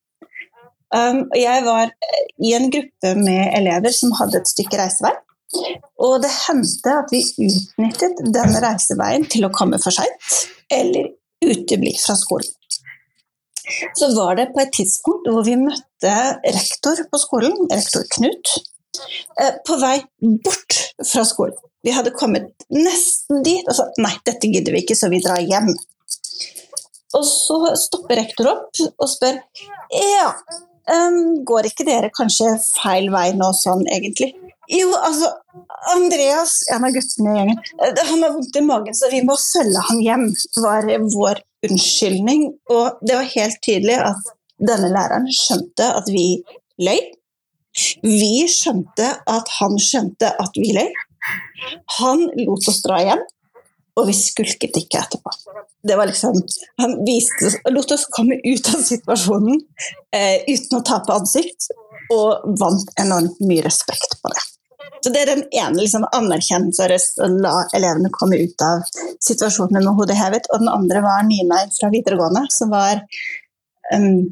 Um, 0.96 1.26
jeg 1.36 1.64
var 1.66 1.90
eh, 1.90 2.26
i 2.48 2.54
en 2.56 2.70
gruppe 2.72 3.14
med 3.20 3.50
elever 3.58 3.92
som 3.96 4.14
hadde 4.20 4.40
et 4.40 4.52
stykke 4.52 4.80
reisevei. 4.80 5.12
Og 6.04 6.20
det 6.24 6.32
hendte 6.34 6.94
at 7.02 7.12
vi 7.14 7.22
utnyttet 7.46 8.22
den 8.36 8.56
reiseveien 8.64 9.26
til 9.32 9.48
å 9.48 9.54
komme 9.56 9.80
for 9.82 9.96
seint 9.96 10.38
eller 10.74 11.12
utebli 11.46 11.94
fra 12.00 12.16
skolen. 12.20 12.50
Så 13.98 14.12
var 14.14 14.38
det 14.38 14.52
på 14.54 14.62
et 14.62 14.74
tidspunkt 14.76 15.30
hvor 15.32 15.46
vi 15.46 15.56
møtte 15.58 16.16
rektor 16.46 17.02
på 17.12 17.22
skolen, 17.22 17.56
rektor 17.72 18.06
Knut, 18.16 18.52
eh, 19.42 19.56
på 19.66 19.80
vei 19.82 19.98
bort 20.46 20.80
fra 21.02 21.26
skolen. 21.28 21.58
Vi 21.86 21.94
hadde 21.94 22.14
kommet 22.18 22.66
nesten 22.74 23.44
dit 23.46 23.66
og 23.70 23.78
sa 23.78 23.90
nei, 24.02 24.14
dette 24.26 24.50
gidder 24.50 24.74
vi 24.74 24.86
ikke, 24.86 24.98
så 24.98 25.10
vi 25.12 25.22
drar 25.22 25.42
hjem. 25.44 25.74
Og 27.16 27.26
så 27.26 27.60
stopper 27.80 28.20
rektor 28.20 28.50
opp 28.52 28.82
og 28.90 29.10
spør 29.10 29.38
ja, 29.94 30.32
går 31.50 31.70
ikke 31.70 31.86
dere 31.88 32.12
kanskje 32.14 32.52
feil 32.68 33.10
vei 33.14 33.32
nå 33.38 33.50
sånn, 33.58 33.86
egentlig? 33.92 34.34
Jo, 34.72 34.90
altså 34.98 35.30
Andreas, 35.94 36.58
en 36.74 36.86
av 36.88 36.94
guttene 36.96 37.34
i 37.34 37.38
gjengen, 37.38 37.60
eh, 37.86 38.00
han 38.10 38.24
har 38.24 38.34
vondt 38.34 38.56
i 38.58 38.64
magen, 38.66 38.96
så 38.98 39.10
vi 39.12 39.22
må 39.26 39.36
følge 39.38 39.84
ham 39.90 40.00
hjem, 40.02 40.26
var 40.64 40.90
vår 41.14 41.42
unnskyldning. 41.70 42.48
Og 42.74 43.06
det 43.06 43.20
var 43.20 43.34
helt 43.36 43.62
tydelig 43.66 44.00
at 44.02 44.32
denne 44.58 44.90
læreren 44.94 45.30
skjønte 45.30 45.92
at 46.00 46.10
vi 46.10 46.42
løy. 46.82 47.02
Vi 48.02 48.48
skjønte 48.50 49.12
at 49.30 49.52
han 49.60 49.78
skjønte 49.82 50.32
at 50.42 50.58
vi 50.58 50.72
løy. 50.78 50.90
Han 52.00 52.26
lot 52.46 52.70
oss 52.70 52.82
dra 52.86 53.02
hjem, 53.04 53.22
og 53.96 54.10
vi 54.10 54.16
skulket 54.18 54.76
ikke 54.80 55.00
etterpå. 55.02 55.32
Det 55.86 55.96
var 55.96 56.10
liksom, 56.10 56.36
han 56.82 56.98
viste, 57.08 57.52
lot 57.72 57.94
oss 57.96 58.08
komme 58.12 58.38
ut 58.44 58.72
av 58.74 58.84
situasjonen 58.84 59.62
eh, 60.16 60.44
uten 60.50 60.80
å 60.80 60.84
tape 60.86 61.16
ansikt, 61.16 61.70
og 62.14 62.58
vant 62.60 62.92
enormt 63.02 63.40
mye 63.48 63.64
respekt 63.66 64.20
på 64.22 64.34
det. 64.34 64.44
Så 65.02 65.12
Det 65.14 65.22
er 65.22 65.32
den 65.32 65.44
ene 65.54 65.84
liksom, 65.84 66.06
anerkjennelsen 66.18 67.22
å 67.22 67.28
la 67.46 67.56
elevene 67.78 68.10
komme 68.14 68.40
ut 68.42 68.62
av 68.66 68.82
situasjonen 69.22 69.84
med 69.84 69.94
hodet 70.00 70.18
hevet. 70.18 70.50
Og 70.50 70.64
den 70.64 70.72
andre 70.72 71.04
var 71.06 71.26
Nina 71.28 71.60
fra 71.76 71.92
videregående, 71.94 72.48
som 72.54 72.74
var 72.74 73.04
um, 73.94 74.24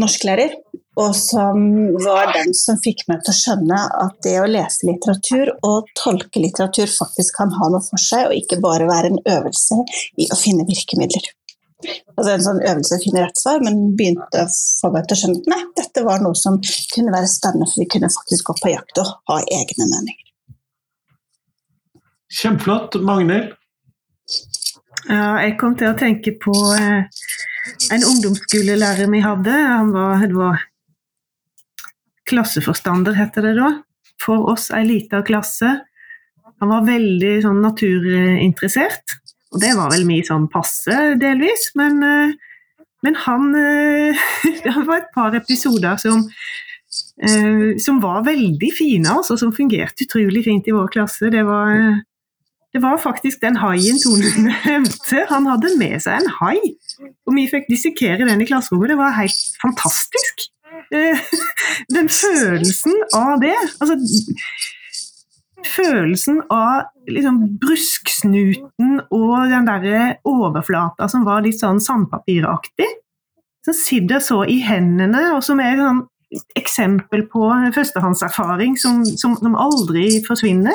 norsklærer 0.00 0.56
og 1.00 1.14
som 1.16 1.60
var 2.04 2.32
den 2.36 2.52
som 2.56 2.80
fikk 2.82 3.06
meg 3.08 3.22
til 3.24 3.32
å 3.32 3.38
skjønne 3.38 3.78
at 4.04 4.16
det 4.26 4.34
å 4.42 4.48
lese 4.50 4.88
litteratur 4.88 5.54
og 5.64 5.88
tolke 5.96 6.42
litteratur 6.42 6.90
faktisk 6.90 7.38
kan 7.38 7.54
ha 7.56 7.68
noe 7.72 7.84
for 7.86 8.00
seg, 8.00 8.28
og 8.28 8.36
ikke 8.36 8.60
bare 8.60 8.88
være 8.90 9.12
en 9.12 9.22
øvelse 9.36 9.78
i 10.20 10.28
å 10.28 10.36
finne 10.36 10.68
virkemidler. 10.68 11.30
Altså 12.14 12.34
en 12.34 12.44
sånn 12.44 12.60
øvelse 12.60 12.98
å 12.98 13.02
finne 13.02 13.22
rett 13.24 13.40
svar, 13.40 13.62
men 13.64 13.94
begynte 13.98 14.44
å 14.44 14.50
få 14.52 14.92
meg 14.94 15.08
til 15.08 15.16
å 15.16 15.20
skjønne 15.22 15.40
at 15.40 15.48
nei, 15.50 15.62
dette 15.80 16.04
var 16.06 16.22
noe 16.22 16.36
som 16.38 16.60
kunne 16.92 17.14
være 17.14 17.30
spennende, 17.30 17.68
for 17.70 17.82
vi 17.82 17.88
kunne 17.94 18.12
faktisk 18.12 18.50
gå 18.50 18.58
på 18.60 18.74
jakt 18.74 19.00
og 19.02 19.14
ha 19.32 19.38
egne 19.48 19.88
meninger. 19.88 20.28
Kjempeflott. 22.32 23.00
Magnhild? 23.04 23.56
Ja, 25.08 25.40
jeg 25.42 25.56
kom 25.60 25.74
til 25.76 25.90
å 25.90 25.96
tenke 25.98 26.36
på 26.40 26.52
eh, 26.76 27.08
en 27.92 28.04
ungdomsskolelærer 28.06 29.10
vi 29.10 29.22
hadde. 29.24 29.56
Han 29.72 29.90
var, 29.92 30.22
det 30.22 30.36
var 30.38 30.62
klasseforstander, 32.28 33.16
heter 33.16 33.48
det 33.48 33.56
da. 33.58 33.70
For 34.22 34.46
oss 34.52 34.70
ei 34.74 34.84
lita 34.86 35.22
klasse. 35.26 35.80
Han 36.62 36.70
var 36.70 36.86
veldig 36.86 37.34
sånn 37.42 37.58
naturinteressert, 37.64 39.16
og 39.52 39.60
det 39.62 39.72
var 39.76 39.90
vel 39.92 40.04
mye 40.08 40.24
sånn 40.26 40.46
passe, 40.52 40.98
delvis. 41.20 41.72
Men, 41.78 41.98
eh, 42.06 42.36
men 43.02 43.18
han 43.24 43.48
eh, 43.58 44.22
Det 44.62 44.74
var 44.86 45.00
et 45.00 45.10
par 45.14 45.34
episoder 45.34 45.98
som, 45.98 46.22
eh, 47.26 47.74
som 47.82 47.98
var 48.04 48.22
veldig 48.28 48.70
fine, 48.78 49.10
altså, 49.10 49.36
som 49.40 49.52
fungerte 49.54 50.06
utrolig 50.06 50.44
fint 50.46 50.70
i 50.70 50.76
vår 50.76 50.88
klasse. 50.94 51.32
Det 51.34 51.42
var, 51.48 51.74
det 52.72 52.84
var 52.84 53.02
faktisk 53.02 53.42
den 53.42 53.58
haien 53.58 53.98
Tone 53.98 54.30
nevnte. 54.68 55.26
Han 55.34 55.50
hadde 55.50 55.74
med 55.82 55.98
seg 56.04 56.22
en 56.22 56.32
hai, 56.38 56.56
og 57.26 57.36
vi 57.36 57.50
fikk 57.50 57.66
dissekere 57.74 58.30
den 58.30 58.46
i 58.46 58.48
klasserommet. 58.48 58.94
Det 58.94 59.02
var 59.02 59.18
helt 59.18 59.62
fantastisk. 59.66 60.46
Den 61.92 62.08
følelsen 62.12 62.98
av 63.16 63.40
det 63.42 63.54
altså, 63.80 63.96
Følelsen 65.62 66.40
av 66.50 66.88
liksom, 67.06 67.36
brusksnuten 67.62 68.96
og 69.14 69.36
den 69.52 69.68
der 69.68 70.16
overflata 70.26 71.06
som 71.10 71.22
var 71.28 71.44
litt 71.44 71.60
sånn 71.60 71.78
sandpapiraktig, 71.82 72.88
som 73.62 73.76
sitter 73.78 74.18
så 74.18 74.40
i 74.50 74.58
hendene, 74.66 75.28
og 75.36 75.44
som 75.46 75.62
er 75.62 75.76
et 75.76 75.84
sånn 75.84 76.02
eksempel 76.58 77.26
på 77.30 77.46
førstehåndserfaring 77.76 78.76
som, 78.80 79.04
som, 79.06 79.36
som 79.38 79.54
aldri 79.58 80.22
forsvinner. 80.26 80.74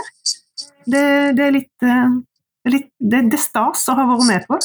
Det, 0.87 1.03
det 1.35 1.43
er 1.43 1.55
litt, 1.55 1.87
litt 2.69 2.91
det, 2.95 3.25
det, 3.27 3.35
er 3.35 3.43
stas 3.43 3.83
å 3.91 3.97
ha 3.97 4.07
vært 4.13 4.27
med 4.29 4.47
på. 4.47 4.59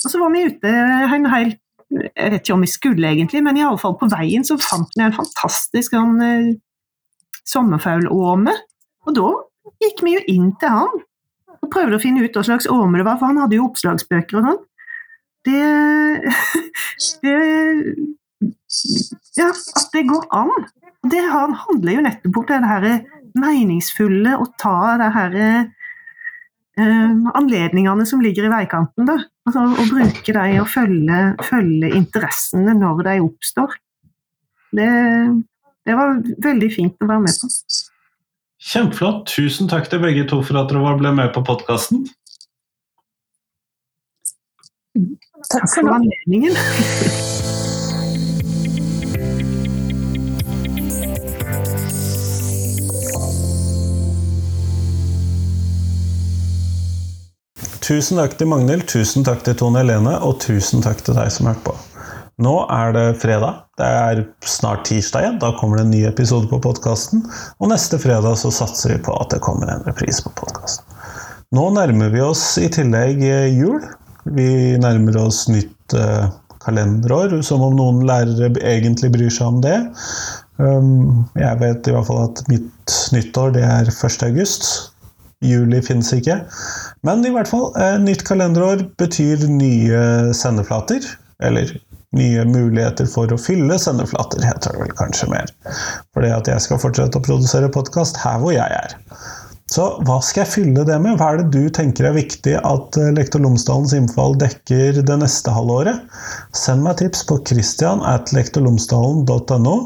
Og 0.00 0.06
så 0.06 0.20
var 0.20 0.32
vi 0.34 0.46
ute 0.46 0.70
en 0.70 1.28
hel 1.32 1.54
jeg 1.90 2.32
vet 2.32 2.40
ikke 2.40 2.54
om 2.54 2.64
vi 2.64 2.70
skulle 2.70 3.10
egentlig, 3.10 3.42
men 3.42 3.58
iallfall 3.58 3.96
på 3.98 4.08
veien 4.12 4.44
så 4.46 4.56
fant 4.62 4.92
vi 4.96 5.04
en 5.04 5.16
fantastisk 5.16 5.96
sånn, 5.96 6.20
eh, 6.22 6.50
sommerfuglåme. 7.48 8.54
Og 9.08 9.16
da 9.16 9.30
gikk 9.82 10.04
vi 10.06 10.14
jo 10.14 10.24
inn 10.30 10.50
til 10.60 10.74
han 10.76 11.00
og 11.60 11.72
prøvde 11.72 11.98
å 11.98 12.02
finne 12.02 12.22
ut 12.24 12.36
hva 12.36 12.44
slags 12.46 12.68
åme 12.70 13.00
det 13.00 13.06
var, 13.08 13.18
for 13.18 13.32
han 13.32 13.40
hadde 13.42 13.58
jo 13.58 13.66
oppslagsbøker 13.66 14.40
og 14.40 14.48
sånn. 14.48 14.60
Det, 15.48 16.34
det 17.24 17.36
Ja, 19.36 19.50
at 19.50 19.90
det 19.94 20.06
går 20.08 20.28
an. 20.36 20.68
Det 21.10 21.22
handler 21.32 21.96
jo 21.96 22.04
nettopp 22.04 22.38
om 22.42 22.46
det 22.48 22.70
her 22.70 22.86
meningsfulle 23.40 24.36
å 24.40 24.46
ta 24.60 24.96
det 25.00 25.10
her 25.14 25.36
eh, 25.38 25.68
anledningene 27.34 28.06
som 28.06 28.22
ligger 28.22 28.46
i 28.46 28.52
veikanten. 28.52 29.06
da. 29.08 29.18
Altså, 29.48 29.66
å 29.66 29.86
bruke 29.90 30.34
dem 30.36 30.58
og 30.62 30.68
følge, 30.70 31.20
følge, 31.46 31.92
interessene 31.96 32.74
når 32.78 33.04
de 33.08 33.16
oppstår. 33.24 33.76
Det, 34.76 34.90
det, 35.88 35.96
var 35.98 36.20
veldig 36.44 36.70
fint 36.74 37.02
å 37.02 37.10
være 37.10 37.24
med 37.26 37.40
på. 37.40 37.50
Kjempeflott. 38.70 39.26
Tusen 39.32 39.70
takk 39.72 39.90
til 39.90 40.02
begge 40.04 40.26
to 40.30 40.42
for 40.46 40.60
at 40.60 40.70
dere 40.70 40.96
ble 41.00 41.14
med 41.16 41.32
på 41.34 41.44
podkasten. 41.46 42.06
Takk 45.50 45.68
for 45.72 45.94
anledningen. 45.96 46.56
Tusen 57.90 58.20
takk 58.20 58.36
til 58.38 58.46
Magnhild, 58.46 58.84
tusen 58.86 59.24
takk 59.26 59.40
til 59.42 59.56
Tone 59.58 59.80
Helene, 59.80 60.12
og 60.22 60.36
tusen 60.38 60.78
takk 60.84 61.00
til 61.02 61.16
deg 61.16 61.26
som 61.34 61.48
hørte 61.50 61.64
på. 61.64 61.72
Nå 62.38 62.52
er 62.70 62.92
det 62.94 63.06
fredag. 63.18 63.64
Det 63.80 63.88
er 64.02 64.20
snart 64.46 64.84
tirsdag 64.86 65.24
igjen. 65.24 65.40
Da 65.42 65.50
kommer 65.58 65.80
det 65.80 65.88
en 65.88 65.90
ny 65.90 66.04
episode 66.06 66.46
på 66.52 66.60
podkasten. 66.62 67.24
Og 67.58 67.72
neste 67.72 67.98
fredag 67.98 68.38
så 68.38 68.52
satser 68.54 68.94
vi 68.94 69.00
på 69.08 69.16
at 69.18 69.34
det 69.34 69.40
kommer 69.42 69.72
en 69.74 69.82
reprise 69.88 70.22
på 70.22 70.30
podkasten. 70.38 70.86
Nå 71.58 71.64
nærmer 71.74 72.14
vi 72.14 72.22
oss 72.22 72.44
i 72.62 72.68
tillegg 72.70 73.24
eh, 73.26 73.58
jul. 73.58 73.82
Vi 74.38 74.46
nærmer 74.78 75.18
oss 75.24 75.48
nytt 75.50 75.98
uh, 75.98 76.30
kalenderår, 76.62 77.40
som 77.42 77.66
om 77.66 77.74
noen 77.74 78.04
lærere 78.06 78.52
egentlig 78.70 79.10
bryr 79.18 79.34
seg 79.34 79.50
om 79.50 79.58
det. 79.66 79.80
Um, 80.62 81.26
jeg 81.34 81.58
vet 81.58 81.90
i 81.90 81.98
hvert 81.98 82.06
fall 82.06 82.22
at 82.28 82.46
mitt 82.52 82.98
nyttår 83.16 83.58
det 83.58 83.66
er 83.66 83.90
1. 83.90 84.28
august. 84.30 84.70
Juli 85.44 85.80
finnes 85.84 86.12
ikke. 86.12 86.36
Men 87.06 87.24
i 87.24 87.32
hvert 87.32 87.48
fall, 87.48 87.70
eh, 87.80 87.96
nytt 88.02 88.26
kalenderår 88.28 88.84
betyr 89.00 89.46
nye 89.48 90.02
sendeflater. 90.36 91.06
Eller 91.40 91.72
nye 92.16 92.44
muligheter 92.44 93.06
for 93.08 93.30
å 93.32 93.38
fylle 93.40 93.78
sendeflater, 93.80 94.42
heter 94.44 94.74
det 94.74 94.82
vel 94.82 94.96
kanskje 94.98 95.30
mer. 95.30 95.52
Fordi 96.14 96.32
at 96.34 96.50
jeg 96.50 96.64
skal 96.66 96.80
fortsette 96.82 97.20
å 97.20 97.24
produsere 97.24 97.70
podkast 97.72 98.18
her 98.24 98.40
hvor 98.42 98.52
jeg 98.52 98.66
er. 98.66 98.96
Så 99.70 99.84
hva 100.02 100.16
skal 100.26 100.42
jeg 100.42 100.50
fylle 100.50 100.84
det 100.86 100.96
med? 100.98 101.14
Hva 101.20 101.28
er 101.30 101.36
det 101.40 101.52
du 101.54 101.70
tenker 101.70 102.08
er 102.08 102.16
viktig 102.16 102.56
at 102.58 102.96
eh, 102.98 103.12
Lektor 103.14 103.42
Lomsdalens 103.44 103.94
innfall 103.94 104.34
dekker 104.40 104.98
det 105.06 105.18
neste 105.22 105.54
halvåret? 105.54 106.02
Send 106.58 106.82
meg 106.82 106.98
tips 106.98 107.22
på 107.28 107.38
christian 107.46 108.02
at 108.02 108.32
lektorlomsdalen.no, 108.34 109.76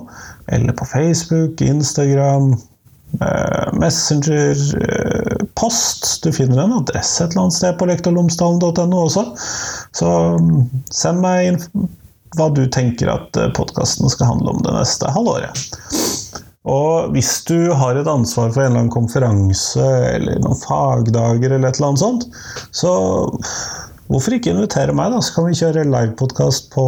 eller 0.57 0.79
på 0.79 0.89
Facebook, 0.89 1.61
Instagram, 1.61 2.55
Messenger, 3.81 4.63
eh, 4.81 5.45
post. 5.59 6.09
Du 6.25 6.33
finner 6.33 6.65
en 6.65 6.79
adresse 6.81 7.25
et 7.25 7.31
eller 7.31 7.47
annet 7.47 7.59
sted 7.59 7.79
på 7.79 7.89
lektorlomsdalen.no 7.91 9.05
også. 9.05 9.27
Så 9.95 10.11
mm, 10.41 10.65
send 10.95 11.23
meg 11.25 11.53
inn 11.53 11.89
hva 12.35 12.49
du 12.51 12.65
tenker 12.67 13.13
at 13.13 13.39
podkasten 13.55 14.11
skal 14.11 14.33
handle 14.33 14.57
om 14.57 14.65
det 14.65 14.75
neste 14.75 15.11
halvåret. 15.15 15.61
Og 16.65 17.13
hvis 17.13 17.43
du 17.45 17.71
har 17.77 17.99
et 18.01 18.09
ansvar 18.09 18.51
for 18.51 18.63
en 18.63 18.71
eller 18.71 18.85
annen 18.87 18.93
konferanse 18.93 19.89
eller 20.15 20.41
noen 20.41 20.61
fagdager, 20.63 21.53
eller 21.53 21.69
et 21.69 21.79
eller 21.79 21.91
annet 21.93 22.03
sånt, 22.03 22.25
så 22.73 22.93
hvorfor 24.15 24.37
ikke 24.37 24.53
invitere 24.55 24.95
meg, 24.95 25.11
da? 25.11 25.21
Så 25.25 25.35
kan 25.35 25.49
vi 25.49 25.59
kjøre 25.59 25.87
livepodkast 25.89 26.71
på 26.75 26.85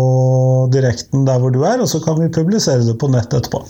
direkten 0.75 1.27
der 1.27 1.43
hvor 1.43 1.55
du 1.55 1.63
er, 1.67 1.83
og 1.83 1.91
så 1.91 2.01
kan 2.05 2.21
vi 2.21 2.31
publisere 2.33 2.87
det 2.87 2.95
på 3.03 3.11
nett 3.11 3.35
etterpå. 3.35 3.65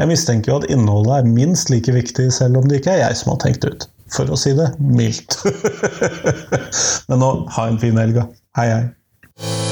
Jeg 0.00 0.10
mistenker 0.10 0.52
jo 0.52 0.60
at 0.60 0.68
innholdet 0.72 1.16
er 1.16 1.32
minst 1.32 1.72
like 1.72 1.96
viktig, 1.96 2.28
selv 2.36 2.60
om 2.60 2.68
det 2.68 2.82
ikke 2.82 2.98
er 2.98 3.04
jeg 3.06 3.22
som 3.22 3.34
har 3.34 3.42
tenkt 3.46 3.64
det 3.64 3.74
ut. 3.74 3.88
For 4.10 4.26
å 4.26 4.36
si 4.38 4.52
det 4.58 4.72
mildt. 4.82 5.38
Men 7.08 7.22
nå, 7.22 7.34
ha 7.56 7.68
en 7.70 7.80
fin 7.80 8.00
helg. 8.00 8.24
Hei, 8.58 8.70
hei. 8.74 9.69